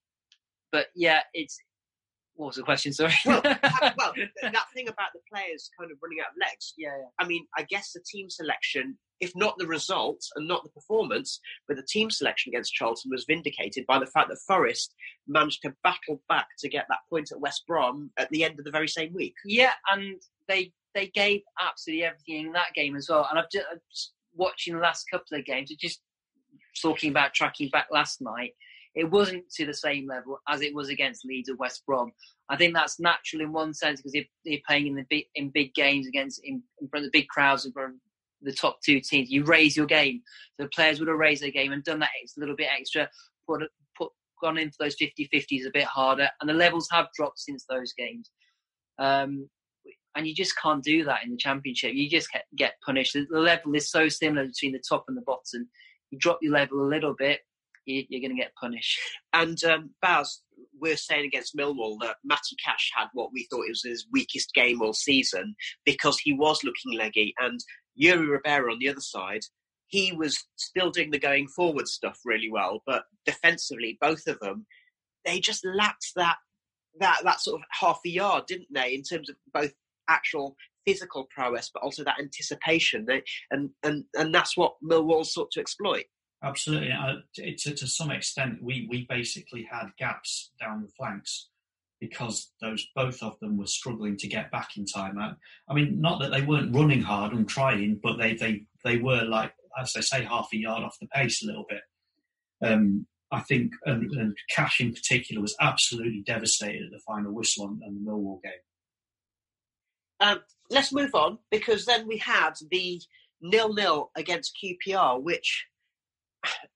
but 0.72 0.88
yeah, 0.96 1.22
it's 1.34 1.58
what 2.36 2.48
was 2.48 2.56
the 2.56 2.64
question? 2.64 2.94
Sorry. 2.94 3.14
well, 3.26 3.42
well, 3.44 4.14
that 4.42 4.66
thing 4.74 4.88
about 4.88 5.10
the 5.14 5.20
players 5.32 5.70
kind 5.80 5.92
of 5.92 5.98
running 6.02 6.20
out 6.20 6.32
of 6.32 6.38
legs. 6.40 6.74
Yeah, 6.78 6.90
yeah. 6.98 7.08
I 7.20 7.28
mean, 7.28 7.46
I 7.58 7.64
guess 7.64 7.92
the 7.94 8.02
team 8.06 8.30
selection, 8.30 8.98
if 9.20 9.32
not 9.36 9.58
the 9.58 9.68
results 9.68 10.32
and 10.36 10.48
not 10.48 10.64
the 10.64 10.70
performance, 10.70 11.40
but 11.68 11.78
the 11.78 11.86
team 11.88 12.10
selection 12.10 12.52
against 12.52 12.74
Charlton 12.74 13.12
was 13.12 13.26
vindicated 13.28 13.86
by 13.88 14.00
the 14.00 14.08
fact 14.08 14.30
that 14.30 14.40
Forest 14.48 14.94
managed 15.28 15.62
to 15.64 15.74
battle 15.84 16.22
back 16.28 16.48
to 16.60 16.70
get 16.70 16.86
that 16.90 17.00
point 17.10 17.32
at 17.32 17.40
West 17.40 17.64
Brom 17.68 18.12
at 18.18 18.30
the 18.30 18.44
end 18.44 18.58
of 18.58 18.66
the 18.66 18.72
very 18.72 18.88
same 18.88 19.14
week. 19.14 19.36
Yeah, 19.46 19.74
and 19.92 20.22
they 20.48 20.74
they 20.96 21.08
gave 21.08 21.42
absolutely 21.62 22.06
everything 22.06 22.48
in 22.48 22.54
that 22.54 22.74
game 22.76 22.96
as 22.96 23.08
well. 23.10 23.28
And 23.30 23.40
I've 23.40 23.50
just, 23.52 23.66
just 23.92 24.14
watching 24.36 24.76
the 24.76 24.80
last 24.82 25.06
couple 25.12 25.38
of 25.38 25.46
games, 25.46 25.72
just 25.80 26.02
talking 26.82 27.10
about 27.10 27.34
tracking 27.34 27.70
back 27.70 27.88
last 27.92 28.22
night 28.22 28.54
it 28.96 29.10
wasn't 29.10 29.50
to 29.56 29.66
the 29.66 29.74
same 29.74 30.08
level 30.08 30.40
as 30.48 30.62
it 30.62 30.74
was 30.74 30.90
against 30.90 31.26
Leeds 31.26 31.50
or 31.50 31.56
West 31.56 31.84
Brom. 31.86 32.12
I 32.50 32.58
think 32.58 32.74
that's 32.74 33.00
natural 33.00 33.42
in 33.42 33.52
one 33.52 33.74
sense 33.74 34.02
because 34.02 34.26
they're 34.46 34.58
playing 34.68 34.88
in 34.88 34.96
the 34.96 35.06
big, 35.10 35.26
in 35.36 35.50
big 35.50 35.74
games 35.74 36.08
against 36.08 36.42
in, 36.44 36.62
in 36.80 36.88
front 36.90 37.06
of 37.06 37.12
the 37.12 37.20
big 37.20 37.28
crowds 37.28 37.66
in 37.66 37.72
front 37.72 37.96
of 37.96 38.00
the 38.42 38.54
top 38.54 38.78
two 38.86 39.00
teams. 39.00 39.32
You 39.32 39.44
raise 39.46 39.76
your 39.76 39.86
game, 39.86 40.22
so 40.56 40.64
the 40.64 40.70
players 40.70 41.00
would 41.00 41.10
have 41.10 41.18
raised 41.18 41.42
their 41.42 41.52
game 41.52 41.72
and 41.72 41.84
done 41.84 42.00
that 42.00 42.10
a 42.10 42.40
little 42.40 42.56
bit 42.56 42.70
extra, 42.78 43.10
put 43.48 43.64
put 43.98 44.12
gone 44.42 44.58
into 44.58 44.76
those 44.80 44.96
50-50s 45.02 45.66
a 45.66 45.72
bit 45.74 45.86
harder, 45.86 46.30
and 46.40 46.50
the 46.50 46.54
levels 46.54 46.88
have 46.92 47.08
dropped 47.16 47.40
since 47.40 47.66
those 47.68 47.94
games. 47.94 48.30
Um, 49.00 49.50
and 50.16 50.28
you 50.28 50.36
just 50.36 50.54
can't 50.62 50.84
do 50.84 51.04
that 51.06 51.24
in 51.24 51.32
the 51.32 51.38
championship. 51.38 51.94
You 51.96 52.08
just 52.08 52.30
get 52.56 52.74
punished. 52.86 53.14
The 53.14 53.40
level 53.40 53.74
is 53.74 53.90
so 53.90 54.08
similar 54.10 54.46
between 54.46 54.74
the 54.74 54.84
top 54.88 55.06
and 55.08 55.18
the 55.18 55.24
bottom. 55.24 55.68
You 56.12 56.20
drop 56.20 56.38
your 56.44 56.54
level 56.54 56.82
a 56.82 56.88
little 56.88 57.16
bit, 57.18 57.40
you're 57.86 58.22
going 58.22 58.36
to 58.36 58.42
get 58.42 58.56
punished. 58.60 59.00
And 59.34 59.62
um, 59.64 59.92
Baz, 60.02 60.42
we're 60.80 60.98
saying 60.98 61.26
against 61.26 61.56
Millwall 61.56 61.98
that 62.02 62.18
Matty 62.24 62.56
Cash 62.64 62.92
had 62.96 63.08
what 63.14 63.32
we 63.34 63.48
thought 63.50 63.66
was 63.68 63.84
his 63.84 64.06
weakest 64.12 64.54
game 64.54 64.82
all 64.82 64.94
season 64.94 65.56
because 65.86 66.20
he 66.20 66.34
was 66.34 66.64
looking 66.64 66.98
leggy, 66.98 67.34
and 67.40 67.60
Yuri 67.96 68.28
Ribeiro 68.28 68.72
on 68.72 68.80
the 68.80 68.90
other 68.90 69.02
side, 69.02 69.42
he 69.88 70.12
was 70.12 70.44
still 70.56 70.90
doing 70.90 71.12
the 71.12 71.20
going 71.20 71.48
forward 71.48 71.88
stuff 71.88 72.20
really 72.26 72.50
well, 72.50 72.82
but 72.86 73.04
defensively, 73.26 73.98
both 74.02 74.26
of 74.28 74.40
them, 74.40 74.66
they 75.26 75.40
just 75.40 75.66
lacked 75.66 76.08
that 76.16 76.38
that 77.00 77.22
that 77.24 77.42
sort 77.42 77.62
of 77.62 77.66
half 77.80 78.00
a 78.06 78.10
yard, 78.10 78.46
didn't 78.48 78.68
they, 78.74 78.94
in 78.94 79.04
terms 79.04 79.30
of 79.30 79.36
both 79.54 79.74
actual 80.10 80.56
physical 80.86 81.28
prowess, 81.34 81.70
but 81.74 81.84
also 81.84 82.04
that 82.04 82.20
anticipation, 82.20 83.06
and 83.52 83.70
and 83.84 84.04
and 84.16 84.34
that's 84.34 84.58
what 84.58 84.74
Millwall 84.84 85.26
sought 85.26 85.52
to 85.52 85.60
exploit. 85.60 86.06
Absolutely. 86.44 86.92
Uh, 86.92 87.16
to, 87.36 87.74
to, 87.74 87.88
some 87.88 88.12
extent, 88.12 88.62
we, 88.62 88.86
we 88.90 89.06
basically 89.08 89.66
had 89.72 89.88
gaps 89.98 90.52
down 90.60 90.82
the 90.82 90.90
flanks 90.90 91.48
because 92.02 92.52
those 92.60 92.86
both 92.94 93.24
of 93.24 93.40
them 93.40 93.58
were 93.58 93.66
struggling 93.66 94.18
to 94.18 94.28
get 94.28 94.52
back 94.52 94.76
in 94.76 94.86
time. 94.86 95.18
I, 95.18 95.32
I 95.70 95.74
mean, 95.74 96.02
not 96.02 96.20
that 96.20 96.32
they 96.32 96.42
weren't 96.42 96.76
running 96.76 97.02
hard 97.02 97.32
and 97.32 97.48
trying, 97.48 97.98
but 98.04 98.18
they 98.18 98.34
they 98.36 98.66
they 98.84 98.98
were 98.98 99.24
like, 99.24 99.54
as 99.80 99.94
they 99.94 100.02
say, 100.02 100.24
half 100.26 100.50
a 100.54 100.58
yard 100.58 100.84
off 100.84 100.98
the 101.00 101.08
pace 101.08 101.42
a 101.42 101.48
little 101.48 101.66
bit. 101.70 101.82
Um, 102.62 103.08
I 103.32 103.40
think, 103.40 103.72
and, 103.86 104.12
and, 104.12 104.38
Cash 104.50 104.80
in 104.80 104.94
particular 104.94 105.42
was 105.42 105.56
absolutely 105.60 106.24
devastated 106.26 106.84
at 106.84 106.92
the 106.92 107.02
final 107.08 107.34
whistle 107.34 107.66
on, 107.66 107.82
on 107.86 107.96
the 107.96 108.12
Millwall 108.12 108.42
game. 108.44 108.52
Um, 110.20 110.42
let's 110.70 110.94
move 110.94 111.16
on 111.16 111.40
because 111.50 111.86
then 111.86 112.08
we 112.08 112.18
had 112.18 112.52
the 112.70 113.02
nil 113.42 113.74
nil 113.74 114.12
against 114.16 114.58
QPR, 114.64 115.22
which 115.22 115.66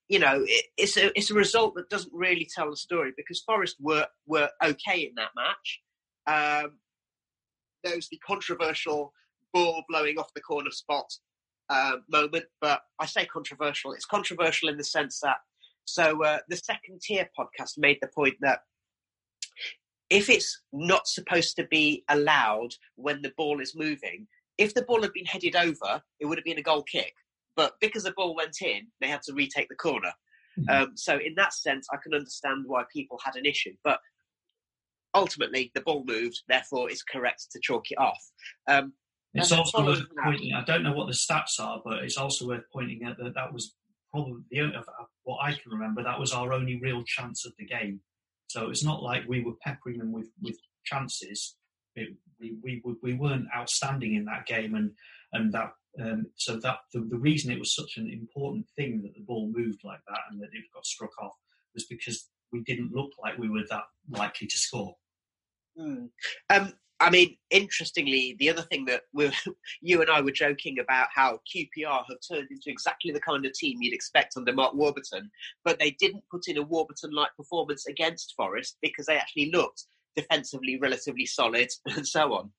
you 0.07 0.19
know 0.19 0.43
it, 0.45 0.65
it's 0.77 0.97
a 0.97 1.17
it's 1.17 1.31
a 1.31 1.35
result 1.35 1.75
that 1.75 1.89
doesn't 1.89 2.13
really 2.13 2.47
tell 2.53 2.69
the 2.69 2.77
story 2.77 3.11
because 3.15 3.41
Forest 3.41 3.77
were 3.79 4.07
were 4.25 4.49
okay 4.63 5.01
in 5.01 5.13
that 5.15 5.31
match. 5.35 5.81
Um, 6.27 6.71
there 7.83 7.95
was 7.95 8.09
the 8.09 8.19
controversial 8.25 9.13
ball 9.53 9.83
blowing 9.87 10.17
off 10.17 10.33
the 10.33 10.41
corner 10.41 10.71
spot 10.71 11.05
uh, 11.69 11.97
moment, 12.09 12.45
but 12.61 12.81
I 12.99 13.05
say 13.05 13.25
controversial. 13.25 13.93
It's 13.93 14.05
controversial 14.05 14.69
in 14.69 14.77
the 14.77 14.83
sense 14.83 15.19
that 15.21 15.37
so 15.85 16.23
uh, 16.23 16.39
the 16.49 16.57
second 16.57 17.01
tier 17.01 17.29
podcast 17.37 17.77
made 17.77 17.99
the 18.01 18.09
point 18.13 18.35
that 18.41 18.59
if 20.09 20.29
it's 20.29 20.61
not 20.73 21.07
supposed 21.07 21.55
to 21.57 21.65
be 21.65 22.03
allowed 22.09 22.75
when 22.95 23.21
the 23.21 23.33
ball 23.37 23.61
is 23.61 23.73
moving, 23.75 24.27
if 24.57 24.73
the 24.73 24.81
ball 24.83 25.01
had 25.01 25.13
been 25.13 25.25
headed 25.25 25.55
over, 25.55 26.01
it 26.19 26.25
would 26.25 26.37
have 26.37 26.45
been 26.45 26.57
a 26.57 26.63
goal 26.63 26.83
kick. 26.83 27.13
But 27.57 27.73
because 27.81 28.03
the 28.03 28.13
ball 28.15 28.35
went 28.35 28.61
in, 28.61 28.87
they 29.01 29.07
had 29.07 29.23
to 29.23 29.33
retake 29.33 29.67
the 29.67 29.75
corner. 29.75 30.13
Mm-hmm. 30.57 30.69
Um, 30.69 30.91
so 30.95 31.15
in 31.17 31.33
that 31.35 31.53
sense, 31.53 31.87
I 31.91 31.97
can 32.01 32.13
understand 32.13 32.63
why 32.65 32.83
people 32.93 33.19
had 33.21 33.35
an 33.35 33.45
issue. 33.45 33.73
But 33.83 33.99
ultimately, 35.13 35.71
the 35.75 35.81
ball 35.81 36.05
moved, 36.05 36.43
therefore 36.47 36.89
it's 36.89 37.03
correct 37.03 37.47
to 37.51 37.59
chalk 37.61 37.91
it 37.91 37.97
off. 37.97 38.23
Um, 38.67 38.93
it's 39.33 39.51
also 39.51 39.85
worth 39.85 40.03
pointing. 40.23 40.53
I 40.53 40.63
don't 40.63 40.83
know 40.83 40.93
what 40.93 41.07
the 41.07 41.13
stats 41.13 41.59
are, 41.59 41.81
but 41.83 42.03
it's 42.03 42.17
also 42.17 42.47
worth 42.47 42.63
pointing 42.71 43.03
out 43.03 43.17
that 43.17 43.35
that 43.35 43.51
was 43.51 43.75
probably 44.11 44.41
the 44.49 44.61
only, 44.61 44.77
what 45.23 45.39
I 45.43 45.51
can 45.51 45.71
remember. 45.71 46.01
That 46.01 46.19
was 46.19 46.31
our 46.31 46.53
only 46.53 46.79
real 46.79 47.03
chance 47.03 47.45
of 47.45 47.53
the 47.59 47.65
game. 47.65 47.99
So 48.47 48.69
it's 48.69 48.83
not 48.83 49.03
like 49.03 49.27
we 49.27 49.43
were 49.43 49.53
peppering 49.61 49.97
them 49.97 50.11
with, 50.11 50.29
with 50.41 50.57
chances. 50.85 51.55
It, 51.95 52.15
we, 52.39 52.57
we, 52.63 52.81
we 53.03 53.13
weren't 53.15 53.47
outstanding 53.55 54.15
in 54.15 54.25
that 54.25 54.45
game, 54.45 54.75
and 54.75 54.91
and 55.33 55.51
that 55.53 55.71
um, 56.01 56.27
so 56.35 56.57
that 56.57 56.77
the, 56.93 57.01
the, 57.09 57.17
reason 57.17 57.51
it 57.51 57.59
was 57.59 57.75
such 57.75 57.97
an 57.97 58.09
important 58.09 58.65
thing 58.75 59.01
that 59.01 59.15
the 59.15 59.23
ball 59.25 59.51
moved 59.53 59.81
like 59.83 59.99
that 60.07 60.19
and 60.29 60.41
that 60.41 60.49
it 60.53 60.63
got 60.73 60.85
struck 60.85 61.11
off 61.21 61.33
was 61.73 61.85
because 61.85 62.29
we 62.51 62.61
didn't 62.61 62.93
look 62.93 63.11
like 63.21 63.37
we 63.37 63.49
were 63.49 63.63
that 63.69 63.83
likely 64.09 64.47
to 64.47 64.57
score. 64.57 64.95
Mm. 65.79 66.09
Um, 66.49 66.73
I 66.99 67.11
mean, 67.11 67.37
interestingly, 67.51 68.35
the 68.39 68.49
other 68.49 68.63
thing 68.63 68.85
that 68.85 69.03
we 69.13 69.31
you 69.81 70.01
and 70.01 70.09
I 70.09 70.21
were 70.21 70.31
joking 70.31 70.79
about 70.79 71.07
how 71.13 71.39
QPR 71.53 72.03
have 72.09 72.17
turned 72.27 72.47
into 72.49 72.69
exactly 72.69 73.11
the 73.11 73.21
kind 73.21 73.45
of 73.45 73.53
team 73.53 73.77
you'd 73.81 73.93
expect 73.93 74.33
under 74.35 74.53
Mark 74.53 74.73
Warburton, 74.73 75.29
but 75.63 75.79
they 75.79 75.91
didn't 75.99 76.23
put 76.31 76.47
in 76.47 76.57
a 76.57 76.63
Warburton-like 76.63 77.35
performance 77.37 77.87
against 77.87 78.33
Forest 78.35 78.77
because 78.81 79.05
they 79.05 79.17
actually 79.17 79.51
looked 79.51 79.85
defensively 80.15 80.79
relatively 80.79 81.25
solid 81.25 81.69
and 81.95 82.07
so 82.07 82.33
on. 82.33 82.51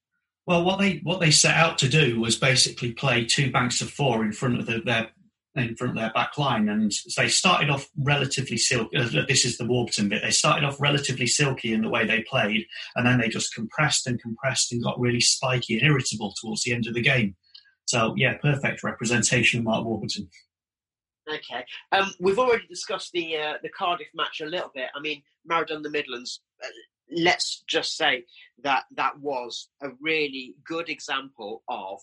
Well, 0.49 0.65
what 0.65 0.79
they 0.79 1.01
what 1.03 1.21
they 1.21 1.31
set 1.31 1.57
out 1.57 1.77
to 1.79 1.91
do 1.91 2.19
was 2.21 2.39
basically 2.39 2.95
play 2.95 3.27
two 3.27 3.53
banks 3.53 3.83
of 3.83 3.91
four 3.91 4.25
in 4.25 4.33
front 4.33 4.59
of 4.59 4.65
the, 4.65 4.81
their 4.81 5.11
in 5.55 5.77
front 5.77 5.91
of 5.91 5.99
their 5.99 6.11
back 6.15 6.39
line. 6.39 6.71
And 6.71 6.91
they 7.19 7.29
started 7.29 7.69
off 7.69 7.87
relatively 7.99 8.57
silky. 8.57 8.97
Uh, 8.97 9.27
this 9.29 9.45
is 9.45 9.59
the 9.59 9.67
Warburton 9.67 10.09
bit. 10.09 10.23
They 10.23 10.31
started 10.31 10.65
off 10.65 10.81
relatively 10.81 11.27
silky 11.27 11.75
in 11.75 11.83
the 11.83 11.91
way 11.91 12.07
they 12.07 12.23
played, 12.23 12.65
and 12.97 13.07
then 13.07 13.19
they 13.19 13.29
just 13.29 13.55
compressed 13.55 14.07
and 14.07 14.19
compressed 14.23 14.73
and 14.73 14.83
got 14.83 14.99
really 14.99 15.21
spiky 15.21 15.75
and 15.75 15.83
irritable 15.83 16.33
towards 16.41 16.63
the 16.63 16.73
end 16.73 16.87
of 16.87 16.95
the 16.95 17.03
game. 17.03 17.37
So, 17.85 18.15
yeah, 18.17 18.39
perfect 18.39 18.83
representation 18.83 19.59
of 19.59 19.67
Mark 19.67 19.85
Warburton. 19.85 20.31
Okay. 21.29 21.67
Um, 21.93 22.15
we've 22.21 22.39
already 22.39 22.67
discussed 22.69 23.11
the 23.13 23.37
uh, 23.37 23.55
the 23.63 23.69
Cardiff 23.69 24.09
match 24.15 24.41
a 24.41 24.47
little 24.47 24.71
bit. 24.75 24.89
I 24.97 25.01
mean, 25.01 25.23
Maradona 25.47 25.83
the 25.83 25.91
Midlands. 25.91 26.41
Let's 27.15 27.65
just 27.69 27.97
say 27.97 28.25
that 28.63 28.85
that 28.97 29.19
was 29.21 29.69
a 29.83 29.89
really 30.01 30.55
good 30.67 30.89
example 30.89 31.63
of 31.69 32.01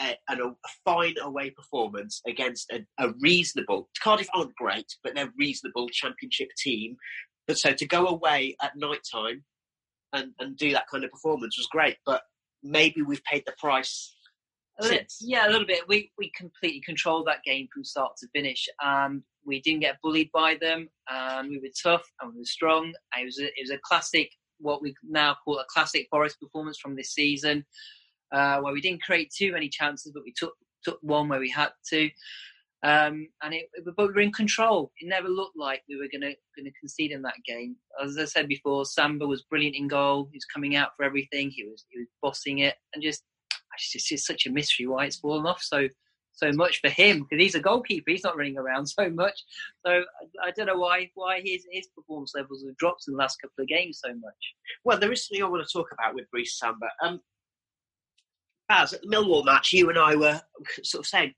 a, 0.00 0.16
a, 0.28 0.36
fine 0.84 1.14
away 1.22 1.50
performance 1.50 2.20
against 2.26 2.70
a, 2.72 2.84
a, 2.98 3.12
reasonable 3.20 3.88
Cardiff 4.02 4.28
aren't 4.34 4.54
great, 4.54 4.86
but 5.02 5.14
they're 5.14 5.32
reasonable 5.38 5.88
championship 5.88 6.48
team. 6.56 6.96
But 7.46 7.58
so 7.58 7.72
to 7.72 7.86
go 7.86 8.06
away 8.06 8.56
at 8.62 8.76
night 8.76 9.00
time 9.10 9.44
and, 10.12 10.32
and 10.38 10.56
do 10.56 10.72
that 10.72 10.86
kind 10.90 11.04
of 11.04 11.10
performance 11.10 11.56
was 11.58 11.68
great. 11.70 11.96
But 12.06 12.22
maybe 12.62 13.02
we've 13.02 13.24
paid 13.24 13.42
the 13.46 13.54
price. 13.58 14.14
Yeah, 15.20 15.48
a 15.48 15.50
little 15.50 15.66
bit. 15.66 15.88
We 15.88 16.12
we 16.18 16.30
completely 16.36 16.80
controlled 16.86 17.26
that 17.26 17.42
game 17.44 17.66
from 17.72 17.82
start 17.82 18.12
to 18.18 18.28
finish, 18.32 18.68
and 18.80 19.22
we 19.44 19.60
didn't 19.60 19.80
get 19.80 19.96
bullied 20.02 20.30
by 20.32 20.56
them. 20.60 20.88
And 21.10 21.50
we 21.50 21.58
were 21.58 21.72
tough 21.82 22.04
and 22.20 22.32
we 22.32 22.38
were 22.40 22.44
strong. 22.44 22.92
It 23.18 23.24
was 23.24 23.40
a, 23.40 23.46
it 23.46 23.62
was 23.62 23.70
a 23.70 23.80
classic, 23.82 24.30
what 24.58 24.82
we 24.82 24.94
now 25.02 25.36
call 25.44 25.58
a 25.58 25.64
classic 25.72 26.08
Forest 26.10 26.40
performance 26.40 26.78
from 26.78 26.96
this 26.96 27.12
season 27.12 27.64
uh, 28.32 28.60
where 28.60 28.72
we 28.72 28.80
didn't 28.80 29.02
create 29.02 29.32
too 29.32 29.52
many 29.52 29.68
chances, 29.68 30.12
but 30.12 30.24
we 30.24 30.32
took 30.36 30.54
took 30.84 30.98
one 31.02 31.28
where 31.28 31.40
we 31.40 31.50
had 31.50 31.70
to. 31.90 32.08
Um, 32.84 33.28
and 33.42 33.54
it, 33.54 33.68
but 33.84 33.96
we 33.98 34.14
were 34.14 34.20
in 34.20 34.32
control. 34.32 34.92
It 35.00 35.08
never 35.08 35.28
looked 35.28 35.56
like 35.56 35.82
we 35.88 35.96
were 35.96 36.08
going 36.12 36.32
to 36.32 36.36
going 36.56 36.64
to 36.64 36.78
concede 36.78 37.10
in 37.10 37.22
that 37.22 37.42
game. 37.44 37.76
As 38.02 38.16
I 38.16 38.24
said 38.24 38.46
before, 38.46 38.84
Samba 38.84 39.26
was 39.26 39.42
brilliant 39.42 39.76
in 39.76 39.88
goal. 39.88 40.28
He 40.30 40.36
was 40.36 40.44
coming 40.44 40.76
out 40.76 40.90
for 40.96 41.04
everything. 41.04 41.50
He 41.50 41.64
was 41.64 41.84
he 41.88 41.98
was 41.98 42.08
bossing 42.22 42.58
it, 42.58 42.76
and 42.94 43.02
just 43.02 43.24
it's 43.74 44.08
just 44.08 44.26
such 44.26 44.46
a 44.46 44.50
mystery 44.50 44.86
why 44.86 45.04
it's 45.04 45.18
fallen 45.18 45.46
off 45.46 45.62
so 45.62 45.88
so 46.38 46.52
much 46.52 46.80
for 46.80 46.88
him 46.88 47.20
because 47.20 47.42
he's 47.42 47.54
a 47.54 47.60
goalkeeper. 47.60 48.10
He's 48.10 48.24
not 48.24 48.36
running 48.36 48.58
around 48.58 48.86
so 48.86 49.10
much. 49.10 49.42
So 49.84 49.92
I, 49.92 50.48
I, 50.48 50.50
don't 50.52 50.66
know 50.66 50.78
why 50.78 51.10
why 51.14 51.40
his 51.44 51.66
his 51.70 51.88
performance 51.88 52.32
levels 52.34 52.64
have 52.64 52.76
dropped 52.76 53.04
in 53.06 53.14
the 53.14 53.18
last 53.18 53.40
couple 53.40 53.62
of 53.62 53.68
games 53.68 54.00
so 54.04 54.12
much. 54.14 54.54
Well, 54.84 54.98
there 54.98 55.12
is 55.12 55.26
something 55.26 55.44
I 55.44 55.48
want 55.48 55.66
to 55.66 55.72
talk 55.72 55.88
about 55.92 56.14
with 56.14 56.30
Brice 56.30 56.58
Samba. 56.58 56.88
Um, 57.02 57.20
as 58.70 58.92
at 58.92 59.02
the 59.02 59.08
Millwall 59.08 59.44
match, 59.44 59.72
you 59.72 59.88
and 59.88 59.98
I 59.98 60.14
were 60.14 60.40
sort 60.82 61.04
of 61.04 61.06
saying, 61.06 61.34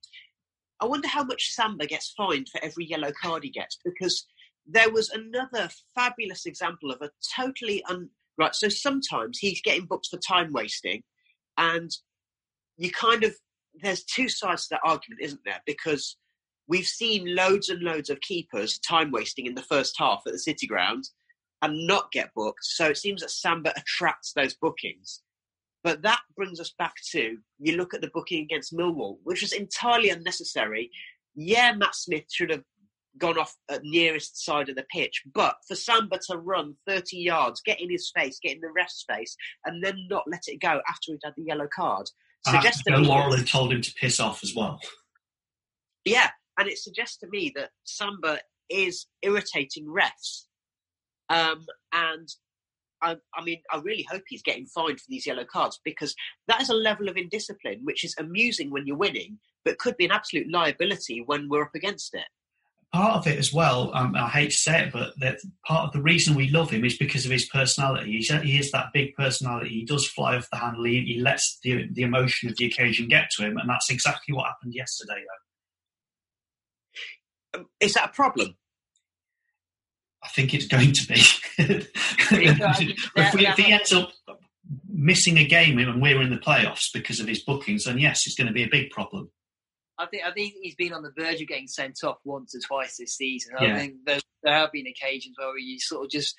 I 0.80 0.86
wonder 0.86 1.08
how 1.08 1.24
much 1.24 1.52
Samba 1.52 1.86
gets 1.86 2.12
fined 2.16 2.48
for 2.48 2.62
every 2.64 2.86
yellow 2.86 3.12
card 3.22 3.44
he 3.44 3.50
gets 3.50 3.78
because 3.84 4.26
there 4.66 4.90
was 4.90 5.10
another 5.10 5.68
fabulous 5.94 6.46
example 6.46 6.90
of 6.90 7.02
a 7.02 7.10
totally 7.36 7.82
un 7.84 8.08
right. 8.38 8.54
So 8.54 8.68
sometimes 8.68 9.38
he's 9.38 9.60
getting 9.62 9.86
booked 9.86 10.08
for 10.10 10.18
time 10.18 10.52
wasting, 10.52 11.02
and 11.56 11.90
you 12.76 12.90
kind 12.90 13.24
of 13.24 13.34
there's 13.74 14.04
two 14.04 14.28
sides 14.28 14.66
to 14.66 14.74
that 14.74 14.88
argument, 14.88 15.22
isn't 15.22 15.40
there? 15.44 15.60
Because 15.66 16.16
we've 16.68 16.86
seen 16.86 17.34
loads 17.34 17.68
and 17.68 17.82
loads 17.82 18.10
of 18.10 18.20
keepers 18.20 18.78
time 18.78 19.10
wasting 19.10 19.46
in 19.46 19.54
the 19.54 19.62
first 19.62 19.94
half 19.98 20.22
at 20.26 20.32
the 20.32 20.38
City 20.38 20.66
Ground 20.66 21.04
and 21.62 21.86
not 21.86 22.12
get 22.12 22.30
booked. 22.34 22.64
So 22.64 22.86
it 22.86 22.96
seems 22.96 23.20
that 23.22 23.30
Samba 23.30 23.72
attracts 23.76 24.32
those 24.32 24.54
bookings. 24.54 25.22
But 25.82 26.02
that 26.02 26.20
brings 26.36 26.60
us 26.60 26.72
back 26.78 26.94
to 27.12 27.38
you 27.58 27.76
look 27.76 27.94
at 27.94 28.02
the 28.02 28.10
booking 28.12 28.42
against 28.42 28.76
Millwall, 28.76 29.18
which 29.24 29.40
was 29.40 29.52
entirely 29.52 30.10
unnecessary. 30.10 30.90
Yeah, 31.34 31.72
Matt 31.74 31.94
Smith 31.94 32.24
should 32.30 32.50
have 32.50 32.64
gone 33.18 33.38
off 33.38 33.54
at 33.70 33.82
nearest 33.82 34.44
side 34.44 34.68
of 34.68 34.76
the 34.76 34.86
pitch, 34.92 35.22
but 35.34 35.56
for 35.66 35.74
Samba 35.74 36.18
to 36.28 36.36
run 36.36 36.74
30 36.86 37.16
yards, 37.16 37.60
get 37.64 37.80
in 37.80 37.90
his 37.90 38.10
face, 38.14 38.38
get 38.42 38.54
in 38.54 38.60
the 38.60 38.72
ref's 38.74 39.04
face, 39.08 39.36
and 39.64 39.82
then 39.82 40.06
not 40.08 40.24
let 40.30 40.42
it 40.46 40.60
go 40.60 40.80
after 40.88 41.12
he'd 41.12 41.20
had 41.24 41.34
the 41.36 41.42
yellow 41.42 41.68
card. 41.74 42.08
Suggests 42.46 42.82
Laurel 42.86 43.36
had 43.36 43.46
told 43.46 43.72
him 43.72 43.82
to 43.82 43.94
piss 43.94 44.18
off 44.18 44.42
as 44.42 44.54
well. 44.54 44.80
Yeah, 46.04 46.30
and 46.58 46.68
it 46.68 46.78
suggests 46.78 47.18
to 47.18 47.28
me 47.28 47.52
that 47.56 47.70
Samba 47.84 48.38
is 48.70 49.06
irritating 49.22 49.86
refs. 49.86 50.44
Um, 51.28 51.66
and 51.92 52.28
I, 53.02 53.16
I, 53.34 53.44
mean, 53.44 53.60
I 53.70 53.78
really 53.78 54.06
hope 54.10 54.22
he's 54.28 54.42
getting 54.42 54.66
fined 54.66 55.00
for 55.00 55.06
these 55.08 55.26
yellow 55.26 55.44
cards 55.44 55.80
because 55.84 56.14
that 56.48 56.60
is 56.60 56.70
a 56.70 56.74
level 56.74 57.08
of 57.08 57.16
indiscipline 57.16 57.80
which 57.84 58.04
is 58.04 58.14
amusing 58.18 58.70
when 58.70 58.86
you're 58.86 58.96
winning, 58.96 59.38
but 59.64 59.78
could 59.78 59.96
be 59.96 60.06
an 60.06 60.10
absolute 60.10 60.50
liability 60.50 61.22
when 61.24 61.48
we're 61.48 61.62
up 61.64 61.74
against 61.74 62.14
it. 62.14 62.24
Part 62.92 63.18
of 63.18 63.26
it 63.28 63.38
as 63.38 63.52
well, 63.52 63.92
um, 63.94 64.16
I 64.16 64.28
hate 64.28 64.50
to 64.50 64.56
say 64.56 64.82
it, 64.82 64.92
but 64.92 65.12
that 65.20 65.38
part 65.64 65.86
of 65.86 65.92
the 65.92 66.02
reason 66.02 66.34
we 66.34 66.48
love 66.48 66.70
him 66.70 66.84
is 66.84 66.96
because 66.96 67.24
of 67.24 67.30
his 67.30 67.46
personality. 67.46 68.12
He's, 68.12 68.32
he 68.42 68.58
is 68.58 68.72
that 68.72 68.92
big 68.92 69.14
personality. 69.14 69.68
He 69.68 69.84
does 69.84 70.08
fly 70.08 70.36
off 70.36 70.48
the 70.50 70.58
handle. 70.58 70.84
He, 70.84 71.02
he 71.02 71.20
lets 71.20 71.60
the, 71.62 71.86
the 71.92 72.02
emotion 72.02 72.48
of 72.48 72.56
the 72.56 72.66
occasion 72.66 73.06
get 73.06 73.30
to 73.36 73.44
him, 73.44 73.58
and 73.58 73.70
that's 73.70 73.90
exactly 73.90 74.34
what 74.34 74.46
happened 74.46 74.74
yesterday. 74.74 75.22
Though. 77.54 77.60
Um, 77.60 77.66
is 77.78 77.94
that 77.94 78.10
a 78.10 78.12
problem? 78.12 78.56
I 80.22 80.28
think 80.28 80.52
it's 80.52 80.66
going 80.66 80.92
to 80.92 81.06
be. 81.06 81.14
if, 81.58 83.34
we, 83.34 83.46
if, 83.46 83.56
he 83.56 83.72
ends 83.72 83.92
up 83.92 84.10
missing 84.88 85.38
a 85.38 85.46
game 85.46 85.78
and 85.78 86.02
we're 86.02 86.20
in 86.20 86.30
the 86.30 86.36
playoffs 86.36 86.88
because 86.92 87.20
of 87.20 87.28
his 87.28 87.42
bookings, 87.42 87.84
then 87.84 87.98
yes, 87.98 88.26
it's 88.26 88.36
going 88.36 88.46
to 88.46 88.52
be 88.52 88.62
a 88.62 88.68
big 88.68 88.90
problem. 88.90 89.30
I 90.00 90.06
think 90.06 90.22
I 90.26 90.32
think 90.32 90.54
he's 90.60 90.74
been 90.74 90.92
on 90.92 91.02
the 91.02 91.12
verge 91.16 91.42
of 91.42 91.48
getting 91.48 91.68
sent 91.68 92.02
off 92.04 92.18
once 92.24 92.54
or 92.54 92.60
twice 92.60 92.96
this 92.96 93.16
season. 93.16 93.54
I 93.58 93.78
think 93.78 93.96
there, 94.06 94.20
there 94.42 94.54
have 94.54 94.72
been 94.72 94.86
occasions 94.86 95.36
where 95.38 95.56
you 95.58 95.78
sort 95.78 96.04
of 96.04 96.10
just 96.10 96.34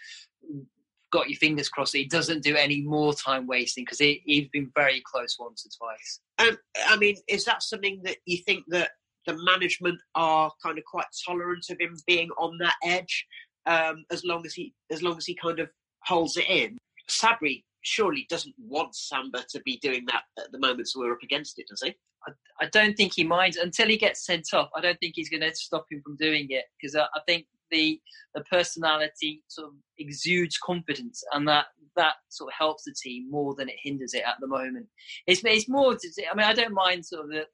got 1.12 1.30
your 1.30 1.38
fingers 1.38 1.70
crossed 1.70 1.92
that 1.92 2.00
he 2.00 2.06
doesn't 2.06 2.44
do 2.44 2.56
any 2.56 2.82
more 2.82 3.14
time 3.14 3.46
wasting 3.46 3.84
because 3.84 4.00
he, 4.00 4.22
he's 4.26 4.48
been 4.48 4.72
very 4.74 5.04
close 5.06 5.38
once 5.40 5.66
or 5.66 5.88
twice. 5.88 6.20
Um, 6.40 6.58
I 6.88 6.98
mean, 6.98 7.18
is 7.28 7.46
that 7.46 7.62
something 7.62 8.02
that 8.06 8.18
you 8.26 8.38
think 8.38 8.64
that 8.70 8.92
the 9.28 9.38
management 9.44 10.00
are 10.16 10.52
kind 10.64 10.78
of 10.78 10.86
quite 10.86 11.06
tolerant 11.26 11.66
of 11.70 11.80
him 11.80 11.96
being 12.08 12.30
on 12.40 12.58
that 12.60 12.76
edge, 12.84 13.28
um, 13.68 14.06
as 14.10 14.24
long 14.24 14.44
as 14.46 14.54
he 14.54 14.74
as 14.90 15.04
long 15.04 15.18
as 15.18 15.26
he 15.26 15.36
kind 15.36 15.60
of 15.60 15.70
holds 16.04 16.38
it 16.38 16.50
in? 16.50 16.78
Sabri 17.08 17.64
surely 17.82 18.28
doesn't 18.30 18.56
want 18.58 18.96
Samba 18.96 19.44
to 19.50 19.62
be 19.62 19.78
doing 19.82 20.06
that 20.08 20.24
at 20.38 20.52
the 20.52 20.60
moment, 20.60 20.88
so 20.88 21.00
we're 21.00 21.14
up 21.14 21.24
against 21.24 21.60
it, 21.60 21.68
does 21.68 21.82
he? 21.82 21.96
I, 22.28 22.32
I 22.66 22.70
don't 22.70 22.96
think 22.96 23.14
he 23.16 23.24
minds 23.24 23.58
until 23.58 23.88
he 23.88 23.98
gets 23.98 24.26
sent 24.26 24.54
off. 24.54 24.70
I 24.76 24.82
don't 24.82 25.00
think 25.00 25.14
he's 25.16 25.30
going 25.30 25.42
to 25.42 25.56
stop 25.56 25.86
him 25.90 26.02
from 26.04 26.16
doing 26.18 26.48
it 26.50 26.66
because 26.80 26.96
I, 26.96 27.04
I 27.16 27.22
think 27.28 27.46
the 27.72 28.00
the 28.36 28.44
personality 28.52 29.44
sort 29.48 29.70
of 29.70 29.74
exudes 29.98 30.58
confidence, 30.58 31.24
and 31.32 31.48
that 31.48 31.66
that 31.96 32.16
sort 32.30 32.50
of 32.50 32.54
helps 32.58 32.84
the 32.84 32.94
team 33.02 33.30
more 33.30 33.56
than 33.56 33.70
it 33.70 33.76
hinders 33.82 34.14
it 34.14 34.24
at 34.26 34.36
the 34.40 34.48
moment. 34.48 34.88
It's 35.28 35.42
it's 35.44 35.68
more. 35.68 35.94
I 35.94 36.36
mean, 36.36 36.46
I 36.46 36.54
don't 36.54 36.74
mind 36.74 37.06
sort 37.06 37.26
of 37.26 37.30
the 37.32 37.46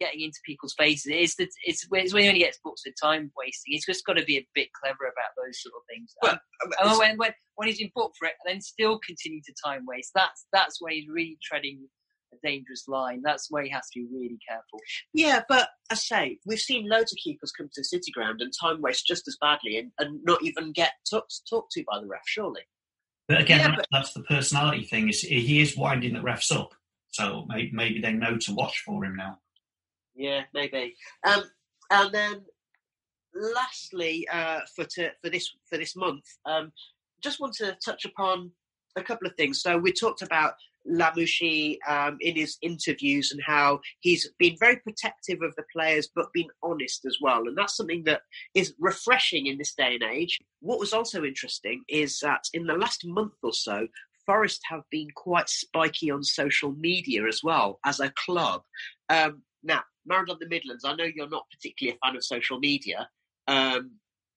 getting 0.00 0.20
into 0.20 0.38
people's 0.44 0.74
faces. 0.74 1.06
It's 1.14 1.36
the, 1.36 1.48
it's, 1.64 1.86
it's 1.90 2.14
when 2.14 2.22
he 2.24 2.28
only 2.28 2.40
gets 2.40 2.58
books 2.62 2.82
for 2.82 2.92
time 3.02 3.30
wasting. 3.36 3.72
He's 3.72 3.86
just 3.86 4.04
got 4.04 4.14
to 4.14 4.24
be 4.24 4.36
a 4.36 4.46
bit 4.54 4.68
clever 4.80 5.04
about 5.04 5.30
those 5.36 5.60
sort 5.62 5.74
of 5.76 5.82
things. 5.88 6.14
But, 6.20 6.40
and, 6.62 6.72
uh, 6.74 6.90
and 6.90 6.98
when, 6.98 7.16
when 7.18 7.32
when 7.56 7.68
he's 7.68 7.78
been 7.78 7.90
booked 7.94 8.16
for 8.18 8.26
it 8.26 8.34
and 8.44 8.54
then 8.54 8.60
still 8.60 8.98
continue 9.06 9.40
to 9.46 9.54
time 9.64 9.84
waste, 9.86 10.12
that's 10.14 10.46
that's 10.52 10.80
when 10.80 10.92
he's 10.92 11.08
really 11.08 11.38
treading 11.42 11.88
a 12.32 12.36
dangerous 12.46 12.84
line. 12.88 13.22
That's 13.24 13.50
where 13.50 13.62
he 13.62 13.70
has 13.70 13.88
to 13.92 14.00
be 14.00 14.06
really 14.12 14.38
careful. 14.48 14.80
Yeah, 15.14 15.42
but 15.48 15.68
I 15.90 15.94
say 15.94 16.38
we've 16.46 16.58
seen 16.58 16.88
loads 16.88 17.12
of 17.12 17.18
keepers 17.24 17.52
come 17.52 17.68
to 17.72 17.80
the 17.80 17.84
City 17.84 18.12
Ground 18.12 18.40
and 18.40 18.52
time 18.60 18.80
waste 18.82 19.06
just 19.06 19.26
as 19.26 19.36
badly, 19.40 19.78
and, 19.78 19.90
and 19.98 20.20
not 20.24 20.42
even 20.42 20.72
get 20.72 20.92
talked 21.10 21.40
talked 21.48 21.72
to 21.72 21.84
by 21.90 22.00
the 22.00 22.06
ref. 22.06 22.20
Surely. 22.26 22.62
But 23.26 23.40
again, 23.42 23.60
Yeah, 23.60 23.76
that- 23.76 23.86
that's 23.92 24.12
the 24.12 24.22
personality 24.22 24.84
thing. 24.84 25.08
Is 25.08 25.20
he 25.22 25.60
is 25.60 25.76
winding 25.76 26.14
the 26.14 26.20
refs 26.20 26.54
up, 26.54 26.70
so 27.08 27.44
maybe, 27.48 27.70
maybe 27.72 28.00
they 28.00 28.12
know 28.12 28.36
to 28.38 28.54
watch 28.54 28.82
for 28.86 29.04
him 29.04 29.16
now. 29.16 29.38
Yeah, 30.18 30.42
maybe. 30.52 30.96
Um, 31.24 31.44
and 31.92 32.12
then, 32.12 32.42
lastly, 33.34 34.26
uh, 34.30 34.60
for 34.74 34.84
to, 34.84 35.10
for 35.22 35.30
this 35.30 35.48
for 35.70 35.78
this 35.78 35.94
month, 35.94 36.24
um, 36.44 36.72
just 37.22 37.40
want 37.40 37.54
to 37.54 37.76
touch 37.84 38.04
upon 38.04 38.50
a 38.96 39.02
couple 39.02 39.28
of 39.28 39.34
things. 39.36 39.62
So 39.62 39.78
we 39.78 39.92
talked 39.92 40.22
about 40.22 40.54
Lamouchi 40.90 41.78
um, 41.88 42.16
in 42.20 42.34
his 42.34 42.58
interviews 42.62 43.30
and 43.30 43.40
how 43.46 43.80
he's 44.00 44.28
been 44.40 44.56
very 44.58 44.76
protective 44.76 45.38
of 45.40 45.54
the 45.54 45.64
players, 45.72 46.08
but 46.12 46.32
been 46.32 46.48
honest 46.64 47.04
as 47.06 47.18
well, 47.20 47.46
and 47.46 47.56
that's 47.56 47.76
something 47.76 48.02
that 48.04 48.22
is 48.54 48.74
refreshing 48.80 49.46
in 49.46 49.56
this 49.56 49.74
day 49.74 49.94
and 49.94 50.02
age. 50.02 50.36
What 50.60 50.80
was 50.80 50.92
also 50.92 51.22
interesting 51.22 51.84
is 51.88 52.18
that 52.20 52.44
in 52.52 52.66
the 52.66 52.74
last 52.74 53.06
month 53.06 53.34
or 53.42 53.52
so. 53.52 53.86
Forest 54.26 54.60
have 54.68 54.82
been 54.90 55.08
quite 55.14 55.48
spiky 55.48 56.10
on 56.10 56.22
social 56.22 56.72
media 56.72 57.26
as 57.26 57.40
well 57.42 57.80
as 57.86 57.98
a 57.98 58.12
club. 58.26 58.60
Um, 59.08 59.40
now, 59.62 59.80
Maradona 60.08 60.38
the 60.38 60.48
Midlands, 60.48 60.84
I 60.84 60.94
know 60.94 61.04
you're 61.04 61.28
not 61.28 61.46
particularly 61.50 61.96
a 61.96 62.06
fan 62.06 62.16
of 62.16 62.24
social 62.24 62.58
media. 62.58 63.08
Um, 63.46 63.92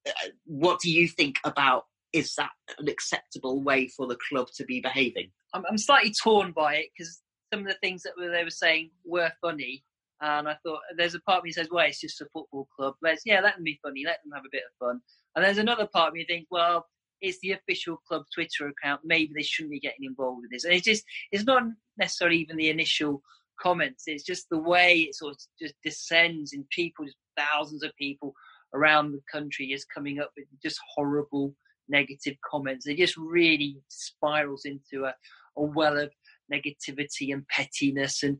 uh, 0.07 0.11
what 0.45 0.79
do 0.79 0.91
you 0.91 1.07
think 1.07 1.37
about? 1.43 1.85
Is 2.13 2.35
that 2.35 2.51
an 2.77 2.89
acceptable 2.89 3.61
way 3.61 3.87
for 3.87 4.07
the 4.07 4.17
club 4.29 4.47
to 4.55 4.65
be 4.65 4.81
behaving? 4.81 5.31
I'm, 5.53 5.63
I'm 5.69 5.77
slightly 5.77 6.13
torn 6.13 6.51
by 6.51 6.75
it 6.75 6.87
because 6.97 7.21
some 7.53 7.61
of 7.61 7.67
the 7.67 7.77
things 7.81 8.03
that 8.03 8.13
they 8.17 8.43
were 8.43 8.49
saying 8.49 8.91
were 9.05 9.31
funny. 9.41 9.83
And 10.21 10.47
I 10.47 10.55
thought 10.63 10.81
there's 10.97 11.15
a 11.15 11.19
part 11.21 11.39
of 11.39 11.43
me 11.45 11.51
says, 11.51 11.69
well, 11.71 11.85
it's 11.87 11.99
just 11.99 12.21
a 12.21 12.27
football 12.31 12.67
club. 12.75 12.93
Let's, 13.01 13.23
yeah, 13.25 13.41
let 13.41 13.55
them 13.55 13.63
be 13.63 13.79
funny. 13.81 14.03
Let 14.05 14.19
them 14.23 14.33
have 14.33 14.45
a 14.45 14.51
bit 14.51 14.63
of 14.65 14.87
fun. 14.87 15.01
And 15.35 15.43
there's 15.43 15.57
another 15.57 15.87
part 15.87 16.09
of 16.09 16.13
me 16.13 16.25
think, 16.25 16.47
well, 16.51 16.85
it's 17.21 17.39
the 17.41 17.53
official 17.53 17.97
club 18.07 18.23
Twitter 18.33 18.67
account. 18.67 19.01
Maybe 19.03 19.31
they 19.35 19.41
shouldn't 19.41 19.71
be 19.71 19.79
getting 19.79 20.05
involved 20.05 20.41
with 20.41 20.51
this. 20.51 20.63
And 20.63 20.73
it's 20.73 20.85
just, 20.85 21.03
it's 21.31 21.45
not 21.45 21.63
necessarily 21.97 22.37
even 22.37 22.57
the 22.57 22.69
initial 22.69 23.23
comments. 23.61 24.03
It's 24.07 24.23
just 24.23 24.47
the 24.49 24.57
way 24.59 25.01
it 25.01 25.15
sort 25.15 25.33
of 25.33 25.39
just 25.61 25.75
descends 25.83 26.53
in 26.53 26.65
people, 26.71 27.05
just 27.05 27.17
thousands 27.37 27.83
of 27.83 27.91
people 27.97 28.33
around 28.73 29.11
the 29.11 29.21
country 29.31 29.67
is 29.71 29.85
coming 29.85 30.19
up 30.19 30.31
with 30.37 30.45
just 30.63 30.79
horrible 30.95 31.53
negative 31.89 32.35
comments. 32.49 32.87
It 32.87 32.97
just 32.97 33.17
really 33.17 33.77
spirals 33.89 34.65
into 34.65 35.05
a, 35.05 35.13
a 35.57 35.63
well 35.63 35.97
of 35.97 36.11
negativity 36.51 37.33
and 37.33 37.47
pettiness 37.47 38.23
and 38.23 38.37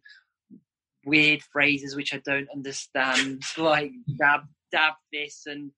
weird 1.05 1.41
phrases 1.51 1.95
which 1.95 2.13
I 2.13 2.22
don't 2.26 2.47
understand, 2.53 3.41
like 3.57 3.91
dab 4.17 4.41
dab 4.72 4.93
this 5.11 5.43
and 5.47 5.72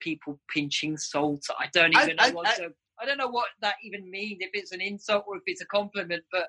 people 0.00 0.38
pinching 0.54 0.96
salt. 0.96 1.42
I 1.58 1.68
don't 1.72 1.96
I- 1.96 2.02
even 2.04 2.16
know 2.16 2.24
I- 2.24 2.30
what 2.30 2.46
I- 2.48 2.56
to- 2.56 2.74
I 3.00 3.06
don't 3.06 3.16
know 3.18 3.28
what 3.28 3.46
that 3.62 3.76
even 3.84 4.10
means. 4.10 4.38
If 4.40 4.50
it's 4.54 4.72
an 4.72 4.80
insult 4.80 5.24
or 5.28 5.36
if 5.36 5.44
it's 5.46 5.60
a 5.60 5.66
compliment, 5.66 6.24
but 6.32 6.48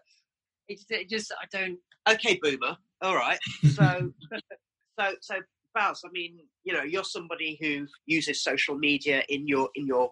it 0.67 1.07
just 1.07 1.31
I 1.31 1.45
don't. 1.55 1.77
Okay, 2.09 2.39
boomer. 2.41 2.77
All 3.01 3.15
right. 3.15 3.39
So, 3.73 4.11
so, 4.99 5.13
so, 5.21 5.35
Baz. 5.73 6.01
I 6.05 6.09
mean, 6.11 6.39
you 6.63 6.73
know, 6.73 6.83
you're 6.83 7.03
somebody 7.03 7.57
who 7.61 7.87
uses 8.05 8.43
social 8.43 8.77
media 8.77 9.23
in 9.29 9.47
your 9.47 9.69
in 9.75 9.85
your 9.85 10.11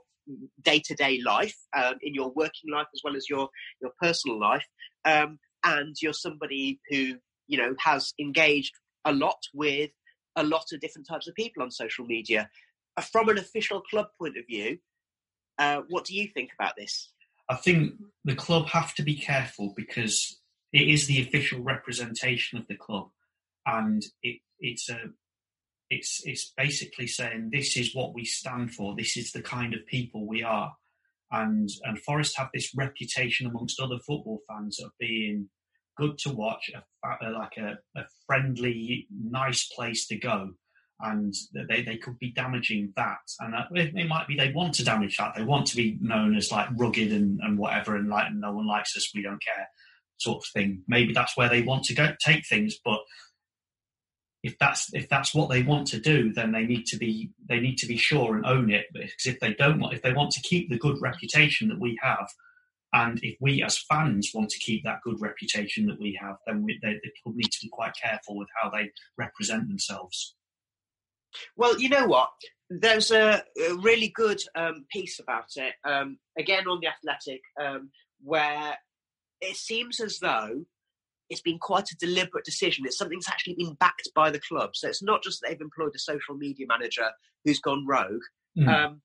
day 0.63 0.79
to 0.85 0.93
day 0.93 1.19
life, 1.25 1.55
um, 1.75 1.95
in 2.01 2.13
your 2.13 2.31
working 2.35 2.71
life 2.71 2.87
as 2.93 3.01
well 3.03 3.15
as 3.15 3.29
your 3.29 3.49
your 3.81 3.91
personal 4.01 4.39
life, 4.39 4.65
um, 5.05 5.39
and 5.63 5.95
you're 6.01 6.13
somebody 6.13 6.79
who 6.89 7.15
you 7.47 7.57
know 7.57 7.73
has 7.79 8.13
engaged 8.19 8.73
a 9.05 9.11
lot 9.11 9.39
with 9.53 9.89
a 10.35 10.43
lot 10.43 10.65
of 10.71 10.79
different 10.79 11.07
types 11.07 11.27
of 11.27 11.35
people 11.35 11.63
on 11.63 11.71
social 11.71 12.05
media. 12.05 12.49
Uh, 12.95 13.01
From 13.01 13.29
an 13.29 13.37
official 13.37 13.81
club 13.81 14.07
point 14.19 14.37
of 14.37 14.45
view, 14.47 14.77
uh, 15.57 15.81
what 15.89 16.05
do 16.05 16.13
you 16.15 16.27
think 16.33 16.51
about 16.59 16.73
this? 16.77 17.11
I 17.49 17.55
think 17.55 17.93
the 18.25 18.35
club 18.35 18.67
have 18.67 18.93
to 18.95 19.03
be 19.03 19.15
careful 19.15 19.73
because 19.75 20.41
it 20.78 20.88
is 20.89 21.07
the 21.07 21.21
official 21.21 21.59
representation 21.61 22.59
of 22.59 22.67
the 22.67 22.75
club, 22.75 23.07
and 23.65 24.03
it, 24.21 24.39
it's 24.59 24.89
a 24.89 24.99
it's 25.89 26.21
it's 26.23 26.53
basically 26.55 27.07
saying 27.07 27.49
this 27.51 27.75
is 27.75 27.95
what 27.95 28.13
we 28.13 28.25
stand 28.25 28.71
for. 28.71 28.95
This 28.95 29.17
is 29.17 29.32
the 29.32 29.41
kind 29.41 29.73
of 29.73 29.88
people 29.88 30.28
we 30.28 30.43
are, 30.43 30.73
and 31.32 31.67
and 31.84 31.99
Forest 31.99 32.38
have 32.38 32.49
this 32.53 32.71
reputation 32.75 33.47
amongst 33.47 33.80
other 33.80 33.97
football 34.05 34.41
fans 34.47 34.80
of 34.80 34.91
being 34.99 35.49
good 35.97 36.19
to 36.19 36.32
watch, 36.32 36.69
a, 36.75 37.32
like 37.32 37.57
a, 37.57 37.80
a 37.99 38.03
friendly, 38.28 39.07
nice 39.09 39.67
place 39.75 40.05
to 40.05 40.15
go. 40.15 40.51
And 40.99 41.34
they, 41.53 41.82
they 41.82 41.97
could 41.97 42.19
be 42.19 42.32
damaging 42.32 42.93
that, 42.95 43.17
and 43.39 43.53
that, 43.53 43.67
it, 43.73 43.95
it 43.95 44.07
might 44.07 44.28
be 44.28 44.36
they 44.36 44.51
want 44.51 44.75
to 44.75 44.86
damage 44.86 45.17
that. 45.17 45.34
They 45.36 45.43
want 45.43 45.65
to 45.67 45.75
be 45.75 45.97
known 46.01 46.36
as 46.36 46.51
like 46.51 46.69
rugged 46.75 47.11
and, 47.11 47.39
and 47.41 47.57
whatever, 47.57 47.95
and 47.95 48.09
like 48.09 48.32
no 48.34 48.51
one 48.51 48.67
likes 48.67 48.95
us, 48.95 49.11
we 49.15 49.23
don't 49.23 49.43
care, 49.43 49.67
sort 50.18 50.38
of 50.38 50.45
thing. 50.53 50.84
Maybe 50.88 51.13
that's 51.13 51.38
where 51.38 51.49
they 51.49 51.61
want 51.61 51.84
to 51.86 51.95
go 51.95 52.13
take 52.24 52.45
things, 52.45 52.78
but 52.84 52.99
if 54.43 54.57
that's 54.59 54.93
if 54.93 55.09
that's 55.09 55.34
what 55.34 55.49
they 55.49 55.63
want 55.63 55.88
to 55.88 55.99
do, 55.99 56.32
then 56.32 56.51
they 56.51 56.65
need 56.65 56.86
to 56.88 56.97
be 56.97 57.32
they 57.47 57.59
need 57.59 57.78
to 57.80 57.88
be 57.88 57.97
sure 57.97 58.36
and 58.36 58.45
own 58.45 58.72
it. 58.72 58.86
Because 58.93 59.26
if 59.26 59.39
they 59.39 59.53
don't 59.53 59.80
want, 59.80 59.93
if 59.93 60.01
they 60.01 60.13
want 60.13 60.32
to 60.32 60.41
keep 60.41 60.70
the 60.70 60.78
good 60.78 60.97
reputation 61.01 61.68
that 61.70 61.80
we 61.80 61.97
have, 62.01 62.28
and 62.93 63.20
if 63.24 63.36
we 63.41 63.63
as 63.63 63.78
fans 63.78 64.32
want 64.34 64.49
to 64.49 64.59
keep 64.59 64.84
that 64.84 65.01
good 65.03 65.20
reputation 65.20 65.88
that 65.88 65.99
we 65.99 66.18
have, 66.22 66.38
then 66.45 66.63
we, 66.63 66.80
they, 66.82 66.93
the 66.93 67.11
club 67.22 67.36
need 67.36 67.51
to 67.51 67.59
be 67.61 67.70
quite 67.70 67.93
careful 68.01 68.38
with 68.38 68.47
how 68.61 68.70
they 68.70 68.91
represent 69.18 69.68
themselves. 69.68 70.36
Well, 71.55 71.80
you 71.80 71.89
know 71.89 72.07
what? 72.07 72.30
There's 72.70 73.11
a, 73.11 73.43
a 73.70 73.76
really 73.76 74.09
good 74.09 74.41
um, 74.55 74.86
piece 74.91 75.20
about 75.20 75.49
it, 75.55 75.74
um, 75.84 76.20
again 76.38 76.68
on 76.68 76.80
the 76.82 76.88
Athletic, 76.88 77.41
um, 77.61 77.91
where 78.22 78.78
it 79.41 79.55
seems 79.55 79.99
as 79.99 80.19
though 80.19 80.65
it's 81.29 81.41
been 81.41 81.59
quite 81.59 81.89
a 81.91 81.97
deliberate 81.97 82.45
decision. 82.45 82.85
It's 82.85 82.97
something 82.97 83.17
that's 83.17 83.29
actually 83.29 83.55
been 83.55 83.73
backed 83.79 84.09
by 84.15 84.31
the 84.31 84.39
club. 84.39 84.75
So 84.75 84.88
it's 84.88 85.03
not 85.03 85.23
just 85.23 85.41
that 85.41 85.49
they've 85.49 85.61
employed 85.61 85.91
a 85.95 85.99
social 85.99 86.35
media 86.35 86.65
manager 86.67 87.09
who's 87.43 87.59
gone 87.59 87.85
rogue. 87.85 88.21
Mm. 88.57 88.67
Um, 88.67 89.01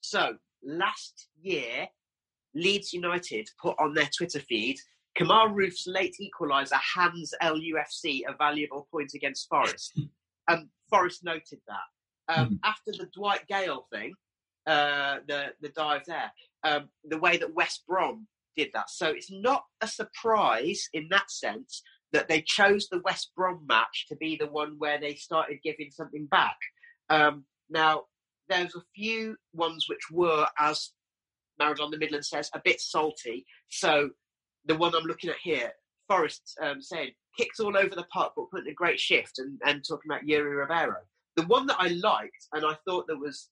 so 0.00 0.36
last 0.64 1.28
year, 1.40 1.88
Leeds 2.54 2.92
United 2.92 3.48
put 3.60 3.74
on 3.80 3.94
their 3.94 4.08
Twitter 4.16 4.40
feed 4.40 4.78
Kemar 5.18 5.54
Roofe's 5.54 5.86
late 5.86 6.14
equaliser 6.20 6.78
hands 6.94 7.32
LUFC 7.42 8.20
a 8.28 8.36
valuable 8.36 8.86
point 8.90 9.12
against 9.14 9.48
Forest. 9.48 10.00
Um, 10.48 10.70
Forest 10.88 11.24
noted 11.24 11.58
that. 11.66 12.32
Um, 12.32 12.60
After 12.62 12.92
the 12.92 13.08
Dwight 13.12 13.48
Gayle 13.48 13.88
thing, 13.92 14.14
uh, 14.64 15.16
the 15.26 15.54
the 15.60 15.70
dive 15.70 16.02
there, 16.06 16.30
um, 16.62 16.88
the 17.02 17.18
way 17.18 17.36
that 17.36 17.52
West 17.52 17.82
Brom 17.88 18.28
did 18.56 18.70
that. 18.74 18.90
So 18.90 19.08
it's 19.08 19.30
not 19.30 19.64
a 19.80 19.88
surprise 19.88 20.88
in 20.92 21.08
that 21.10 21.30
sense 21.30 21.82
that 22.12 22.28
they 22.28 22.42
chose 22.42 22.88
the 22.88 23.02
West 23.04 23.32
Brom 23.36 23.64
match 23.66 24.06
to 24.08 24.16
be 24.16 24.36
the 24.36 24.46
one 24.46 24.76
where 24.78 24.98
they 25.00 25.14
started 25.14 25.58
giving 25.62 25.90
something 25.90 26.26
back. 26.26 26.56
Um, 27.10 27.44
now, 27.68 28.04
there's 28.48 28.74
a 28.74 28.82
few 28.94 29.36
ones 29.52 29.86
which 29.88 30.10
were, 30.10 30.46
as 30.58 30.92
Maradona 31.60 31.92
the 31.92 31.98
Midland 31.98 32.24
says, 32.24 32.50
a 32.54 32.60
bit 32.64 32.80
salty. 32.80 33.44
So 33.68 34.10
the 34.66 34.76
one 34.76 34.94
I'm 34.94 35.04
looking 35.04 35.30
at 35.30 35.36
here, 35.42 35.72
Forest 36.08 36.56
um, 36.62 36.80
saying, 36.80 37.10
kicks 37.36 37.60
all 37.60 37.76
over 37.76 37.94
the 37.94 38.06
park, 38.12 38.32
but 38.36 38.50
putting 38.50 38.70
a 38.70 38.74
great 38.74 39.00
shift 39.00 39.38
and, 39.38 39.60
and 39.66 39.84
talking 39.86 40.10
about 40.10 40.26
Yuri 40.26 40.56
Ribeiro. 40.56 40.96
The 41.36 41.46
one 41.46 41.66
that 41.66 41.76
I 41.78 41.88
liked 41.88 42.46
and 42.52 42.64
I 42.64 42.76
thought 42.86 43.06
that 43.08 43.18
was 43.18 43.48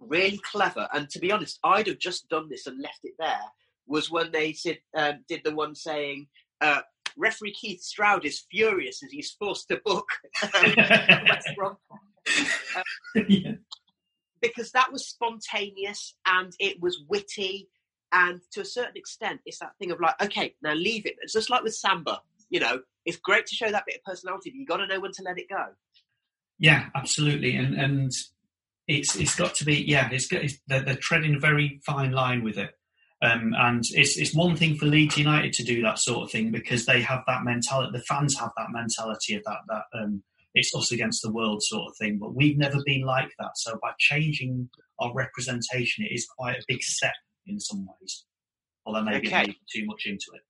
really 0.00 0.40
clever, 0.50 0.88
and 0.92 1.08
to 1.10 1.18
be 1.18 1.32
honest, 1.32 1.58
I'd 1.64 1.86
have 1.86 1.98
just 1.98 2.28
done 2.28 2.48
this 2.50 2.66
and 2.66 2.82
left 2.82 3.00
it 3.04 3.14
there. 3.18 3.40
Was 3.86 4.10
when 4.10 4.32
they 4.32 4.52
said, 4.52 4.78
um, 4.96 5.24
did 5.28 5.42
the 5.44 5.54
one 5.54 5.74
saying, 5.74 6.28
uh, 6.60 6.80
referee 7.16 7.52
Keith 7.52 7.82
Stroud 7.82 8.24
is 8.24 8.44
furious 8.50 9.02
as 9.02 9.10
he's 9.10 9.30
forced 9.38 9.68
to 9.68 9.80
book. 9.84 10.06
West 10.42 11.48
Brom. 11.56 11.76
Uh, 12.76 13.22
because 14.40 14.72
that 14.72 14.90
was 14.92 15.06
spontaneous 15.06 16.14
and 16.26 16.52
it 16.58 16.80
was 16.80 17.02
witty 17.08 17.68
and 18.12 18.40
to 18.52 18.62
a 18.62 18.64
certain 18.64 18.96
extent 18.96 19.40
it's 19.44 19.58
that 19.58 19.72
thing 19.78 19.90
of 19.90 20.00
like 20.00 20.14
okay 20.22 20.54
now 20.62 20.72
leave 20.72 21.04
it. 21.04 21.16
It's 21.20 21.34
just 21.34 21.50
like 21.50 21.62
with 21.62 21.74
Samba 21.74 22.20
you 22.48 22.60
know 22.60 22.80
it's 23.04 23.18
great 23.18 23.44
to 23.46 23.54
show 23.54 23.70
that 23.70 23.84
bit 23.86 23.96
of 23.96 24.04
personality 24.04 24.50
but 24.50 24.56
you 24.56 24.64
got 24.64 24.78
to 24.78 24.86
know 24.86 25.00
when 25.00 25.12
to 25.12 25.22
let 25.22 25.38
it 25.38 25.50
go. 25.50 25.66
Yeah, 26.58 26.86
absolutely, 26.94 27.56
and 27.56 27.74
and 27.74 28.12
it's 28.86 29.16
it's 29.16 29.34
got 29.34 29.54
to 29.56 29.64
be 29.64 29.84
yeah, 29.86 30.08
it's, 30.10 30.28
got, 30.28 30.42
it's 30.42 30.58
they're, 30.66 30.82
they're 30.82 30.96
treading 30.96 31.34
a 31.34 31.40
very 31.40 31.80
fine 31.84 32.12
line 32.12 32.44
with 32.44 32.58
it, 32.58 32.70
um, 33.22 33.54
and 33.56 33.82
it's 33.92 34.18
it's 34.18 34.34
one 34.34 34.56
thing 34.56 34.76
for 34.76 34.86
Leeds 34.86 35.16
United 35.16 35.52
to 35.54 35.64
do 35.64 35.82
that 35.82 35.98
sort 35.98 36.24
of 36.24 36.30
thing 36.30 36.50
because 36.50 36.84
they 36.84 37.00
have 37.00 37.22
that 37.26 37.44
mentality, 37.44 37.90
the 37.92 38.04
fans 38.04 38.38
have 38.38 38.50
that 38.56 38.70
mentality 38.70 39.34
of 39.34 39.44
that 39.44 39.58
that 39.68 39.98
um, 39.98 40.22
it's 40.54 40.74
us 40.74 40.92
against 40.92 41.22
the 41.22 41.32
world 41.32 41.62
sort 41.62 41.90
of 41.90 41.96
thing, 41.96 42.18
but 42.18 42.34
we've 42.34 42.58
never 42.58 42.78
been 42.84 43.02
like 43.02 43.30
that. 43.38 43.52
So 43.56 43.78
by 43.82 43.92
changing 43.98 44.68
our 45.00 45.12
representation, 45.14 46.04
it 46.04 46.14
is 46.14 46.26
quite 46.38 46.56
a 46.56 46.64
big 46.68 46.82
step 46.82 47.14
in 47.46 47.58
some 47.58 47.86
ways. 47.86 48.24
Although 48.86 49.02
maybe 49.02 49.28
Okay. 49.28 49.54
Too 49.72 49.84
much 49.86 50.06
into 50.06 50.26
it. 50.34 50.42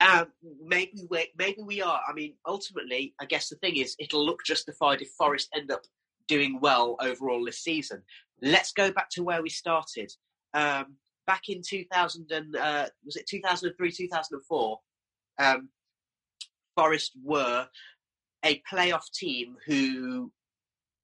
Um, 0.00 0.26
maybe 0.64 1.06
we 1.10 1.28
maybe 1.36 1.62
we 1.62 1.82
are. 1.82 2.00
I 2.08 2.12
mean, 2.12 2.34
ultimately, 2.46 3.14
I 3.20 3.24
guess 3.24 3.48
the 3.48 3.56
thing 3.56 3.76
is, 3.76 3.94
it'll 3.98 4.24
look 4.24 4.44
justified 4.44 5.00
if 5.00 5.10
Forest 5.10 5.48
end 5.54 5.70
up 5.70 5.82
doing 6.26 6.58
well 6.60 6.96
overall 7.00 7.44
this 7.44 7.58
season. 7.58 8.02
Let's 8.40 8.72
go 8.72 8.90
back 8.90 9.10
to 9.10 9.22
where 9.22 9.42
we 9.42 9.48
started. 9.48 10.10
Um, 10.54 10.96
back 11.32 11.48
in 11.48 11.62
2000 11.62 12.30
and 12.30 12.56
uh, 12.56 12.86
was 13.06 13.16
it 13.16 13.26
2003, 13.26 13.90
2004? 13.90 14.80
Um, 15.38 15.70
Forest 16.76 17.12
were 17.24 17.66
a 18.44 18.62
playoff 18.70 19.10
team 19.14 19.56
who 19.66 20.30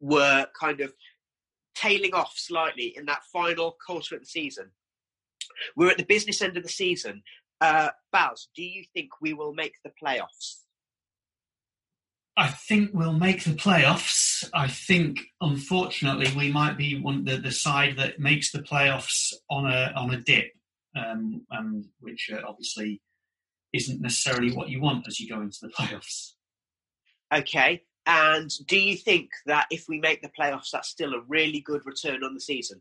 were 0.00 0.46
kind 0.58 0.82
of 0.82 0.92
tailing 1.74 2.12
off 2.12 2.34
slightly 2.36 2.94
in 2.94 3.06
that 3.06 3.22
final 3.32 3.74
quarter 3.86 4.16
of 4.16 4.20
the 4.20 4.26
season. 4.26 4.70
We're 5.76 5.90
at 5.90 5.96
the 5.96 6.04
business 6.04 6.42
end 6.42 6.58
of 6.58 6.62
the 6.62 6.68
season. 6.68 7.22
Uh, 7.62 7.88
Baz, 8.12 8.48
do 8.54 8.62
you 8.62 8.84
think 8.92 9.08
we 9.22 9.32
will 9.32 9.54
make 9.54 9.76
the 9.82 9.92
playoffs? 10.02 10.64
I 12.38 12.46
think 12.46 12.92
we'll 12.94 13.12
make 13.14 13.42
the 13.42 13.50
playoffs. 13.50 14.48
I 14.54 14.68
think, 14.68 15.18
unfortunately, 15.40 16.28
we 16.36 16.52
might 16.52 16.78
be 16.78 17.00
one 17.00 17.24
the, 17.24 17.36
the 17.36 17.50
side 17.50 17.96
that 17.96 18.20
makes 18.20 18.52
the 18.52 18.60
playoffs 18.60 19.32
on 19.50 19.66
a 19.66 19.92
on 19.96 20.14
a 20.14 20.20
dip, 20.20 20.52
um, 20.96 21.44
which 21.98 22.30
uh, 22.32 22.40
obviously 22.46 23.02
isn't 23.72 24.00
necessarily 24.00 24.52
what 24.52 24.68
you 24.68 24.80
want 24.80 25.08
as 25.08 25.18
you 25.18 25.28
go 25.28 25.40
into 25.40 25.58
the 25.62 25.68
playoffs. 25.68 26.34
Okay. 27.34 27.82
And 28.06 28.50
do 28.66 28.78
you 28.78 28.96
think 28.96 29.30
that 29.46 29.66
if 29.70 29.84
we 29.88 29.98
make 29.98 30.22
the 30.22 30.30
playoffs, 30.38 30.70
that's 30.72 30.88
still 30.88 31.14
a 31.14 31.24
really 31.26 31.60
good 31.60 31.82
return 31.84 32.22
on 32.22 32.34
the 32.34 32.40
season? 32.40 32.80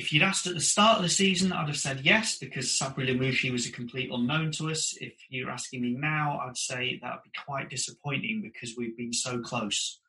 If 0.00 0.14
you'd 0.14 0.22
asked 0.22 0.46
at 0.46 0.54
the 0.54 0.60
start 0.60 0.96
of 0.96 1.02
the 1.02 1.10
season, 1.10 1.52
I'd 1.52 1.68
have 1.68 1.76
said 1.76 2.00
yes 2.00 2.38
because 2.38 2.68
Sabri 2.68 3.06
Lamouchi 3.06 3.52
was 3.52 3.66
a 3.66 3.70
complete 3.70 4.08
unknown 4.10 4.50
to 4.52 4.70
us. 4.70 4.96
If 4.98 5.12
you're 5.28 5.50
asking 5.50 5.82
me 5.82 5.90
now, 5.90 6.40
I'd 6.42 6.56
say 6.56 6.98
that 7.02 7.12
would 7.12 7.22
be 7.24 7.38
quite 7.44 7.68
disappointing 7.68 8.40
because 8.40 8.76
we've 8.78 8.96
been 8.96 9.12
so 9.12 9.40
close. 9.40 10.00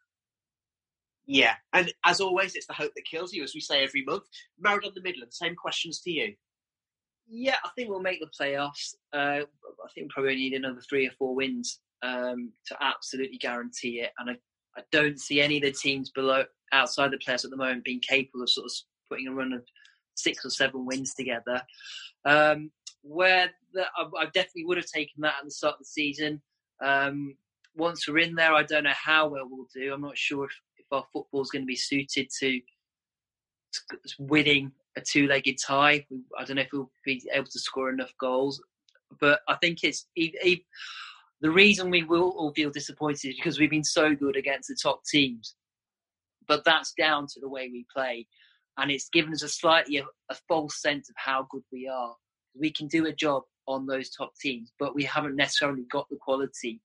Yeah. 1.26 1.56
And 1.74 1.94
as 2.06 2.22
always, 2.22 2.56
it's 2.56 2.68
the 2.68 2.74
hope 2.74 2.94
that 2.96 3.04
kills 3.04 3.34
you, 3.34 3.44
as 3.44 3.54
we 3.54 3.60
say 3.60 3.84
every 3.84 4.06
month. 4.06 4.24
Maradona 4.66 4.94
the 4.94 5.02
Midland, 5.02 5.34
same 5.34 5.56
questions 5.58 6.00
to 6.04 6.10
you. 6.10 6.36
Yeah, 7.28 7.58
I 7.62 7.70
think 7.76 7.90
we'll 7.90 8.00
make 8.00 8.22
the 8.22 8.28
playoffs. 8.28 8.96
Uh, 9.12 9.44
I 9.44 9.90
think 9.94 10.06
we 10.06 10.10
probably 10.14 10.36
need 10.36 10.54
another 10.54 10.80
three 10.80 11.06
or 11.06 11.12
four 11.20 11.36
wins 11.36 11.82
um, 12.02 12.54
to 12.68 12.78
absolutely 12.80 13.40
guarantee 13.40 14.00
it. 14.00 14.12
And 14.20 14.30
I, 14.30 14.34
I 14.78 14.84
don't 14.94 15.20
see 15.20 15.42
any 15.42 15.58
of 15.58 15.64
the 15.64 15.74
teams 15.74 16.12
below 16.12 16.46
outside 16.72 17.12
the 17.12 17.18
players 17.18 17.44
at 17.44 17.52
the 17.52 17.58
moment 17.58 17.84
being 17.84 18.00
capable 18.00 18.44
of 18.44 18.50
sort 18.50 18.68
of 18.68 18.72
putting 19.10 19.28
a 19.28 19.34
run 19.34 19.52
of 19.52 19.66
six 20.22 20.46
or 20.46 20.50
seven 20.50 20.86
wins 20.86 21.14
together. 21.14 21.62
Um, 22.26 22.72
where 23.04 23.52
the, 23.74 23.84
I, 23.98 24.08
I 24.20 24.26
definitely 24.26 24.66
would 24.66 24.78
have 24.78 24.86
taken 24.86 25.22
that 25.22 25.36
at 25.40 25.46
the 25.46 25.52
start 25.52 25.76
of 25.76 25.80
the 25.80 25.86
season. 25.86 26.42
Um, 26.84 27.36
once 27.76 28.08
we're 28.08 28.20
in 28.20 28.36
there, 28.36 28.54
I 28.54 28.64
don't 28.64 28.84
know 28.84 28.92
how 28.94 29.30
well 29.30 29.48
we'll 29.50 29.68
do. 29.74 29.94
I'm 29.94 30.02
not 30.02 30.18
sure 30.18 30.46
if, 30.46 30.52
if 30.78 30.86
our 30.92 31.06
football 31.12 31.42
is 31.42 31.50
going 31.50 31.64
to 31.64 31.68
be 31.68 31.76
suited 31.76 32.30
to 32.40 32.60
winning 34.20 34.72
a 34.98 35.02
two-legged 35.02 35.58
tie. 35.66 36.06
I 36.38 36.44
don't 36.44 36.58
know 36.58 36.64
if 36.64 36.70
we'll 36.74 36.92
be 37.06 37.24
able 37.34 37.46
to 37.46 37.60
score 37.60 37.90
enough 37.90 38.14
goals, 38.20 38.62
but 39.20 39.40
I 39.48 39.56
think 39.56 39.84
it's 39.84 40.06
the 40.16 41.50
reason 41.50 41.90
we 41.90 42.04
will 42.04 42.30
all 42.38 42.54
feel 42.54 42.70
disappointed 42.70 43.30
is 43.30 43.36
because 43.36 43.60
we've 43.60 43.70
been 43.70 43.84
so 43.84 44.14
good 44.14 44.36
against 44.36 44.68
the 44.68 44.78
top 44.82 45.04
teams. 45.06 45.56
But 46.48 46.66
that's 46.66 46.94
down 46.94 47.28
to 47.28 47.40
the 47.40 47.50
way 47.50 47.70
we 47.72 47.86
play, 47.94 48.28
and 48.78 48.92
it's 48.92 49.10
given 49.10 49.34
us 49.34 49.44
a 49.44 49.50
slightly 49.50 49.98
a, 49.98 50.06
a 50.30 50.36
false 50.48 50.82
sense 50.82 51.10
of 51.10 51.16
how 51.18 51.48
good 51.50 51.64
we 51.72 51.88
are. 51.88 52.16
We 52.60 52.72
can 52.72 52.88
do 52.88 53.06
a 53.06 53.14
job 53.14 53.44
on 53.68 53.86
those 53.86 54.10
top 54.10 54.34
teams, 54.40 54.72
but 54.80 54.96
we 54.96 55.04
haven't 55.04 55.36
necessarily 55.36 55.84
got 55.92 56.08
the 56.10 56.18
quality 56.20 56.82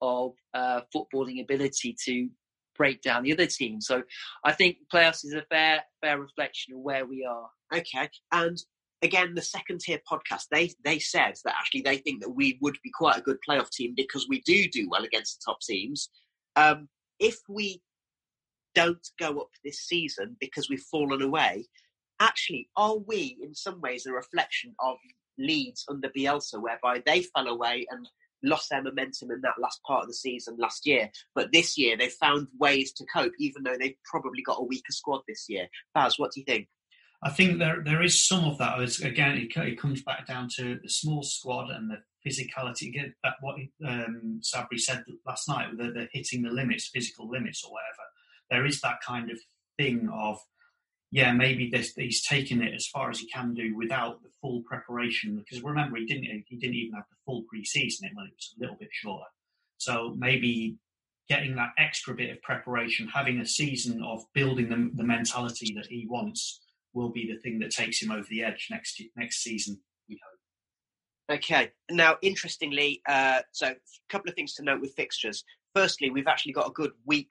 of 0.00 0.32
uh, 0.52 0.82
footballing 0.94 1.42
ability 1.42 1.96
to 2.04 2.28
break 2.76 3.02
down 3.02 3.22
the 3.22 3.32
other 3.32 3.46
team. 3.46 3.80
So 3.80 4.02
I 4.44 4.52
think 4.52 4.78
playoffs 4.92 5.24
is 5.24 5.34
a 5.34 5.44
fair 5.50 5.82
fair 6.00 6.18
reflection 6.18 6.74
of 6.74 6.80
where 6.80 7.06
we 7.06 7.24
are. 7.24 7.48
Okay. 7.74 8.08
And 8.32 8.58
again, 9.02 9.34
the 9.34 9.42
second 9.42 9.80
tier 9.80 10.00
podcast, 10.10 10.44
they 10.50 10.72
they 10.84 10.98
said 10.98 11.34
that 11.44 11.54
actually 11.58 11.82
they 11.82 11.98
think 11.98 12.22
that 12.22 12.30
we 12.30 12.58
would 12.60 12.76
be 12.82 12.90
quite 12.92 13.18
a 13.18 13.22
good 13.22 13.38
playoff 13.48 13.70
team 13.70 13.94
because 13.96 14.26
we 14.28 14.40
do 14.42 14.68
do 14.68 14.88
well 14.90 15.04
against 15.04 15.38
the 15.38 15.50
top 15.50 15.60
teams. 15.60 16.10
Um, 16.56 16.88
if 17.18 17.36
we 17.48 17.80
don't 18.74 19.06
go 19.18 19.38
up 19.38 19.50
this 19.64 19.80
season 19.80 20.36
because 20.40 20.68
we've 20.68 20.80
fallen 20.90 21.22
away, 21.22 21.66
actually, 22.20 22.68
are 22.76 22.96
we 22.96 23.36
in 23.42 23.54
some 23.54 23.80
ways 23.80 24.06
a 24.06 24.12
reflection 24.12 24.74
of 24.80 24.96
Leeds 25.38 25.84
under 25.88 26.08
Bielsa, 26.08 26.60
whereby 26.62 27.02
they 27.04 27.22
fell 27.22 27.48
away 27.48 27.86
and 27.90 28.08
lost 28.42 28.68
their 28.70 28.82
momentum 28.82 29.30
in 29.30 29.40
that 29.40 29.58
last 29.60 29.80
part 29.86 30.02
of 30.02 30.08
the 30.08 30.14
season 30.14 30.56
last 30.58 30.86
year. 30.86 31.10
But 31.34 31.52
this 31.52 31.78
year 31.78 31.96
they've 31.96 32.12
found 32.12 32.48
ways 32.58 32.92
to 32.94 33.06
cope, 33.12 33.32
even 33.38 33.62
though 33.62 33.76
they've 33.78 33.96
probably 34.04 34.42
got 34.42 34.60
a 34.60 34.64
weaker 34.64 34.92
squad 34.92 35.22
this 35.26 35.46
year. 35.48 35.68
Baz, 35.94 36.18
what 36.18 36.32
do 36.32 36.40
you 36.40 36.44
think? 36.44 36.68
I 37.22 37.30
think 37.30 37.58
there 37.58 37.82
there 37.82 38.02
is 38.02 38.26
some 38.26 38.44
of 38.44 38.58
that. 38.58 38.78
Again, 39.02 39.38
it, 39.38 39.56
it 39.56 39.80
comes 39.80 40.02
back 40.02 40.26
down 40.26 40.48
to 40.56 40.78
the 40.82 40.90
small 40.90 41.22
squad 41.22 41.70
and 41.70 41.90
the 41.90 42.02
physicality. 42.28 42.88
Again, 42.88 43.14
that 43.22 43.36
what 43.40 43.56
um, 43.86 44.40
Sabri 44.42 44.78
said 44.78 45.04
last 45.26 45.48
night, 45.48 45.68
they're 45.78 46.08
hitting 46.12 46.42
the 46.42 46.50
limits, 46.50 46.90
physical 46.92 47.30
limits, 47.30 47.64
or 47.64 47.72
whatever. 47.72 48.02
There 48.50 48.66
is 48.66 48.80
that 48.80 49.00
kind 49.06 49.30
of 49.30 49.38
thing 49.78 50.08
of, 50.12 50.38
yeah, 51.10 51.32
maybe 51.32 51.70
this, 51.70 51.92
he's 51.96 52.26
taken 52.26 52.62
it 52.62 52.74
as 52.74 52.86
far 52.86 53.10
as 53.10 53.18
he 53.20 53.28
can 53.28 53.54
do 53.54 53.76
without 53.76 54.22
the 54.22 54.30
full 54.40 54.62
preparation. 54.62 55.36
Because 55.36 55.62
remember, 55.62 55.96
he 55.96 56.06
didn't 56.06 56.44
he 56.46 56.56
didn't 56.56 56.76
even 56.76 56.94
have 56.94 57.04
the 57.10 57.16
full 57.24 57.44
pre-season. 57.48 58.08
It 58.08 58.12
was 58.16 58.54
a 58.56 58.60
little 58.60 58.76
bit 58.76 58.90
shorter. 58.92 59.26
So 59.78 60.14
maybe 60.16 60.76
getting 61.28 61.56
that 61.56 61.70
extra 61.78 62.14
bit 62.14 62.30
of 62.30 62.42
preparation, 62.42 63.08
having 63.08 63.40
a 63.40 63.46
season 63.46 64.02
of 64.02 64.22
building 64.34 64.68
the, 64.68 64.90
the 64.94 65.04
mentality 65.04 65.72
that 65.76 65.86
he 65.86 66.06
wants, 66.08 66.60
will 66.92 67.10
be 67.10 67.26
the 67.26 67.40
thing 67.40 67.58
that 67.58 67.70
takes 67.70 68.02
him 68.02 68.10
over 68.10 68.26
the 68.28 68.42
edge 68.42 68.68
next 68.70 69.02
next 69.16 69.42
season. 69.42 69.80
We 70.08 70.20
hope. 70.22 71.38
Okay. 71.38 71.72
Now, 71.90 72.16
interestingly, 72.22 73.02
uh, 73.08 73.40
so 73.52 73.68
a 73.68 73.76
couple 74.08 74.28
of 74.28 74.34
things 74.34 74.54
to 74.54 74.62
note 74.62 74.80
with 74.80 74.94
fixtures. 74.94 75.44
Firstly, 75.74 76.10
we've 76.10 76.26
actually 76.26 76.52
got 76.52 76.68
a 76.68 76.72
good 76.72 76.92
week 77.04 77.28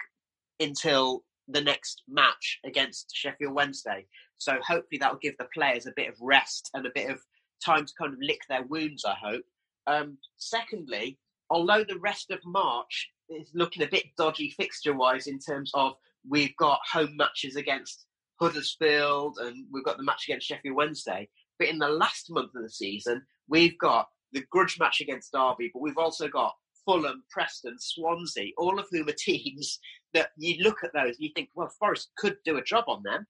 until 0.63 1.23
the 1.47 1.61
next 1.61 2.03
match 2.07 2.59
against 2.65 3.11
Sheffield 3.13 3.53
Wednesday. 3.53 4.05
So 4.37 4.53
hopefully 4.65 4.99
that 4.99 5.11
will 5.11 5.19
give 5.19 5.37
the 5.37 5.47
players 5.53 5.85
a 5.85 5.93
bit 5.95 6.09
of 6.09 6.15
rest 6.21 6.69
and 6.73 6.85
a 6.85 6.91
bit 6.93 7.09
of 7.09 7.19
time 7.63 7.85
to 7.85 7.93
kind 7.99 8.13
of 8.13 8.19
lick 8.21 8.41
their 8.49 8.63
wounds, 8.63 9.05
I 9.05 9.15
hope. 9.15 9.43
Um, 9.87 10.17
secondly, 10.37 11.17
although 11.49 11.83
the 11.83 11.99
rest 11.99 12.31
of 12.31 12.39
March 12.45 13.09
is 13.29 13.49
looking 13.53 13.83
a 13.83 13.87
bit 13.87 14.05
dodgy 14.17 14.49
fixture 14.49 14.95
wise 14.95 15.27
in 15.27 15.39
terms 15.39 15.71
of 15.73 15.93
we've 16.27 16.55
got 16.57 16.79
home 16.91 17.15
matches 17.17 17.55
against 17.55 18.05
Huddersfield 18.39 19.37
and 19.39 19.65
we've 19.71 19.85
got 19.85 19.97
the 19.97 20.03
match 20.03 20.25
against 20.27 20.47
Sheffield 20.47 20.75
Wednesday, 20.75 21.29
but 21.59 21.67
in 21.67 21.79
the 21.79 21.89
last 21.89 22.29
month 22.29 22.51
of 22.55 22.63
the 22.63 22.69
season, 22.69 23.21
we've 23.47 23.77
got 23.77 24.07
the 24.31 24.43
grudge 24.51 24.77
match 24.79 25.01
against 25.01 25.31
Derby, 25.31 25.69
but 25.73 25.81
we've 25.81 25.97
also 25.97 26.27
got 26.27 26.55
Fulham, 26.85 27.23
Preston, 27.29 27.75
Swansea, 27.79 28.51
all 28.57 28.79
of 28.79 28.87
whom 28.91 29.07
are 29.07 29.13
teams 29.17 29.79
that 30.13 30.31
you 30.37 30.63
look 30.63 30.83
at 30.83 30.93
those 30.93 31.15
and 31.15 31.19
you 31.19 31.29
think, 31.35 31.49
well, 31.55 31.69
Forest 31.79 32.11
could 32.17 32.37
do 32.45 32.57
a 32.57 32.63
job 32.63 32.85
on 32.87 33.03
them. 33.03 33.25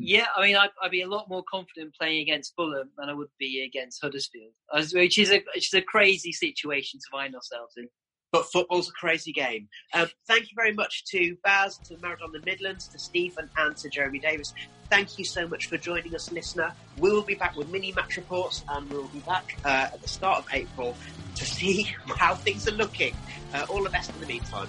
Yeah, 0.00 0.26
I 0.34 0.46
mean, 0.46 0.56
I'd, 0.56 0.70
I'd 0.82 0.90
be 0.90 1.02
a 1.02 1.08
lot 1.08 1.28
more 1.28 1.44
confident 1.50 1.94
playing 1.94 2.22
against 2.22 2.54
Fulham 2.56 2.88
than 2.96 3.10
I 3.10 3.12
would 3.12 3.28
be 3.38 3.64
against 3.64 4.00
Huddersfield, 4.00 4.52
which 4.94 5.18
is 5.18 5.30
a 5.30 5.44
which 5.54 5.68
is 5.68 5.74
a 5.74 5.82
crazy 5.82 6.32
situation 6.32 7.00
to 7.00 7.06
find 7.12 7.34
ourselves 7.34 7.74
in. 7.76 7.88
but 8.32 8.50
football's 8.50 8.88
a 8.88 8.92
crazy 8.92 9.30
game. 9.30 9.68
Um, 9.92 10.08
thank 10.26 10.44
you 10.44 10.54
very 10.56 10.72
much 10.72 11.04
to 11.12 11.36
Baz, 11.44 11.78
to 11.86 11.94
Maradona 11.96 12.32
the 12.32 12.42
Midlands, 12.44 12.88
to 12.88 12.98
Steven, 12.98 13.48
and 13.58 13.76
to 13.76 13.88
Jeremy 13.88 14.18
Davies. 14.18 14.54
Thank 14.90 15.18
you 15.18 15.24
so 15.24 15.46
much 15.46 15.66
for 15.66 15.76
joining 15.76 16.14
us, 16.14 16.32
listener. 16.32 16.72
We 16.98 17.12
will 17.12 17.22
be 17.22 17.34
back 17.34 17.54
with 17.54 17.70
mini 17.70 17.92
match 17.92 18.16
reports, 18.16 18.64
and 18.70 18.90
we'll 18.90 19.08
be 19.08 19.20
back 19.20 19.56
uh, 19.64 19.90
at 19.92 20.02
the 20.02 20.08
start 20.08 20.38
of 20.38 20.46
April 20.52 20.96
to 21.36 21.44
see 21.44 21.82
how 22.16 22.34
things 22.34 22.66
are 22.66 22.72
looking. 22.72 23.14
Uh, 23.52 23.66
all 23.68 23.84
the 23.84 23.90
best 23.90 24.10
in 24.14 24.20
the 24.20 24.26
meantime. 24.26 24.68